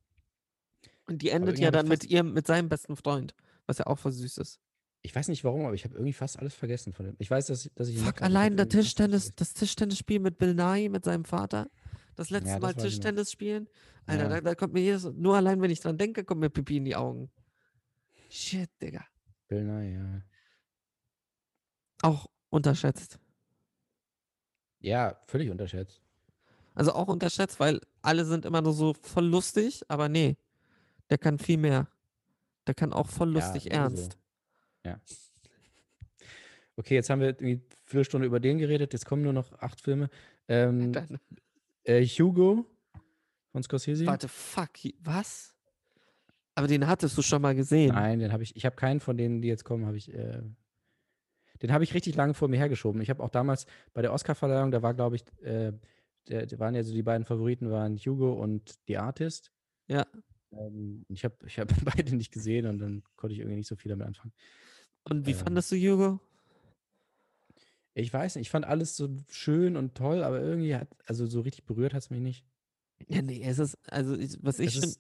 [1.08, 3.36] und die endet ja dann mit ihrem, mit seinem besten Freund,
[3.68, 4.60] was ja auch voll süß ist.
[5.02, 7.16] Ich weiß nicht warum, aber ich habe irgendwie fast alles vergessen von dem.
[7.20, 11.06] Ich weiß, dass, dass ich Fuck, allein der Tischtennis, das Tischtennisspiel mit Bill Nye, mit
[11.06, 11.70] seinem Vater.
[12.16, 12.84] Das letzte Ja, Mal das noch.
[12.86, 13.68] Tischtennis spielen.
[14.08, 14.30] Alter, Ja.
[14.30, 16.86] da, da kommt mir jedes, nur allein, wenn ich dran denke, kommt mir Pipi in
[16.86, 17.30] die Augen.
[18.36, 19.06] Shit, Digga.
[19.48, 20.22] Bill Nye, ja.
[22.02, 23.18] Auch unterschätzt.
[24.80, 26.02] Ja, völlig unterschätzt.
[26.74, 30.36] Also auch unterschätzt, weil alle sind immer nur so voll lustig, aber nee,
[31.10, 31.88] der kann viel mehr.
[32.68, 33.80] Der kann auch voll Ja, lustig sowieso.
[33.82, 34.18] ernst.
[34.84, 35.00] Ja.
[36.76, 38.92] Okay, jetzt haben wir irgendwie eine Viertelstunde über den geredet.
[38.92, 40.10] Jetzt kommen nur noch acht Filme.
[40.50, 40.92] Ähm,
[41.86, 42.66] äh, Hugo
[43.54, 44.06] von Scorsese.
[44.06, 45.55] warte, fuck, was?
[46.56, 47.94] Aber den hattest du schon mal gesehen.
[47.94, 48.56] Nein, den habe ich.
[48.56, 50.14] Ich habe keinen von denen, die jetzt kommen, habe ich.
[50.14, 50.42] Äh,
[51.62, 53.02] den habe ich richtig lange vor mir hergeschoben.
[53.02, 55.74] Ich habe auch damals bei der Oscarverleihung, da war, glaube ich, äh,
[56.28, 59.52] der, der waren ja so die beiden Favoriten waren Hugo und The Artist.
[59.88, 60.06] Ja.
[60.52, 63.76] Ähm, ich habe ich hab beide nicht gesehen und dann konnte ich irgendwie nicht so
[63.76, 64.34] viel damit anfangen.
[65.04, 66.20] Und wie ähm, fandest du Hugo?
[67.94, 71.42] Ich weiß nicht, ich fand alles so schön und toll, aber irgendwie hat, also so
[71.42, 72.46] richtig berührt hat es mich nicht.
[73.08, 74.96] Ja, nee, es ist, also ich, was ich schon.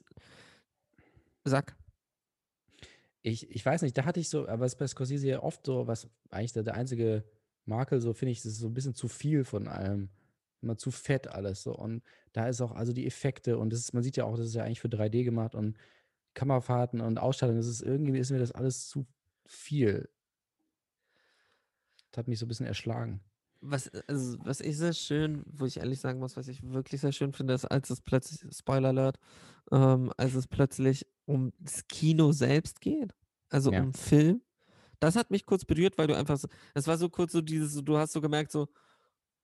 [1.45, 1.77] Sag.
[3.21, 5.65] Ich, ich weiß nicht, da hatte ich so, aber es ist bei Scorsese ja oft
[5.65, 7.23] so, was eigentlich der, der einzige
[7.65, 10.09] Makel, so finde ich, es ist so ein bisschen zu viel von allem.
[10.61, 11.75] Immer zu fett alles so.
[11.75, 14.47] Und da ist auch, also die Effekte und das ist, man sieht ja auch, das
[14.47, 15.77] ist ja eigentlich für 3D gemacht und
[16.33, 19.05] Kamerafahrten und Ausstattung, das ist irgendwie, ist mir das alles zu
[19.45, 20.09] viel.
[22.11, 23.21] Das hat mich so ein bisschen erschlagen.
[23.61, 27.11] Was, also, was ich sehr schön, wo ich ehrlich sagen muss, was ich wirklich sehr
[27.11, 29.17] schön finde, ist, als es plötzlich, Spoiler Alert,
[29.71, 33.13] ähm, als es plötzlich um das Kino selbst geht,
[33.49, 33.75] also Ja.
[33.75, 34.41] um Film.
[34.99, 37.75] Das hat mich kurz berührt, weil du einfach so, es war so kurz so dieses,
[37.83, 38.67] du hast so gemerkt, so,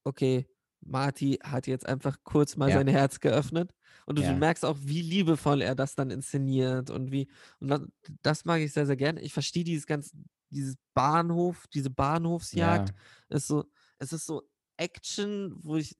[0.04, 0.48] okay,
[0.84, 2.72] Marty hat jetzt einfach kurz mal Ja.
[2.72, 3.74] sein Herz geöffnet
[4.08, 4.34] und du, Ja.
[4.34, 7.30] merkst auch, wie liebevoll er das dann inszeniert und wie,
[7.60, 7.82] und das,
[8.24, 9.22] das mag ich sehr, sehr gerne.
[9.22, 10.12] Ich verstehe dieses ganze,
[10.50, 12.96] dieses Bahnhof, diese Bahnhofsjagd, Ja,
[13.30, 13.66] ist so,
[14.00, 14.42] es ist so
[14.78, 15.98] Action, wo ich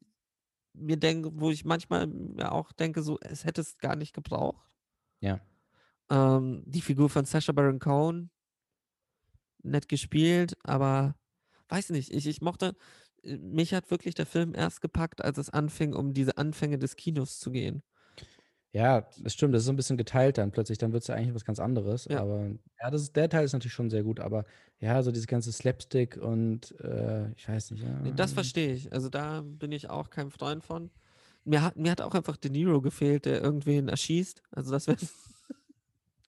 [0.74, 2.10] mir denke, wo ich manchmal
[2.44, 4.76] auch denke, so, es hätte es gar nicht gebraucht.
[5.22, 5.42] ja.
[6.12, 8.30] Ähm, die Figur von Sacha Baron Cohen,
[9.64, 11.16] nett gespielt, aber
[11.70, 12.76] weiß nicht, ich, ich mochte,
[13.24, 17.40] mich hat wirklich der Film erst gepackt, als es anfing, um diese Anfänge des Kinos
[17.40, 17.82] zu gehen.
[18.74, 21.16] Ja, das stimmt, das ist so ein bisschen geteilt dann plötzlich, dann wird es ja
[21.16, 22.06] eigentlich was ganz anderes.
[22.06, 22.22] Ja.
[22.22, 22.50] Aber
[22.82, 24.46] ja, das ist, der Teil ist natürlich schon sehr gut, aber
[24.80, 28.00] ja, so dieses ganze Slapstick und äh, ich weiß nicht, ja.
[28.02, 28.92] Nee, das verstehe ich.
[28.92, 30.90] Also da bin ich auch kein Freund von.
[31.44, 34.42] Mir hat, mir hat auch einfach De Niro gefehlt, der irgendwen erschießt.
[34.52, 34.98] Also das wäre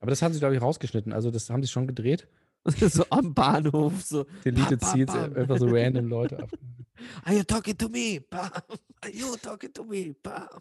[0.04, 1.14] Aber das haben sie, glaube ich, rausgeschnitten.
[1.14, 2.28] Also das haben sie schon gedreht.
[2.66, 4.02] so am Bahnhof.
[4.02, 4.26] So.
[4.44, 5.34] Deleted Bam, Scenes, bam.
[5.34, 6.50] einfach so random Leute ab.
[7.24, 8.20] Are you talking to me?
[8.20, 8.52] Bam.
[9.00, 10.14] Are you talking to me?
[10.22, 10.60] Bam.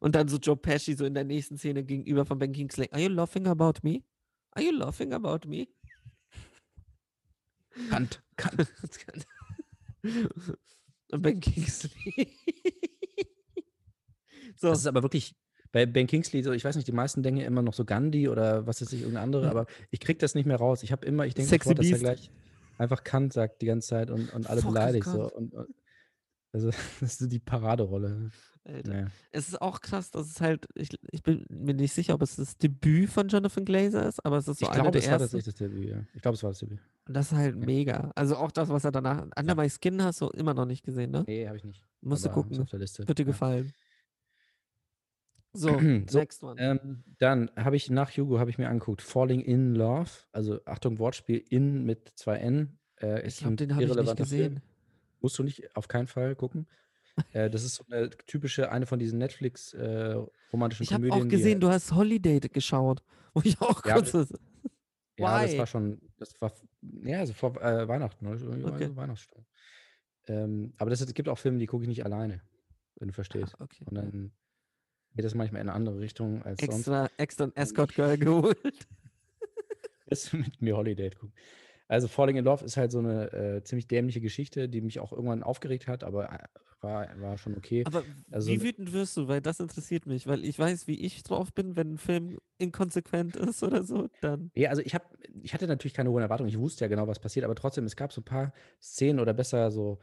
[0.00, 2.90] Und dann so Joe Pesci so in der nächsten Szene gegenüber von Ben Kingsley.
[2.92, 4.02] Are you laughing about me?
[4.50, 5.68] Are you laughing about me?
[7.88, 8.68] Kant, Kant.
[11.12, 12.36] Und Ben Kingsley.
[14.54, 15.34] so, Das ist aber wirklich
[15.72, 18.28] bei Ben Kingsley so, ich weiß nicht, die meisten denken ja immer noch so Gandhi
[18.28, 19.50] oder was weiß ich, irgendeine andere, Ja.
[19.50, 20.82] aber ich krieg das nicht mehr raus.
[20.82, 22.30] Ich habe immer, ich denke sofort, dass er gleich
[22.78, 25.06] einfach Kant sagt die ganze Zeit und, und alle Fuck beleidigt.
[25.06, 25.28] So.
[25.28, 25.32] Kant.
[25.32, 25.74] Und, und,
[26.52, 28.30] also das ist so die Paraderolle.
[28.64, 28.90] Alter.
[28.90, 29.06] Naja.
[29.30, 32.36] Es ist auch krass, dass es halt, ich, ich bin mir nicht sicher, ob es
[32.36, 35.10] das Debüt von Jonathan Glazer ist, aber es ist so Ich einer glaube, der es
[35.10, 36.04] war das Debüt, ja.
[36.14, 36.80] Ich glaube, es war das Debüt.
[37.06, 38.12] Und das ist halt mega.
[38.14, 39.26] Also auch das, was er danach.
[39.38, 41.24] Under My Skin hast du immer noch nicht gesehen, ne?
[41.26, 41.82] Nee, habe ich nicht.
[42.02, 43.08] Musst du aber ist gucken.
[43.08, 43.26] Wird dir ja.
[43.26, 43.72] gefallen.
[45.52, 45.68] So,
[46.08, 46.60] So, next one.
[46.60, 50.98] Ähm, dann habe ich nach Hugo habe ich mir angeguckt Falling in Love, also Achtung
[50.98, 52.78] Wortspiel in mit zwei N.
[53.00, 54.54] Äh, ich ist glaube, den habe ich nicht irrelevanter Film.
[54.54, 54.62] gesehen.
[55.20, 56.66] Musst du nicht auf keinen Fall gucken.
[57.32, 60.14] äh, das ist so eine typische, eine von diesen Netflix äh,
[60.52, 61.22] romantischen Ich habe Komödien.
[61.22, 63.02] auch die- gesehen, du hast Holiday geschaut.
[63.34, 64.12] Wo ich auch Ja, kurz.
[64.12, 64.32] das-
[65.16, 65.58] Ja, das Why?
[65.58, 66.52] war schon, das war,
[67.02, 68.94] ja, also vor äh, Weihnachten, so, Okay.
[68.94, 69.46] Weihnachtsstimmung.
[70.28, 72.40] Ähm, aber das, es gibt auch Filme, die gucke ich nicht alleine,
[72.96, 73.54] wenn du verstehst.
[73.58, 73.84] Ah, okay.
[73.86, 74.32] Und dann
[75.18, 76.76] geht das manchmal in eine andere Richtung als sonst.
[76.78, 78.56] Extra, extra ein Escort Girl geholt.
[80.06, 81.32] Wirst du mit mir Holiday gucken.
[81.88, 85.10] Also Falling in Love ist halt so eine äh, ziemlich dämliche Geschichte, die mich auch
[85.10, 86.38] irgendwann aufgeregt hat, aber äh,
[86.80, 87.82] war, war schon okay.
[87.84, 89.26] Aber Also- wie wütend wirst du?
[89.26, 93.34] Weil das interessiert mich, weil ich weiß, wie ich drauf bin, wenn ein Film inkonsequent
[93.34, 94.52] ist oder so, dann.
[94.54, 95.04] Ja, also ich habe,
[95.42, 96.48] ich hatte natürlich keine hohen Erwartungen.
[96.48, 99.34] Ich wusste ja genau, was passiert, aber trotzdem, es gab so ein paar Szenen oder
[99.34, 99.98] besser so,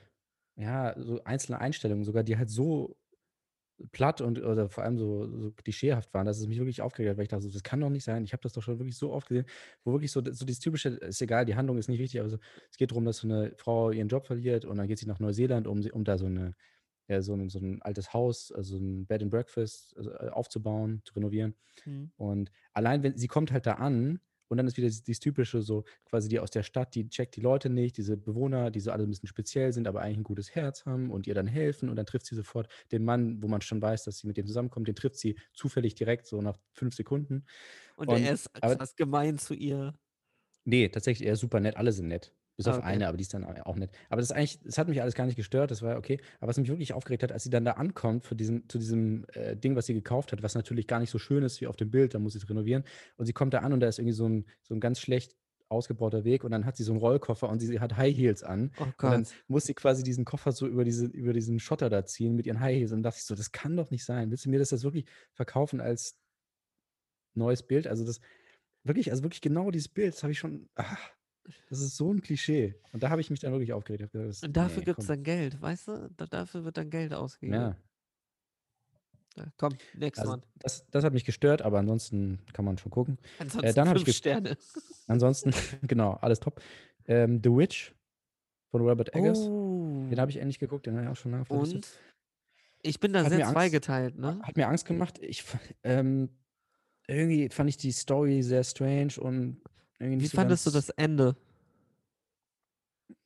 [0.58, 2.98] ja, so einzelne Einstellungen sogar, die halt so
[3.92, 7.18] platt und oder vor allem so, so klischeehaft waren, dass es mich wirklich aufgeregt hat,
[7.18, 8.24] weil ich dachte, so, das kann doch nicht sein.
[8.24, 9.46] Ich habe das doch schon wirklich so oft gesehen,
[9.84, 12.38] wo wirklich so, so dieses typische, ist egal, die Handlung ist nicht wichtig, aber so,
[12.72, 15.20] es geht darum, dass so eine Frau ihren Job verliert und dann geht sie nach
[15.20, 16.56] Neuseeland, um, sie- um da so eine
[17.08, 21.02] ja, so, ein, so ein altes Haus, also ein Bed and Breakfast also, äh, aufzubauen,
[21.06, 21.56] zu renovieren.
[21.84, 22.12] Hm.
[22.18, 25.62] Und allein, wenn sie kommt halt da an und dann ist wieder dieses, dieses typische,
[25.62, 28.92] so quasi die aus der Stadt, die checkt die Leute nicht, diese Bewohner, die so
[28.92, 31.90] alle ein bisschen speziell sind, aber eigentlich ein gutes Herz haben und ihr dann helfen
[31.90, 34.46] und dann trifft sie sofort den Mann, wo man schon weiß, dass sie mit dem
[34.48, 37.46] zusammenkommt, den trifft sie zufällig direkt so nach fünf Sekunden.
[37.96, 39.94] Und, Und- er ist aber- krass gemein zu ihr.
[40.64, 42.34] Nee, tatsächlich, er ist super nett, alle sind nett.
[42.58, 42.86] Bis Ah, auf okay.
[42.88, 43.92] eine, aber die ist dann auch nett.
[44.10, 46.20] Aber das ist eigentlich, das hat mich alles gar nicht gestört, das war okay.
[46.40, 49.26] Aber was mich wirklich aufgeregt hat, als sie dann da ankommt für diesen, zu diesem
[49.34, 51.76] äh, Ding, was sie gekauft hat, was natürlich gar nicht so schön ist wie auf
[51.76, 52.84] dem Bild, da muss sie es renovieren.
[53.18, 55.36] Und sie kommt da an und da ist irgendwie so ein, so ein ganz schlecht
[55.68, 58.72] ausgebauter Weg und dann hat sie so einen Rollkoffer und sie hat High Heels an.
[58.78, 59.34] Oh Und dann Gott.
[59.48, 62.60] muss sie quasi diesen Koffer so über, diese, über diesen Schotter da ziehen mit ihren
[62.60, 62.92] High Heels.
[62.92, 64.30] Und dachte ich so, das kann doch nicht sein.
[64.32, 66.18] Willst du mir das jetzt wirklich verkaufen als
[67.34, 67.88] neues Bild?
[67.88, 68.20] Also das,
[68.84, 70.98] wirklich, also wirklich genau dieses Bild, das habe ich schon, ah,
[71.70, 72.76] das ist so ein Klischee.
[72.92, 74.04] Und da habe ich mich dann wirklich aufgeregt.
[74.04, 76.10] Ich das- Und dafür nee, gibt es dann Geld, weißt du?
[76.18, 77.60] Da, dafür wird dann Geld ausgegeben.
[77.62, 77.76] Ja,
[79.38, 80.42] Ja, komm, next also one.
[80.60, 83.18] das, das hat mich gestört, aber ansonsten kann man schon gucken.
[83.40, 84.58] Ansonsten dann hab ich fünf ge- Sterne.
[85.08, 85.52] Ansonsten,
[85.88, 86.62] genau, alles top.
[87.08, 87.94] Ähm, The Witch
[88.72, 89.40] von Robert Eggers.
[89.40, 90.08] Oh.
[90.10, 91.54] Den habe ich endlich geguckt, den habe ich auch schon Liste.
[91.54, 91.88] Und
[92.82, 94.40] ich bin da Hat sehr zweigeteilt, ne?
[94.44, 95.20] Hat mir Angst gemacht.
[95.22, 95.44] Ich,
[95.84, 96.30] ähm,
[97.08, 99.62] irgendwie fand ich die Story sehr strange und
[100.00, 101.36] Wie so fandest du das Ende?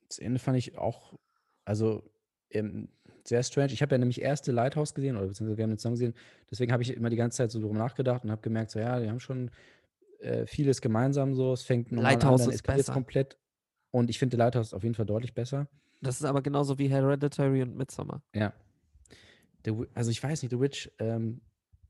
[0.07, 1.17] Das Ende fand ich auch,
[1.65, 2.03] also
[2.51, 2.89] ähm,
[3.24, 3.74] sehr strange.
[3.74, 6.13] Ich habe ja nämlich erste Lighthouse gesehen, oder beziehungsweise wir haben den zusammen gesehen.
[6.49, 8.99] Deswegen habe ich immer die ganze Zeit so drüber nachgedacht und habe gemerkt, so ja,
[8.99, 9.51] die haben schon
[10.20, 11.53] äh, vieles gemeinsam so.
[11.53, 12.93] Es fängt normal Lighthouse an, dann ist besser.
[12.93, 13.38] komplett.
[13.91, 15.67] Und ich finde Lighthouse auf jeden Fall deutlich besser.
[16.01, 18.22] Das ist aber genauso wie Hereditary und Midsommar.
[18.34, 18.53] Ja.
[19.65, 21.41] Wi- also ich weiß nicht, The Witch, ähm,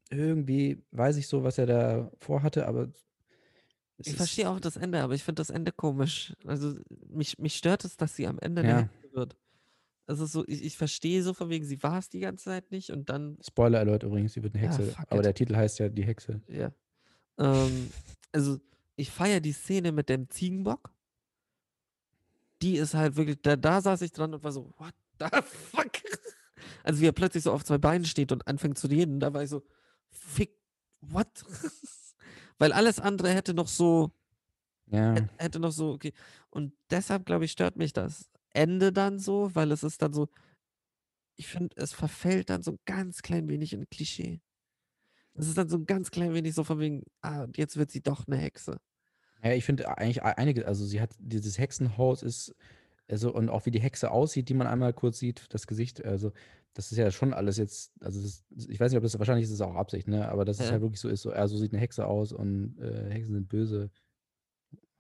[0.10, 2.90] irgendwie weiß ich so, was er da vorhatte, aber
[4.00, 6.34] es Ich verstehe auch das Ende, aber ich finde das Ende komisch.
[6.46, 6.76] Also
[7.08, 8.78] mich, mich stört es, dass sie am Ende Ja.
[8.80, 9.38] Hexe wird.
[10.08, 12.90] Also so, ich, ich verstehe so von wegen, sie war es die ganze Zeit nicht
[12.90, 14.92] und dann, Spoiler Alert übrigens, sie wird eine Ja, Hexe.
[14.92, 15.26] fuck aber it.
[15.26, 16.42] der Titel heißt ja Die Hexe.
[16.48, 16.72] ja.
[17.38, 17.92] Ähm,
[18.32, 18.60] also
[18.96, 20.92] ich feiere die Szene mit dem Ziegenbock.
[22.62, 25.92] Die ist halt wirklich, da, da saß ich dran und war so, what the fuck?
[26.84, 29.44] Also wie er plötzlich so auf zwei Beinen steht und anfängt zu reden, da war
[29.44, 29.64] ich so,
[30.10, 30.52] fick,
[31.02, 31.28] what?
[32.60, 34.12] Weil alles andere hätte noch so
[34.92, 35.14] Ja.
[35.16, 36.14] Hä- Hätte noch so, okay.
[36.50, 40.30] Und deshalb, glaube ich, stört mich das Ende dann so, weil es ist dann so,
[41.36, 44.42] ich finde, es verfällt dann so ein ganz klein wenig in Klischee.
[45.36, 47.92] Es ist dann so ein ganz klein wenig so von wegen, ah, und jetzt wird
[47.92, 48.78] sie doch eine Hexe.
[49.44, 52.54] Ja, ich finde eigentlich ei- einige, also sie hat dieses Hexenhaus ist,
[53.10, 56.32] also und auch wie die Hexe aussieht, die man einmal kurz sieht, das Gesicht, also
[56.74, 59.52] das ist ja schon alles jetzt, also das, ich weiß nicht, ob das wahrscheinlich ist
[59.52, 60.30] es auch Absicht, ne?
[60.30, 60.72] Aber dass es Ja.
[60.74, 63.50] halt wirklich so ist, so, ja, so sieht eine Hexe aus und äh, Hexen sind
[63.50, 63.90] böse.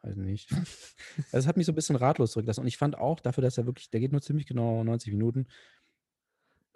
[0.01, 0.49] Weiß nicht.
[0.51, 2.61] also es hat mich so ein bisschen ratlos zurückgelassen.
[2.61, 5.47] Und ich fand auch, dafür, dass er wirklich, der geht nur ziemlich genau 90 Minuten,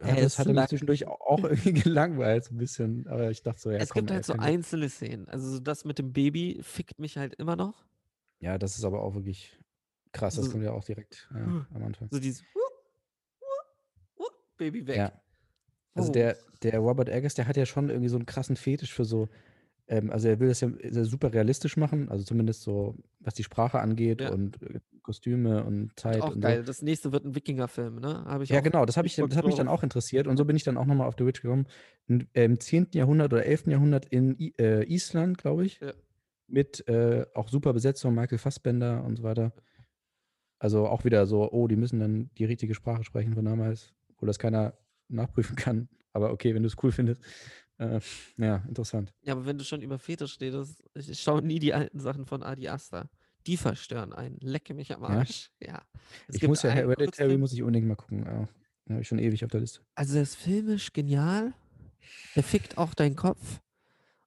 [0.02, 3.08] hat, das, hat mich zwischendurch au- auch irgendwie gelangweilt, so ein bisschen.
[3.08, 5.28] Aber ich dachte so, ja, es komm, gibt halt so einzelne Szenen.
[5.30, 7.86] Also so das mit dem Baby fickt mich halt immer noch.
[8.40, 9.58] Ja, das ist aber auch wirklich
[10.14, 10.36] krass.
[10.36, 12.08] Das So- kommt ja auch direkt ja, am Anfang.
[12.12, 12.44] So dieses
[14.58, 14.98] Baby weg.
[14.98, 15.12] Ja.
[15.96, 16.14] Also Oh.
[16.14, 19.30] der, der Robert Eggers, der hat ja schon irgendwie so einen krassen Fetisch für so,
[19.88, 23.44] ähm, also er will das ja sehr super realistisch machen, also zumindest so, was die
[23.44, 24.32] Sprache angeht Ja.
[24.32, 26.64] und äh, Kostüme und Zeit auch und geil.
[26.64, 28.24] Das nächste wird ein Wikinger-Film, ne?
[28.26, 28.56] Hab ich so.
[28.56, 30.64] Ja, genau, das habe ich, das hat mich dann auch interessiert und so bin ich
[30.64, 31.68] dann auch nochmal auf The Witch gekommen.
[32.08, 32.88] Im 10.
[32.94, 33.68] Jahrhundert oder 11.
[33.68, 35.92] Jahrhundert in I äh, Island, glaube ich, Ja.
[36.48, 39.52] mit äh, auch super Besetzung, Michael Fassbender und so weiter.
[40.64, 44.26] Also auch wieder so, oh, die müssen dann die richtige Sprache sprechen von damals, wo
[44.26, 44.74] das keiner
[45.10, 45.90] nachprüfen kann.
[46.14, 47.22] Aber okay, wenn du es cool findest.
[47.80, 48.00] Äh,
[48.38, 49.14] ja, interessant.
[49.24, 52.44] Ja, aber wenn du schon über Fetisch redest, ich schaue nie die alten Sachen von
[52.44, 53.10] Adi Asta.
[53.46, 54.38] Die verstören einen.
[54.40, 55.10] Lecke mich am Ja?
[55.10, 55.52] Arsch.
[55.62, 55.82] Ja.
[56.30, 58.24] Es ich gibt muss ja, Hereditary muss ich unbedingt mal gucken.
[58.24, 58.48] Ja,
[58.90, 59.82] habe ich schon ewig auf der Liste.
[59.96, 61.54] Also, der ist filmisch genial.
[62.38, 63.60] Der fickt auch deinen Kopf.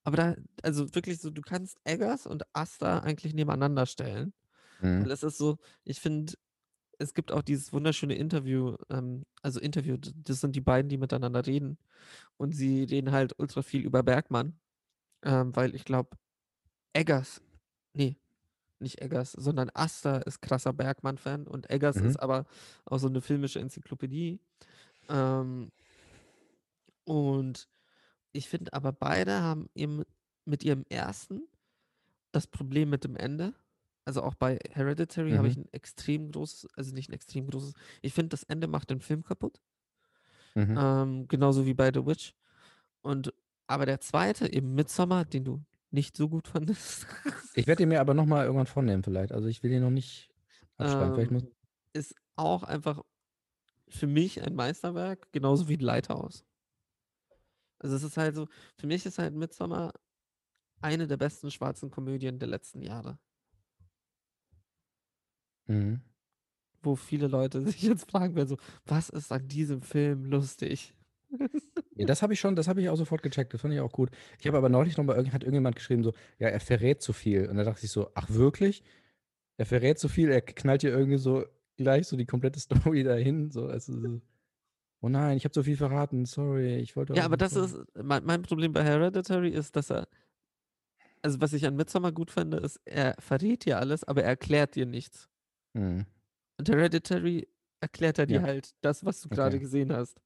[0.05, 4.35] Aber da, also wirklich so, du kannst Eggers und Asta eigentlich nebeneinander stellen.
[4.81, 5.05] Mhm.
[5.05, 6.35] Weil es ist so, ich finde,
[6.99, 11.47] es gibt auch dieses wunderschöne Interview, ähm, also Interview, das sind die beiden, die miteinander
[11.47, 11.79] reden.
[12.37, 14.59] Und sie reden halt ultra viel über Bergmann.
[15.23, 16.17] Ähm, weil ich glaube,
[16.93, 17.43] Eggers,
[17.95, 18.17] nee,
[18.79, 22.09] nicht Eggers, sondern Asta ist krasser Bergmann-Fan und Eggers Mhm.
[22.11, 22.47] ist aber
[22.85, 24.41] auch so eine filmische Enzyklopädie.
[25.09, 25.71] Ähm,
[27.05, 27.69] und
[28.33, 30.03] ich finde aber beide haben eben
[30.45, 31.43] mit ihrem ersten
[32.33, 33.55] das Problem mit dem Ende.
[34.07, 35.65] Also auch bei Hereditary habe ich Mhm.
[35.65, 39.25] ein extrem großes, also nicht ein extrem großes, ich finde, das Ende macht den Film
[39.25, 39.61] kaputt.
[40.55, 40.77] Mhm.
[40.79, 42.35] Ähm, genauso wie bei The Witch.
[43.03, 43.35] Und
[43.67, 47.07] aber der zweite, eben Midsommar, den du nicht so gut fandest,
[47.55, 49.33] Ich werde ihn mir aber nochmal irgendwann vornehmen, vielleicht.
[49.33, 50.31] Also ich will ihn noch nicht
[50.79, 51.37] abschreiben.
[51.37, 51.53] Ähm,
[51.93, 53.03] ist auch einfach
[53.89, 56.45] für mich ein Meisterwerk, genauso wie Lighthouse.
[57.79, 58.49] Also es ist halt so,
[58.79, 59.93] für mich ist halt Midsommar
[60.81, 63.19] eine der besten schwarzen Komödien der letzten Jahre.
[65.67, 66.01] Mhm.
[66.83, 70.95] Wo viele Leute sich jetzt fragen werden, so, was ist an diesem Film lustig?
[71.97, 73.55] Ja, das habe ich schon, das habe ich auch sofort gecheckt.
[73.55, 74.11] Das fand ich auch gut.
[74.39, 77.13] Ich habe aber neulich noch mal, irgend- hat irgendjemand geschrieben, so, ja, er verrät zu
[77.13, 77.49] viel.
[77.49, 78.85] Und da dachte ich so, ach wirklich?
[79.57, 81.45] Er verrät zu viel, er knallt hier irgendwie so
[81.77, 82.61] gleich so die komplette
[82.95, 83.51] Story dahin.
[83.51, 84.21] So, also so,
[85.01, 87.15] oh nein, ich habe so viel verraten, sorry, ich wollte.
[87.15, 90.07] Ja, aber das so- ist, mein, mein Problem bei Hereditary ist, dass er,
[91.23, 94.75] also was ich an Midsommar gut finde, ist, er verrät dir alles, aber er erklärt
[94.77, 95.29] dir nichts.
[95.77, 96.07] Mhm.
[96.59, 97.49] Und Hereditary
[97.81, 98.43] erklärt er dir Ja.
[98.43, 99.65] halt das, was du gerade Okay.
[99.65, 100.21] gesehen hast.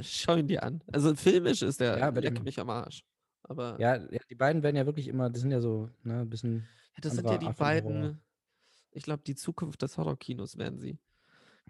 [0.00, 0.82] Schau ihn dir an.
[0.92, 3.04] Also filmisch ist der Ja, leck mich am Arsch.
[3.42, 6.28] Aber Ja, ja, die beiden werden ja wirklich immer, das sind ja so, ne, ein
[6.30, 6.66] bisschen.
[6.96, 7.56] Ja, das sind ja die Horror.
[7.56, 8.22] beiden,
[8.90, 10.98] ich glaube, die Zukunft des Horrorkinos werden sie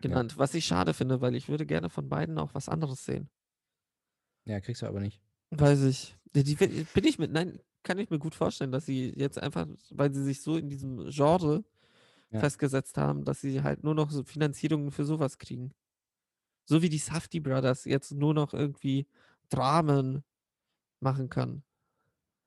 [0.01, 0.37] genannt.
[0.39, 3.31] Was ich schade finde, weil ich würde gerne von beiden auch was anderes sehen.
[4.45, 5.21] Ja, kriegst du aber nicht.
[5.51, 6.17] Weiß ich.
[6.35, 9.67] Die, die, bin ich mit, nein, kann ich mir gut vorstellen, dass sie jetzt einfach,
[9.91, 11.65] weil sie sich so in diesem Genre
[12.31, 12.41] Ja.
[12.41, 15.73] festgesetzt haben, dass sie halt nur noch so Finanzierungen für sowas kriegen.
[16.67, 19.07] So wie die Safety Brothers jetzt nur noch irgendwie
[19.49, 20.23] Dramen
[21.01, 21.63] machen können.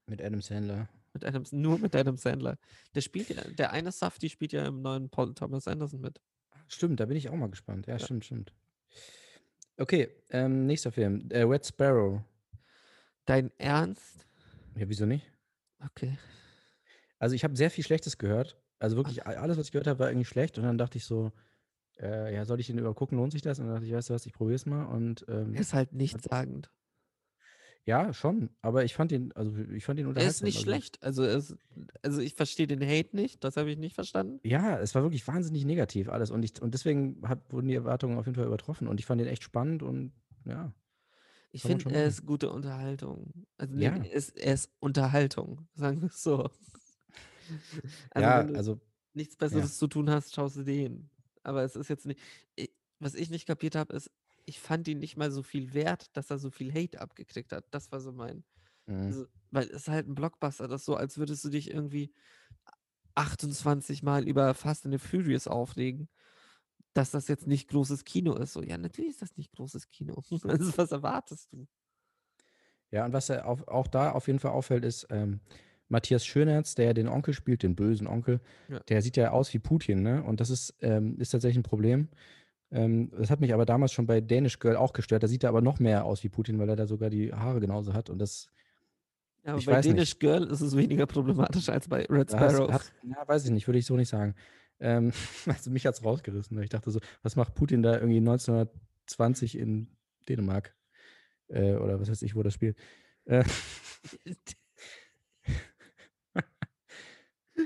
[0.05, 0.89] Mit Adam Sandler.
[1.13, 2.57] Mit einem, nur mit Adam Sandler.
[2.95, 6.21] Der spielt ja, der eine Safety spielt ja im neuen Paul Thomas Anderson mit.
[6.67, 7.87] Stimmt, da bin ich auch mal gespannt.
[7.87, 7.99] Ja, Ja.
[8.05, 8.53] stimmt, stimmt.
[9.77, 11.27] Okay, ähm, nächster Film.
[11.29, 12.21] Äh, Red Sparrow.
[13.25, 14.25] Dein Ernst?
[14.75, 15.31] Ja, wieso nicht?
[15.83, 16.17] Okay.
[17.19, 18.57] Also ich habe sehr viel Schlechtes gehört.
[18.79, 20.57] Also wirklich alles, was ich gehört habe, war irgendwie schlecht.
[20.57, 21.31] Und dann dachte ich so,
[21.99, 23.17] äh, ja, soll ich den übergucken?
[23.17, 23.59] Lohnt sich das?
[23.59, 24.85] Und dann dachte ich, weißt du was, ich probiere es mal.
[24.85, 26.71] Und ähm, Er ist halt nichtssagend.
[27.85, 28.49] ja, schon.
[28.61, 30.29] Aber ich fand ihn, also ich fand ihn Er unterhaltsam.
[30.29, 31.03] ist nicht also, schlecht.
[31.03, 31.55] Also, er ist,
[32.01, 33.43] also ich verstehe den Hate nicht.
[33.43, 34.39] Das habe ich nicht verstanden.
[34.43, 36.31] Ja, es war wirklich wahnsinnig negativ alles.
[36.31, 38.87] Und, ich, und deswegen hat, wurden die Erwartungen auf jeden Fall übertroffen.
[38.87, 40.13] Und ich fand ihn echt spannend und
[40.45, 40.73] ja.
[41.51, 43.45] Ich finde, er ist gute Unterhaltung.
[43.57, 43.95] Also, nee, Ja.
[43.95, 46.49] er, ist, er ist Unterhaltung, sagen wir es so.
[48.11, 48.79] Also, ja, wenn du also
[49.13, 51.09] nichts Besseres zu tun hast, schaust du den.
[51.43, 52.19] Aber es ist jetzt nicht.
[52.59, 54.09] i- Was ich nicht kapiert habe, ist,
[54.45, 57.65] ich fand ihn nicht mal so viel wert, dass er so viel Hate abgekriegt hat.
[57.71, 58.43] Das war so mein.
[58.85, 58.95] Mhm.
[59.05, 62.13] Also, weil es ist halt ein Blockbuster, das ist so, als würdest du dich irgendwie
[63.15, 66.07] 28 Mal über Fast and the Furious aufregen,
[66.93, 68.53] dass das jetzt nicht großes Kino ist.
[68.53, 70.21] So, ja, natürlich ist das nicht großes Kino.
[70.43, 71.67] Also, was erwartest du?
[72.91, 75.39] Ja, und was er auf, auch da auf jeden Fall auffällt, ist ähm,
[75.87, 78.79] Matthias Schönertz, der ja den Onkel spielt, den bösen Onkel, Ja.
[78.81, 80.23] der sieht ja aus wie Putin, ne?
[80.23, 82.09] Und das ist, ähm, ist tatsächlich ein Problem.
[82.71, 85.23] Ähm, das hat mich aber damals schon bei Danish Girl auch gestört.
[85.23, 87.59] Da sieht er aber noch mehr aus wie Putin, weil er da sogar die Haare
[87.61, 88.09] genauso hat.
[88.09, 88.49] Und das
[89.43, 89.95] Ja, aber Ich bei weiß nicht.
[89.95, 92.71] Danish Girl ist es weniger problematisch als bei Red Sparrow.
[92.71, 94.35] hat, ja, weiß ich nicht, würde ich so nicht sagen.
[94.81, 95.13] Ähm,
[95.45, 96.57] also mich hat es rausgerissen.
[96.57, 99.87] weil Ich dachte so, was macht Putin da irgendwie 1920 in
[100.27, 100.75] Dänemark?
[101.47, 102.77] Äh, oder was weiß ich, wo das spielt.
[103.25, 103.43] Äh,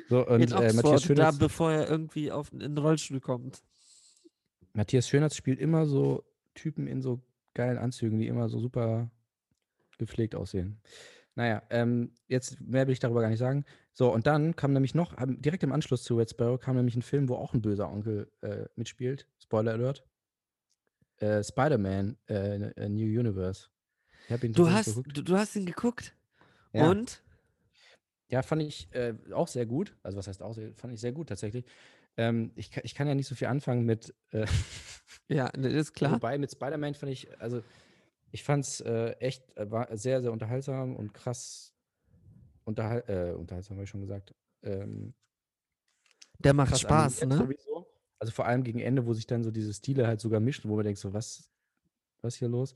[0.09, 1.38] so, und in äh, Oxford, Matthias da Schönertz.
[1.38, 3.63] bevor er irgendwie auf, in den Rollstuhl kommt.
[4.74, 7.22] Matthias Schönertz spielt immer so Typen in so
[7.53, 9.09] geilen Anzügen, die immer so super
[9.97, 10.82] gepflegt aussehen.
[11.36, 13.66] Naja, ähm, jetzt mehr will ich darüber gar nicht sagen.
[13.98, 17.02] So, und dann kam nämlich noch, direkt im Anschluss zu Red Sparrow kam nämlich ein
[17.02, 19.26] Film, wo auch ein böser Onkel äh, mitspielt.
[19.41, 20.04] Spoiler Alert.
[21.18, 23.70] Äh, Spider-Man, äh, A New Universe.
[24.28, 25.18] Ich habe ihn Du hast, geguckt.
[25.18, 26.14] du, du hast ihn geguckt.
[26.74, 26.89] Ja.
[26.91, 27.24] Und?
[28.30, 29.96] Ja, fand ich äh, auch sehr gut.
[30.04, 31.64] Also, was heißt auch sehr, fand ich sehr gut tatsächlich.
[32.18, 34.14] Ähm, ich, kann, ich kann ja nicht so viel anfangen mit.
[34.32, 34.46] Äh,
[35.30, 36.12] Ja, ne, ist klar.
[36.12, 37.64] Wobei mit Spider-Man fand ich, also
[38.32, 41.75] ich fand es äh, echt, äh, war sehr, sehr unterhaltsam und krass
[42.66, 44.36] unterhal äh, unterhaltsam, habe ich schon gesagt.
[44.63, 45.13] Ähm,
[46.39, 47.38] Der macht Spaß, ne?
[47.38, 47.88] sowieso.
[48.20, 50.76] Also vor allem gegen Ende, wo sich dann so diese Stile halt sogar mischen, wo
[50.76, 51.51] man denkt, so, was,
[52.22, 52.74] was ist hier los?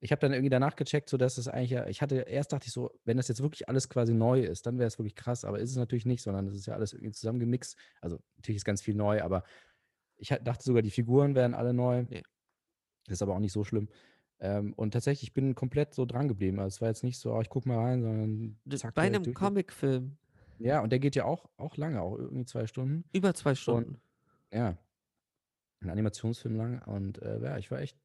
[0.00, 2.66] Ich habe dann irgendwie danach gecheckt, so dass es eigentlich ja, ich hatte, erst dachte
[2.66, 5.44] ich so, wenn das jetzt wirklich alles quasi neu ist, dann wäre es wirklich krass,
[5.44, 7.76] aber ist es natürlich nicht, sondern es ist ja alles irgendwie zusammengemixt.
[8.00, 9.42] Also natürlich ist ganz viel neu, aber
[10.18, 12.04] ich dachte sogar, die Figuren wären alle neu.
[12.08, 12.22] Nee.
[13.06, 13.88] Das ist aber auch nicht so schlimm.
[14.38, 16.58] Ähm, und tatsächlich, ich bin komplett so dran geblieben.
[16.60, 19.32] Also es war jetzt nicht so, oh, ich guck mal rein, sondern zack, Bei einem.
[19.34, 20.16] Comicfilm.
[20.58, 23.04] Ja, und der geht ja auch, auch lange, auch irgendwie zwei Stunden.
[23.12, 24.00] Über zwei Stunden.
[24.52, 24.76] Ja.
[25.80, 26.82] Ein Animationsfilm lang.
[26.82, 27.98] Und äh, ja, ich war echt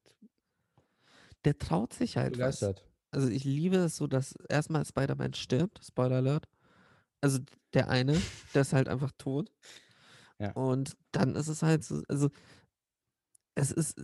[1.44, 2.60] Der traut sich halt was.
[2.60, 2.86] begeistert.
[3.10, 5.80] Also ich liebe es so, dass erstmal Spider-Man stirbt.
[5.84, 6.48] Spoiler Alert.
[7.20, 7.38] Also
[7.74, 8.14] der eine,
[8.54, 9.50] der ist halt einfach tot.
[10.38, 10.52] Ja.
[10.52, 12.30] Und dann ist es halt so, also
[13.54, 14.02] es ist,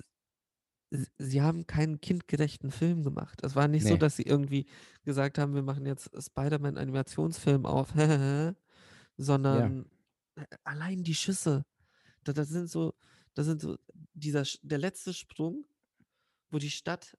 [1.18, 3.41] sie haben keinen kindgerechten Film gemacht.
[3.43, 3.99] Es war nicht so, Nee.
[3.99, 4.66] dass sie irgendwie
[5.05, 7.93] gesagt haben, wir machen jetzt Spider-Man-Animationsfilm auf,
[9.16, 9.86] sondern
[10.36, 11.64] äh, allein die Schüsse.
[12.24, 12.95] Da, das sind so,
[13.34, 13.78] das sind so,
[14.14, 15.66] dieser, der letzte Sprung,
[16.51, 17.16] wo die Stadt,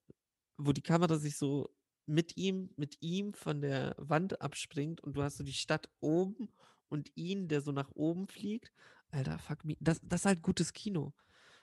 [0.58, 1.70] wo die Kamera sich so
[2.06, 6.50] mit ihm, mit ihm von der Wand abspringt und du hast so die Stadt oben
[6.90, 8.72] und ihn, der so nach oben fliegt.
[9.12, 9.76] Alter, fuck me.
[9.80, 11.14] Das, das ist halt gutes Kino.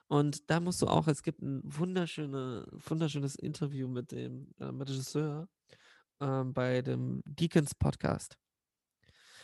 [0.09, 5.49] Und da musst du auch, es gibt ein wunderschöne, wunderschönes Interview mit dem ähm, Regisseur
[6.21, 8.39] ähm, bei dem Deacons Podcast.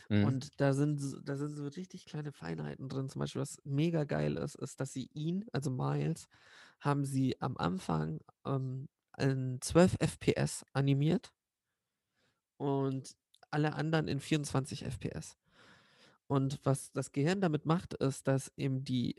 [0.08, 0.24] Mhm.
[0.24, 3.08] Und da sind, so- da sind so richtig kleine Feinheiten drin.
[3.08, 6.28] Zum Beispiel, was mega geil ist, ist, dass sie ihn, also Miles,
[6.80, 8.88] haben sie am Anfang ähm,
[9.18, 11.32] in 12 FPS animiert
[12.56, 13.16] und
[13.50, 15.36] alle anderen in 24 FPS.
[16.28, 19.16] Und was das Gehirn damit macht, ist, dass eben die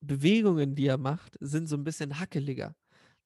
[0.00, 2.76] Bewegungen, die er macht, sind so ein bisschen hackeliger.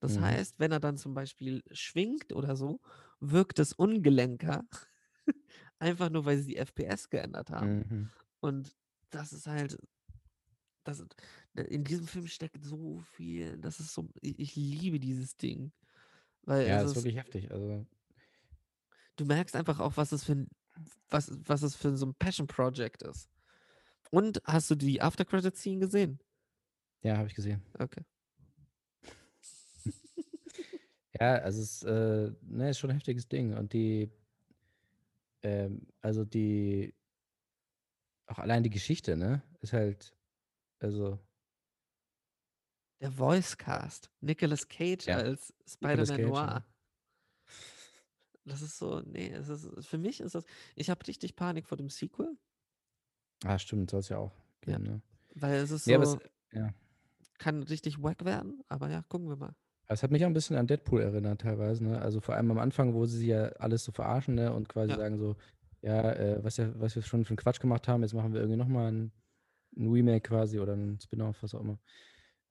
[0.00, 0.20] Das Mhm.
[0.20, 2.80] heißt, wenn er dann zum Beispiel schwingt oder so,
[3.20, 4.64] wirkt es ungelenker.
[5.78, 7.80] Einfach nur, weil sie die FPS geändert haben.
[7.88, 8.10] Mhm.
[8.40, 8.76] Und
[9.10, 9.78] das ist halt,
[10.84, 11.04] das,
[11.54, 15.72] in diesem Film steckt so viel, das ist so, ich, ich liebe dieses Ding.
[16.42, 17.50] Weil Ja, das ist ist, wirklich heftig.
[17.50, 17.86] Also,
[19.16, 20.48] du merkst einfach auch, was es für ein,
[21.10, 23.28] was, was es für so ein Passion Project ist.
[24.10, 26.20] Und hast du die After Credit Scene gesehen?
[27.02, 27.62] Ja, habe ich gesehen.
[27.78, 28.02] Okay.
[31.20, 33.52] Ja, also es äh, ne, ist schon ein heftiges Ding.
[33.54, 34.10] Und die,
[35.42, 36.94] ähm, also die,
[38.26, 40.14] auch allein die Geschichte, ne, ist halt,
[40.78, 41.18] also,
[43.00, 44.10] Der Voice Cast.
[44.20, 46.28] Nicolas Cage Ja, als Spider-Man Cage, ja.
[46.28, 46.64] Noir.
[48.44, 50.44] Das ist so, nee, es ist, für mich ist das,
[50.74, 52.36] ich habe richtig Panik vor dem Sequel,
[53.44, 54.32] ah, stimmt, soll es ja auch
[54.66, 54.78] Ja.
[54.78, 55.02] geben, ne?
[55.34, 56.18] weil es ist Nee, so, es,
[56.52, 56.74] ja.
[57.40, 59.54] Kann richtig wack werden, aber ja, gucken wir mal.
[59.88, 62.00] Es hat mich auch ein bisschen an Deadpool erinnert teilweise, ne?
[62.00, 64.52] Also vor allem am Anfang, wo sie ja alles so verarschen, ne?
[64.52, 64.96] Und quasi Ja.
[64.98, 65.36] sagen so,
[65.82, 68.40] ja, äh, was ja, was wir schon für einen Quatsch gemacht haben, jetzt machen wir
[68.40, 69.12] irgendwie nochmal ein,
[69.76, 71.78] ein Remake quasi oder ein Spin-off, was auch immer.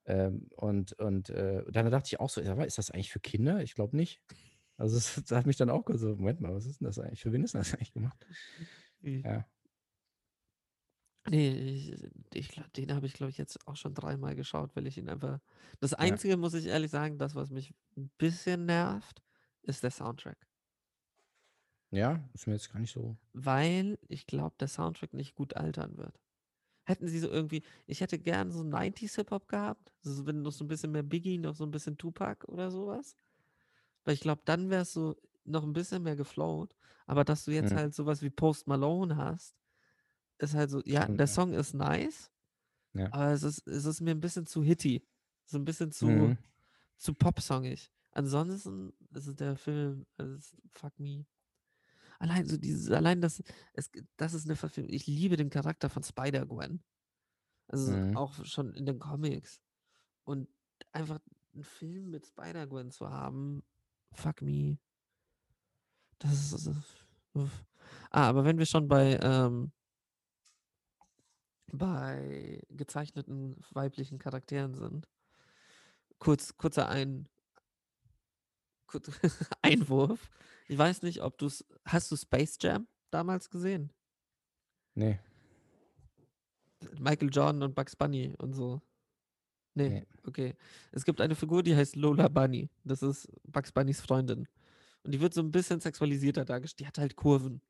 [0.05, 3.61] Ähm, und und äh, dann dachte ich auch so, ist das eigentlich für Kinder?
[3.63, 4.21] Ich glaube nicht.
[4.77, 7.21] Also das, das hat mich dann auch so, Moment mal, was ist denn das eigentlich?
[7.21, 8.25] Für wen ist das eigentlich gemacht?
[9.23, 9.45] Ja.
[11.29, 11.93] Nee, ich,
[12.33, 15.09] ich, glaub, den habe ich, glaube ich, jetzt auch schon dreimal geschaut, weil ich ihn
[15.09, 15.39] einfach.
[15.79, 19.21] Das Einzige, muss ich ehrlich sagen, das, was mich ein bisschen nervt,
[19.61, 20.47] ist der Soundtrack.
[21.91, 23.15] Ja, ist mir jetzt gar nicht so.
[23.33, 26.19] weil ich glaube, der Soundtrack nicht gut altern wird.
[26.85, 30.65] Hätten sie so irgendwie, ich hätte gern so 90s Hip-Hop gehabt, so, wenn noch so
[30.65, 33.15] ein bisschen mehr Biggie, noch so ein bisschen Tupac oder sowas.
[34.05, 36.75] Weil ich glaube, dann wäre es so noch ein bisschen mehr geflowt.
[37.07, 37.77] Aber dass du jetzt Mhm.
[37.77, 39.58] halt sowas wie Post Malone hast,
[40.39, 41.27] ist halt so, ja, der.
[41.27, 42.31] Song ist nice,
[42.93, 43.11] Ja.
[43.13, 45.05] aber es ist, es ist mir ein bisschen zu hitty.
[45.45, 46.37] So ein bisschen zu, Mhm.
[46.97, 47.91] zu popsongig.
[48.11, 51.25] Ansonsten ist es der Film, es ist fuck me.
[52.19, 53.41] Allein so dieses, allein das,
[53.73, 54.91] es, das ist eine Verfilmung.
[54.91, 56.83] Ich liebe den Charakter von Spider-Gwen.
[57.67, 58.17] Also Mhm.
[58.17, 59.61] auch schon in den Comics.
[60.23, 60.49] Und
[60.91, 61.19] einfach
[61.53, 63.63] einen Film mit Spider-Gwen zu haben,
[64.11, 64.77] fuck me.
[66.19, 66.53] Das ist.
[66.53, 67.65] Das ist.
[68.11, 69.71] Ah, aber wenn wir schon bei, ähm,
[71.73, 75.07] bei gezeichneten weiblichen Charakteren sind,
[76.19, 77.27] kurz, kurzer Ein,
[78.87, 79.09] kurz,
[79.61, 80.29] Einwurf.
[80.67, 81.65] Ich weiß nicht, ob du es.
[81.85, 83.91] Hast du Space Jam damals gesehen?
[84.95, 85.19] Nee.
[86.99, 88.81] Michael Jordan und Bugs Bunny und so.
[89.75, 90.07] Nee, Nee.
[90.25, 90.55] okay.
[90.91, 92.69] Es gibt eine Figur, die heißt Lola Bunny.
[92.83, 94.47] Das ist Bugs Bunnys Freundin.
[95.03, 96.79] Und die wird so ein bisschen sexualisierter dargestellt.
[96.81, 97.61] Die hat halt Kurven.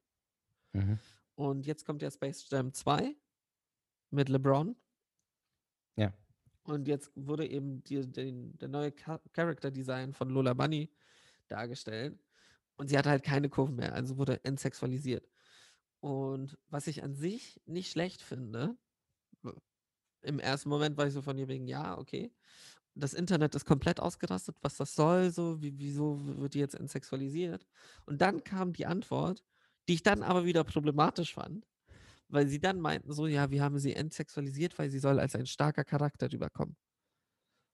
[0.73, 0.99] Mhm.
[1.35, 3.15] Und jetzt kommt ja Space Jam 2
[4.11, 4.75] mit LeBron.
[5.95, 6.13] Ja.
[6.63, 10.91] Und jetzt wurde eben die, den, der neue Cha- Character Design von Lola Bunny
[11.47, 12.19] dargestellt.
[12.77, 15.27] Und sie hatte halt keine Kurven mehr, also wurde entsexualisiert.
[15.99, 18.77] Und was ich an sich nicht schlecht finde,
[20.21, 22.31] im ersten Moment war ich so von ihr wegen, ja, okay.
[22.95, 27.65] Das Internet ist komplett ausgerastet, was das soll, so, wie, wieso wird die jetzt entsexualisiert?
[28.05, 29.43] Und dann kam die Antwort,
[29.87, 31.67] die ich dann aber wieder problematisch fand,
[32.29, 35.45] weil sie dann meinten so, ja, wir haben sie entsexualisiert, weil sie soll als ein
[35.47, 36.77] starker Charakter rüberkommen.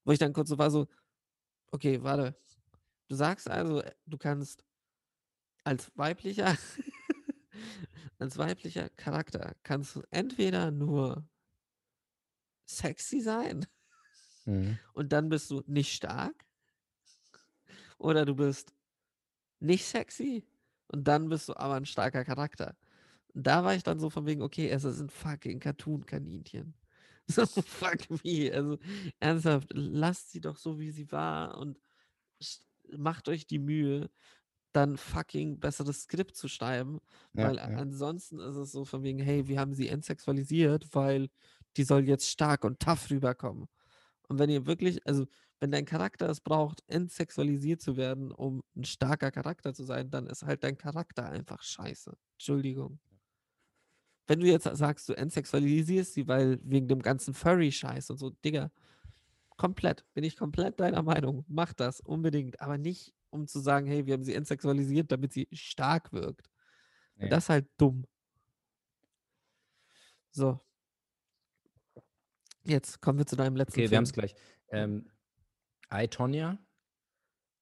[0.05, 0.87] Wo ich dann kurz so war so,
[1.71, 2.35] okay, warte.
[3.07, 4.63] Du sagst also, äh, du kannst
[5.63, 6.57] als weiblicher,
[8.19, 11.27] als weiblicher Charakter kannst du entweder nur
[12.65, 13.65] sexy sein
[14.47, 14.77] Mhm.
[14.93, 16.45] und dann bist du nicht stark
[17.97, 18.73] oder du bist
[19.59, 20.47] nicht sexy
[20.87, 22.77] und dann bist du aber ein starker Charakter.
[23.36, 26.75] Da war ich dann so von wegen, okay, es ist ein fucking Cartoon-Kaninchen.
[27.27, 28.51] So, fuck me.
[28.53, 28.77] Also,
[29.19, 31.79] ernsthaft, lasst sie doch so, wie sie war und
[32.97, 34.09] macht euch die Mühe,
[34.73, 36.99] dann fucking besseres Skript zu schreiben,
[37.33, 37.81] Ja, weil ja.
[37.81, 41.29] ansonsten ist es so von wegen, hey, wir haben sie entsexualisiert, weil
[41.77, 43.67] die soll jetzt stark und tough rüberkommen.
[44.29, 45.27] Und wenn ihr wirklich, also
[45.59, 50.27] wenn dein Charakter es braucht, entsexualisiert zu werden, um ein starker Charakter zu sein, dann
[50.27, 52.17] ist halt dein Charakter einfach scheiße.
[52.38, 52.99] Entschuldigung.
[54.28, 58.71] Wenn du jetzt sagst, du entsexualisierst sie, weil wegen dem ganzen Furry-Scheiß und so, Digga,
[59.57, 61.45] komplett, bin ich komplett deiner Meinung.
[61.47, 65.47] Mach das unbedingt, aber nicht, um zu sagen, hey, wir haben sie entsexualisiert, damit sie
[65.51, 66.49] stark wirkt.
[67.17, 67.30] Nee.
[67.30, 68.05] Das ist halt dumm.
[70.32, 70.59] So.
[72.63, 73.97] Jetzt kommen wir zu deinem letzten Okay, wir Film.
[73.97, 74.36] haben es gleich.
[74.69, 75.09] Ähm,
[75.93, 76.57] I, Tonya?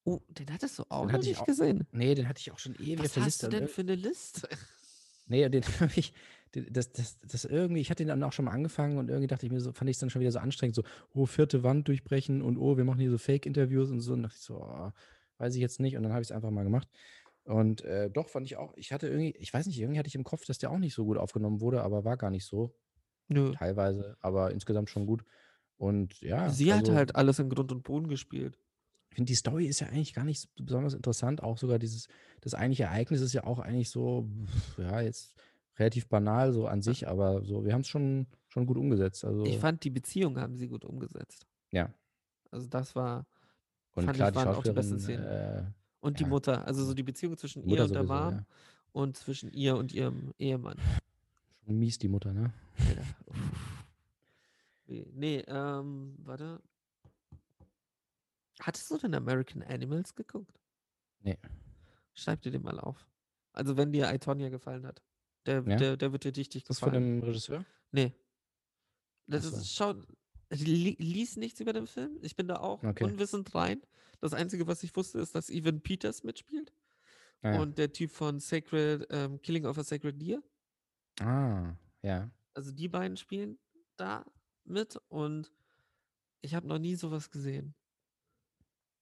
[0.05, 1.88] Oh, den hattest du auch Den noch hatte ich nicht auch gesehen.
[1.91, 3.49] Nee, den hatte ich auch schon ewig auf Was der hast Liste.
[3.49, 4.49] du denn ir- für eine Liste?
[5.28, 6.14] Nee, den habe ich,
[6.54, 9.45] das, das, das irgendwie, ich hatte den dann auch schon mal angefangen und irgendwie dachte
[9.45, 10.84] ich mir so, fand ich es dann schon wieder so anstrengend, so,
[11.14, 14.14] oh, vierte Wand durchbrechen und oh, wir machen hier so Fake-Interviews und so.
[14.14, 14.91] Und dachte ich so, oh,
[15.39, 15.97] weiß ich jetzt nicht.
[15.97, 16.88] Und dann habe ich es einfach mal gemacht.
[17.45, 20.16] Und äh, doch fand ich auch, ich hatte irgendwie, ich weiß nicht, irgendwie hatte ich
[20.16, 22.74] im Kopf, dass der auch nicht so gut aufgenommen wurde, aber war gar nicht so.
[23.28, 23.51] Nö.
[23.54, 25.24] Teilweise, aber insgesamt schon gut.
[25.78, 28.58] Und ja, Sie hat also, halt alles in Grund und Boden gespielt.
[29.10, 31.41] ich finde, die Story ist ja eigentlich gar nicht so besonders interessant.
[31.41, 32.08] Auch sogar dieses,
[32.41, 34.30] das eigentliche Ereignis ist ja auch eigentlich so,
[34.78, 35.36] ja, jetzt
[35.78, 39.26] relativ banal so an sich, aber so, wir haben es schon, schon gut umgesetzt.
[39.26, 41.47] Also, Ich fand, die Beziehung haben sie gut umgesetzt.
[41.71, 41.93] ja.
[42.51, 43.26] Also das war,
[43.95, 45.26] Und fand klar, ich, die waren auch die besten Szenen.
[45.26, 45.63] äh,
[46.01, 48.13] Und die ja, Mutter, also so die Beziehung zwischen die ihr Mutter und der sowieso,
[48.26, 48.45] Mom ja.
[48.91, 50.78] und zwischen ihr und ihrem Ehemann.
[51.65, 52.53] Schon mies, die Mutter, ne?
[52.78, 53.01] Alter.
[55.13, 56.61] nee, ähm, warte.
[58.59, 60.59] Hattest du denn American Animals geguckt?
[61.21, 61.38] Nee.
[62.13, 63.07] Schreib dir den mal auf.
[63.51, 65.01] Also wenn dir Itonia gefallen hat.
[65.45, 65.75] Der, Ja?
[65.75, 67.19] der, der wird dir richtig Ist das von gefallen.
[67.19, 67.65] dem Regisseur?
[67.91, 68.13] Nee.
[69.27, 69.57] Das so.
[69.57, 69.93] ist, schau,
[70.49, 72.17] li, lies nichts über den Film.
[72.21, 73.03] Ich bin da auch Okay.
[73.03, 73.81] unwissend rein.
[74.21, 76.73] Das Einzige, was ich wusste, ist, dass Evan Peters mitspielt.
[77.41, 80.41] Ah, Und der Typ von Sacred, ähm, Killing of a Sacred Deer.
[81.19, 82.29] ah, ja.
[82.53, 83.57] Also die beiden spielen
[83.97, 84.25] da
[84.63, 85.51] mit und
[86.41, 87.73] ich habe noch nie sowas gesehen.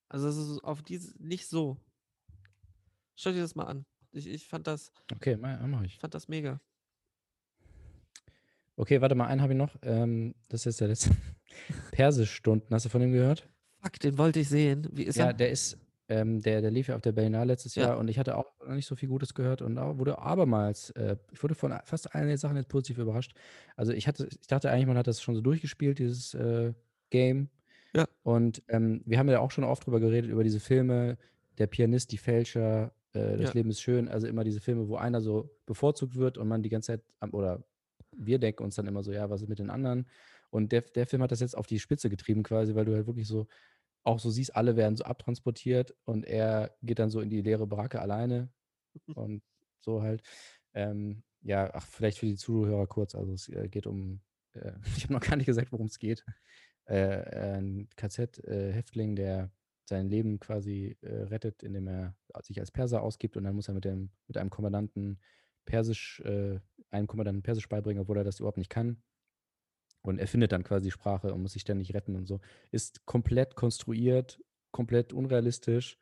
[0.08, 1.78] Also es ist auf diese nicht so.
[3.16, 3.86] Schau dir das mal an.
[4.14, 5.98] Ich, ich fand das, Okay, mach, ich.
[6.00, 6.60] fand das mega.
[8.76, 9.76] Okay, warte mal, einen habe ich noch.
[9.84, 11.12] Ähm, das ist jetzt der letzte.
[11.92, 13.48] Persischstunden, hast du von dem gehört?
[13.82, 14.88] Fuck, den wollte ich sehen.
[14.92, 15.34] Wie ist ja, er?
[15.34, 17.88] der ist, Ähm, der, der lief ja auf der Berlinale letztes Ja.
[17.90, 20.90] Jahr und ich hatte auch noch nicht so viel Gutes gehört und auch, wurde abermals,
[20.92, 23.34] äh, ich wurde von fast allen Sachen jetzt positiv überrascht.
[23.76, 26.74] Also ich hatte, ich dachte eigentlich, man hat das schon so durchgespielt, dieses äh,
[27.12, 27.50] Game.
[27.94, 28.06] Ja.
[28.24, 31.18] Und ähm, wir haben ja auch schon oft drüber geredet, über diese Filme,
[31.58, 33.52] der Pianist, die Fälscher, äh, das Ja.
[33.54, 36.70] Leben ist schön, also immer diese Filme, wo einer so bevorzugt wird und man die
[36.70, 37.04] ganze Zeit,
[37.34, 37.64] oder
[38.12, 40.08] wir denken uns dann immer so, ja, was ist mit den anderen?
[40.50, 43.08] Und der, der Film hat das jetzt auf die Spitze getrieben quasi, weil du halt
[43.08, 43.48] wirklich so
[44.04, 47.68] auch so siehst, alle werden so abtransportiert und er geht dann so in die leere
[47.68, 48.50] Baracke alleine
[49.16, 49.44] und
[49.80, 50.24] so halt.
[50.74, 54.22] Ähm, ja, ach, vielleicht für die Zuhörer kurz, also es äh, geht um,
[54.54, 56.26] äh, ich habe noch gar nicht gesagt, worum es geht.
[56.86, 59.52] Äh, ein KZ-Häftling, der
[59.86, 63.74] sein Leben quasi äh, rettet, indem er sich als Perser ausgibt und dann muss er
[63.74, 65.20] mit dem, mit einem Kommandanten
[65.66, 66.60] Persisch, äh,
[66.90, 69.02] einem Kommandanten Persisch beibringen, obwohl er das überhaupt nicht kann.
[70.02, 72.40] Und er findet dann quasi Sprache und muss sich ständig retten und so.
[72.72, 75.98] Ist komplett konstruiert, komplett unrealistisch.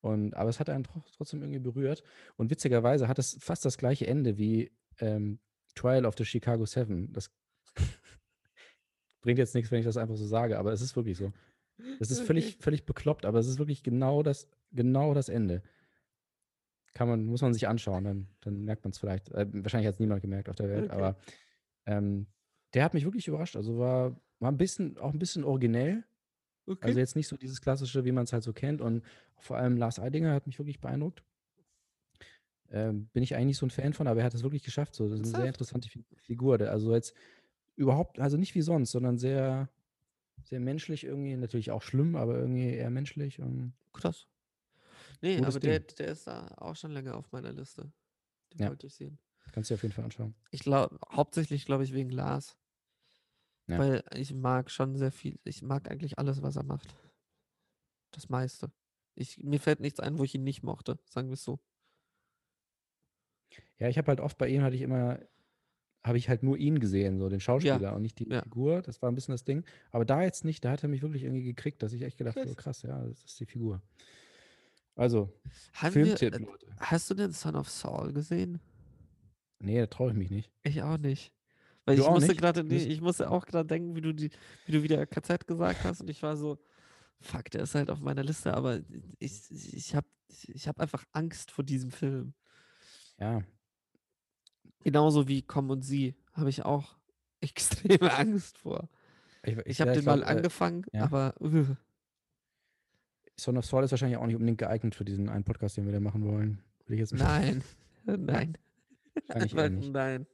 [0.00, 2.02] Und, aber es hat einen tro- trotzdem irgendwie berührt.
[2.36, 5.38] Und witzigerweise hat es fast das gleiche Ende wie ähm,
[5.74, 7.12] Trial of the Chicago Seven.
[7.12, 7.30] Das
[9.20, 11.32] bringt jetzt nichts, wenn ich das einfach so sage, aber es ist wirklich so.
[11.98, 15.62] Das ist völlig, völlig bekloppt, aber es ist wirklich genau das, genau das Ende.
[16.94, 19.30] Kann man, muss man sich anschauen, dann, dann merkt man es vielleicht.
[19.32, 20.94] Äh, wahrscheinlich hat es niemand gemerkt auf der Welt, Okay.
[20.94, 21.18] aber
[21.84, 22.26] ähm,
[22.72, 23.56] der hat mich wirklich überrascht.
[23.56, 26.04] Also war, war ein bisschen, auch ein bisschen originell.
[26.66, 26.86] Okay.
[26.86, 28.80] Also jetzt nicht so dieses klassische, wie man es halt so kennt.
[28.80, 29.04] Und
[29.38, 31.22] vor allem Lars Eidinger hat mich wirklich beeindruckt.
[32.70, 34.94] Ähm, bin ich eigentlich nicht so ein Fan von, aber er hat es wirklich geschafft.
[34.94, 35.08] So.
[35.08, 36.60] Das ist eine sehr interessante Fi- Figur.
[36.62, 37.14] Also jetzt
[37.76, 39.68] überhaupt, also nicht wie sonst, sondern sehr,
[40.44, 41.36] sehr menschlich irgendwie.
[41.36, 43.40] Natürlich auch schlimm, aber irgendwie eher menschlich.
[43.40, 44.26] Und Krass.
[45.22, 47.90] Nee, aber der, der ist da auch schon länger auf meiner Liste.
[48.52, 48.68] Den Ja.
[48.68, 49.18] wollte ich sehen.
[49.52, 50.34] kannst du dir auf jeden Fall anschauen.
[50.50, 52.56] Ich glaube, hauptsächlich glaube ich wegen Lars.
[53.68, 53.78] Ja.
[53.78, 55.40] Weil ich mag schon sehr viel.
[55.44, 56.94] Ich mag eigentlich alles, was er macht.
[58.12, 58.70] Das meiste.
[59.14, 61.58] Ich, mir fällt nichts ein, wo ich ihn nicht mochte, sagen wir es so.
[63.78, 65.18] Ja, ich habe halt oft bei ihm, hatte ich immer,
[66.06, 68.42] habe ich halt nur ihn gesehen, so den Schauspieler und nicht die ja.
[68.42, 68.80] Figur.
[68.82, 69.64] Das war ein bisschen das Ding.
[69.90, 72.36] Aber da jetzt nicht, da hat er mich wirklich irgendwie gekriegt, dass ich echt gedacht
[72.36, 72.80] habe, Krass.
[72.80, 73.82] krass, ja, das ist die Figur.
[74.94, 75.30] Also,
[75.74, 76.66] Haben wir, Filmtipp, äh, Leute.
[76.78, 78.60] hast du den Son of Saul gesehen?
[79.58, 80.50] Nee, da traue ich mich nicht.
[80.62, 81.32] Ich auch nicht.
[81.84, 84.30] Weil Du ich musste gerade, nee, ich musste auch gerade denken, wie du die,
[84.66, 86.58] wie du wieder KZ gesagt hast und ich war so,
[87.20, 88.80] fuck, der ist halt auf meiner Liste, aber
[89.18, 90.06] ich, ich habe
[90.48, 92.34] ich hab einfach Angst vor diesem Film.
[93.18, 93.42] Ja,
[94.84, 96.96] Genauso wie Komm und Sie habe ich auch
[97.40, 98.88] extreme Angst vor.
[99.42, 101.04] ich, Ich habe ja, den mal glaub, äh, angefangen, ja.
[101.04, 101.66] aber uh,
[103.38, 105.92] Son of Saul ist wahrscheinlich auch nicht unbedingt geeignet für diesen einen Podcast, den wir
[105.92, 106.62] da machen wollen.
[106.84, 107.18] Würde ich jetzt mal
[108.06, 108.56] nein,
[109.52, 110.26] nein, nein.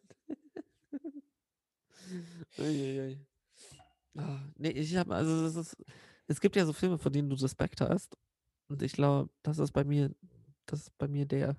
[2.58, 3.18] Uiuiui.
[4.16, 5.76] Ah, nee, ich habe, also es ist,
[6.26, 8.16] es gibt ja so Filme, vor denen du Respekt hast
[8.68, 10.14] und ich glaube, das ist bei mir,
[10.66, 11.56] das ist bei mir der.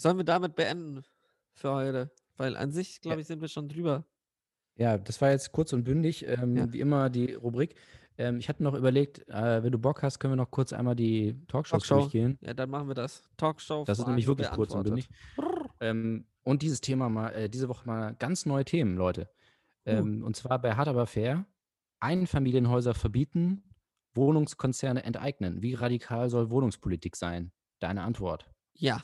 [0.00, 1.02] Sollen wir damit beenden
[1.52, 2.10] für heute?
[2.38, 4.06] Weil an sich, glaube ich, sind wir schon drüber.
[4.76, 6.26] Ja, das war jetzt kurz und bündig.
[6.26, 6.72] Ähm, Ja.
[6.72, 7.74] Wie immer die Rubrik.
[8.16, 10.96] Ähm, ich hatte noch überlegt, äh, wenn du Bock hast, können wir noch kurz einmal
[10.96, 12.00] die Talkshows Talkshow.
[12.00, 12.38] durchgehen.
[12.40, 13.22] Ja, dann machen wir das.
[13.36, 13.84] Talkshow.
[13.84, 15.10] Das ist nämlich wirklich kurz und bündig.
[15.80, 19.28] Ähm, und dieses Thema mal, äh, diese Woche mal ganz neue Themen, Leute.
[19.84, 21.44] Ähm, Und zwar bei Hart aber fair.
[22.00, 23.62] Einfamilienhäuser verbieten,
[24.14, 25.60] Wohnungskonzerne enteignen.
[25.60, 27.52] Wie radikal soll Wohnungspolitik sein?
[27.80, 28.50] Deine Antwort.
[28.74, 29.02] Ja.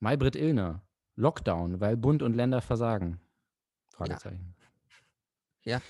[0.00, 0.82] Maybrit Illner.
[1.16, 3.20] Lockdown, weil Bund und Länder versagen.
[3.88, 4.54] Fragezeichen.
[5.64, 5.82] Ja.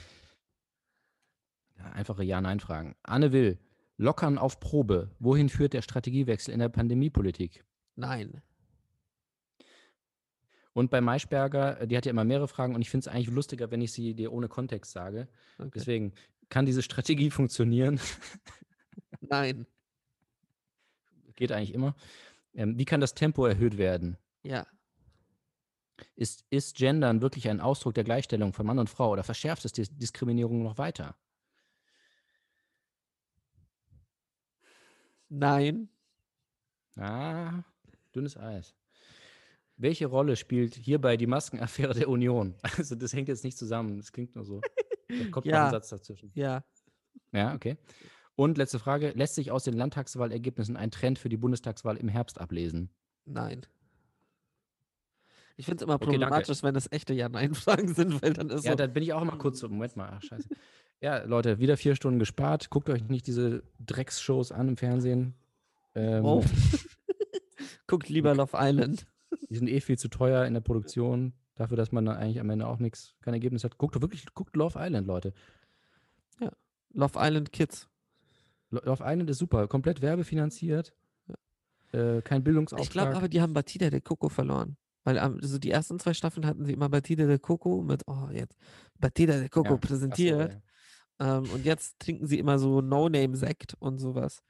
[1.76, 2.96] Ja, einfache Ja-Nein-Fragen.
[3.02, 3.58] Anne Will.
[3.98, 5.10] Lockern auf Probe.
[5.18, 7.64] Wohin führt der Strategiewechsel in der Pandemiepolitik?
[7.96, 8.42] Nein.
[10.72, 13.28] Und bei Maischberger, äh, die hat ja immer mehrere Fragen und ich finde es eigentlich
[13.28, 15.28] lustiger, wenn ich sie dir ohne Kontext sage.
[15.58, 15.70] Okay.
[15.74, 16.12] Deswegen,
[16.48, 18.00] kann diese Strategie funktionieren?
[19.20, 19.66] Nein.
[21.34, 21.94] Geht eigentlich immer.
[22.58, 24.18] Ähm, wie kann das Tempo erhöht werden?
[24.42, 24.66] Ja.
[26.16, 29.70] Ist, ist Gendern wirklich ein Ausdruck der Gleichstellung von Mann und Frau oder verschärft es
[29.72, 31.16] die Diskriminierung noch weiter?
[35.28, 35.88] Nein.
[36.96, 37.62] Ah,
[38.12, 38.74] dünnes Eis.
[39.76, 42.56] Welche Rolle spielt hierbei die Maskenaffäre der Union?
[42.76, 43.98] Also, das hängt jetzt nicht zusammen.
[43.98, 44.60] Das klingt nur so.
[45.08, 45.66] Da kommt noch Ja.
[45.66, 46.32] ein Satz dazwischen.
[46.34, 46.64] Ja.
[47.30, 47.76] Ja, okay.
[48.38, 52.40] Und letzte Frage: Lässt sich aus den Landtagswahlergebnissen ein Trend für die Bundestagswahl im Herbst
[52.40, 52.88] ablesen?
[53.24, 53.66] Nein.
[55.56, 58.70] Ich finde es immer Okay, problematisch, wenn es echte Ja-Nein-Fragen sind, weil dann ist Ja,
[58.72, 58.76] so.
[58.76, 59.68] da bin ich auch immer kurz so.
[59.68, 60.48] Moment mal, ach, scheiße.
[61.00, 62.70] Ja, Leute, wieder vier Stunden gespart.
[62.70, 65.34] Guckt euch nicht diese Drecksshows an im Fernsehen.
[65.96, 66.44] Ähm, Oh.
[67.88, 69.04] Guckt lieber Love Island.
[69.50, 72.50] Die sind eh viel zu teuer in der Produktion, dafür, dass man dann eigentlich am
[72.50, 73.78] Ende auch nichts, kein Ergebnis hat.
[73.78, 75.34] Guckt doch wirklich, guckt Love Island, Leute.
[76.92, 77.88] Love Island Kids.
[78.70, 80.94] Lo- Love Island ist super, komplett werbefinanziert.
[81.92, 82.84] Äh, kein Bildungsauftrag.
[82.84, 84.76] Ich glaube aber, die haben Batida de Coco verloren.
[85.04, 88.58] Weil also die ersten zwei Staffeln hatten sie immer Batida de Coco mit, oh, jetzt
[88.98, 90.60] Batida de Coco Ja, ach so, präsentiert.
[91.20, 91.38] ja.
[91.38, 94.42] Ähm, und jetzt trinken sie immer so No-Name-Sekt und sowas.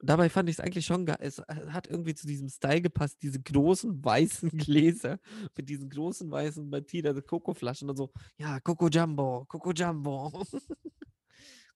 [0.00, 1.18] Dabei fand ich es eigentlich schon geil.
[1.20, 5.18] Es äh, hat irgendwie zu diesem Style gepasst, diese großen weißen Gläser
[5.56, 8.10] mit diesen großen weißen Batida de Coco Flaschen und so.
[8.38, 10.32] Ja, Coco Jumbo, Coco Jumbo.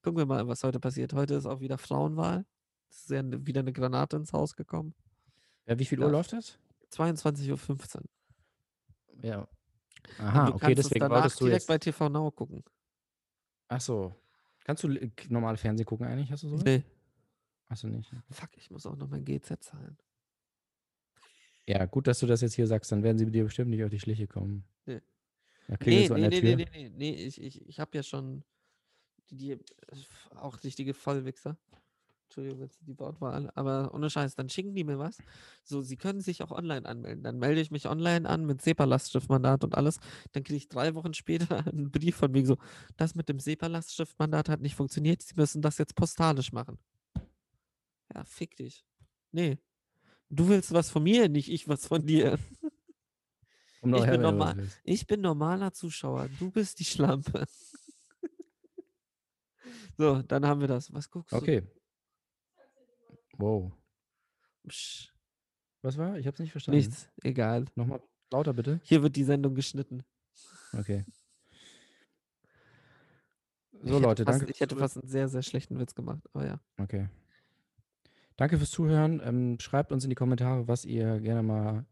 [0.03, 1.13] Gucken wir mal, was heute passiert.
[1.13, 2.45] Heute ist auch wieder Frauenwahl.
[2.91, 4.95] Es ist ja wieder eine Granate ins Haus gekommen.
[5.67, 6.07] Ja, wie viel Ja.
[6.07, 6.59] Uhr läuft das?
[6.91, 8.03] 22.15 Uhr.
[9.23, 9.49] Ja.
[10.19, 11.69] Aha, okay, kannst es deswegen danach wolltest du direkt jetzt.
[11.69, 12.65] bei TV Now gucken.
[13.69, 14.15] Ach so.
[14.65, 14.89] Kannst du
[15.29, 16.31] normale Fernsehen gucken eigentlich?
[16.31, 16.57] Hast du so?
[16.57, 16.83] Nee.
[17.69, 18.13] Hast du nicht?
[18.31, 19.97] Fuck, ich muss auch noch mein GZ zahlen.
[21.67, 23.91] Ja, gut, dass du das jetzt hier sagst, dann werden sie dir bestimmt nicht auf
[23.91, 24.65] die Schliche kommen.
[24.85, 25.01] Nee.
[25.69, 28.43] Da Nee, nee, nee, nee, nee, nee, nee, ich, ich, ich habe ja schon
[29.33, 29.59] die,
[30.35, 31.57] auch richtige Vollwichser.
[32.25, 35.19] Entschuldigung jetzt die Wortwahl, aber ohne Scheiß, dann schicken die mir was.
[35.65, 37.23] So, sie können sich auch online anmelden.
[37.23, 39.99] Dann melde ich mich online an mit SEPA-Lastschriftmandat und alles.
[40.33, 42.57] Dann kriege ich drei Wochen später einen Brief von wegen so,
[42.97, 46.79] das mit dem SEPA-Lastschriftmandat hat nicht funktioniert, sie müssen das jetzt postalisch machen.
[48.15, 48.87] Ja, fick dich.
[49.31, 49.59] Nee.
[50.31, 52.39] Du willst was von mir, nicht ich was von dir.
[53.83, 54.69] Ich bin normal-.
[54.85, 57.47] Ich bin normaler Zuschauer, du bist die Schlampe.
[59.97, 60.93] So, dann haben wir das.
[60.93, 61.63] Was guckst Okay.
[63.39, 63.73] Wow.
[64.63, 64.69] du?
[64.69, 65.13] Psch,
[65.83, 66.19] Was war?
[66.19, 66.79] Ich hab's nicht verstanden.
[66.79, 67.65] nichts, egal.
[67.75, 68.81] Nochmal lauter bitte.
[68.85, 70.05] Hier wird die Sendung geschnitten.
[70.73, 71.05] Okay.
[73.73, 74.53] ich So, hätte Leute, fast, danke.
[74.53, 76.61] Ich hätte fast einen sehr, sehr schlechten Witz gemacht, aber ja.
[76.79, 77.09] Okay.
[78.37, 79.21] Danke fürs Zuhören.
[79.25, 81.87] Ähm, schreibt uns in die Kommentare, was ihr gerne mal,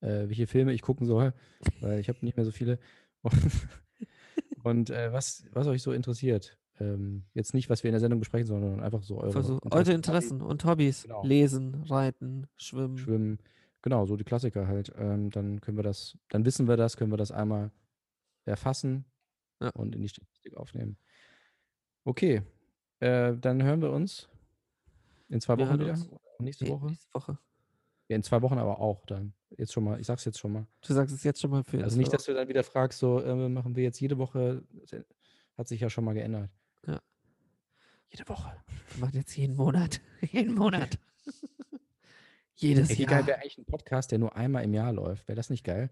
[0.00, 1.32] äh, welche Filme ich gucken soll,
[1.80, 2.78] weil ich habe nicht mehr so viele.
[4.62, 6.58] Und äh, was, was euch so interessiert.
[6.80, 9.78] Ähm, jetzt nicht, was wir in der Sendung besprechen, sondern einfach so eure Versuch, Interessen.
[9.88, 11.02] eure Interessen und Hobbys.
[11.02, 11.24] Genau.
[11.24, 12.96] Lesen, reiten, schwimmen.
[12.98, 13.38] Schwimmen.
[13.82, 14.92] Genau, so die Klassiker halt.
[14.96, 17.70] Ähm, dann können wir das, dann wissen wir das, können wir das einmal
[18.46, 19.04] erfassen
[19.60, 19.70] Ja.
[19.74, 20.96] und in die Statistik aufnehmen.
[22.04, 22.42] Okay,
[23.00, 24.28] äh, dann hören wir uns
[25.28, 25.98] in zwei Wir Wochen wieder.
[26.38, 26.86] Nächste Woche.
[26.86, 27.38] nächste Woche.
[28.08, 29.34] Ja, in zwei Wochen aber auch dann.
[29.56, 30.66] Jetzt schon mal, ich sag's jetzt schon mal.
[30.80, 33.20] Du sagst es jetzt schon mal für Also nicht, dass du dann wieder fragst, so
[33.20, 34.62] äh, machen wir jetzt jede Woche.
[34.80, 35.04] Das
[35.58, 36.50] Hat sich ja schon mal geändert.
[36.86, 37.00] Ja.
[38.10, 38.56] Jede Woche.
[38.90, 40.00] Wir machen jetzt jeden Monat.
[40.32, 40.98] jeden Monat.
[42.54, 43.10] Jedes Ey, wie Jahr.
[43.10, 45.28] geil wäre eigentlich ein Podcast, der nur einmal im Jahr läuft?
[45.28, 45.90] Wäre das nicht geil?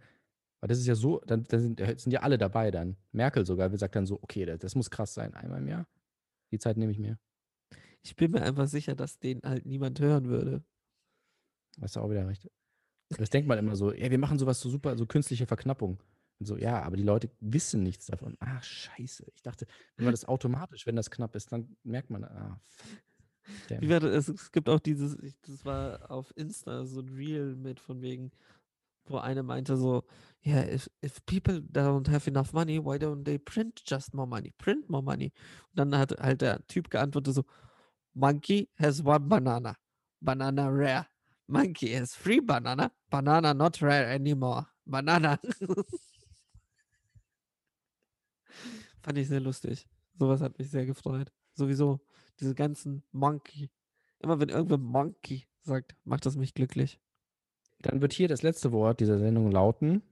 [0.60, 2.96] Weil das ist ja so, dann, dann sind, äh, sind ja alle dabei dann.
[3.12, 5.86] Merkel sogar sagt dann so, okay, das, das muss krass sein, einmal im Jahr.
[6.50, 7.18] Die Zeit nehme ich mir.
[8.02, 10.64] Ich bin mir einfach sicher, dass den halt niemand hören würde.
[11.80, 12.48] Hast du auch wieder recht.
[13.10, 16.02] Das denkt man immer so, ja, wir machen sowas so super, so künstliche Verknappung.
[16.38, 18.36] Und so, ja, aber die Leute wissen nichts davon.
[18.40, 19.26] Ah, scheiße.
[19.34, 19.66] Ich dachte,
[19.96, 22.60] wenn man das automatisch, wenn das knapp ist, dann merkt man, ah.
[23.80, 25.16] Wie wäre es, es gibt auch dieses,
[25.46, 28.30] das war auf Insta so ein Reel mit von wegen,
[29.06, 30.04] wo eine meinte so,
[30.44, 34.52] yeah, if, if people don't have enough money, why don't they print just more money?
[34.58, 35.32] Print more money.
[35.70, 37.44] Und dann hat halt der Typ geantwortet so,
[38.14, 39.76] Monkey has one banana.
[40.20, 41.06] Banana rare.
[41.46, 42.90] Monkey has three banana.
[43.10, 44.66] Banana not rare anymore.
[44.86, 45.38] Banana.
[49.02, 49.88] Fand ich sehr lustig.
[50.18, 51.32] Sowas hat mich sehr gefreut.
[51.54, 52.00] Sowieso,
[52.40, 53.70] diese ganzen Monkey.
[54.20, 57.00] Immer wenn irgendwer Monkey sagt, macht das mich glücklich.
[57.80, 60.02] Dann wird hier das letzte Wort dieser Sendung lauten.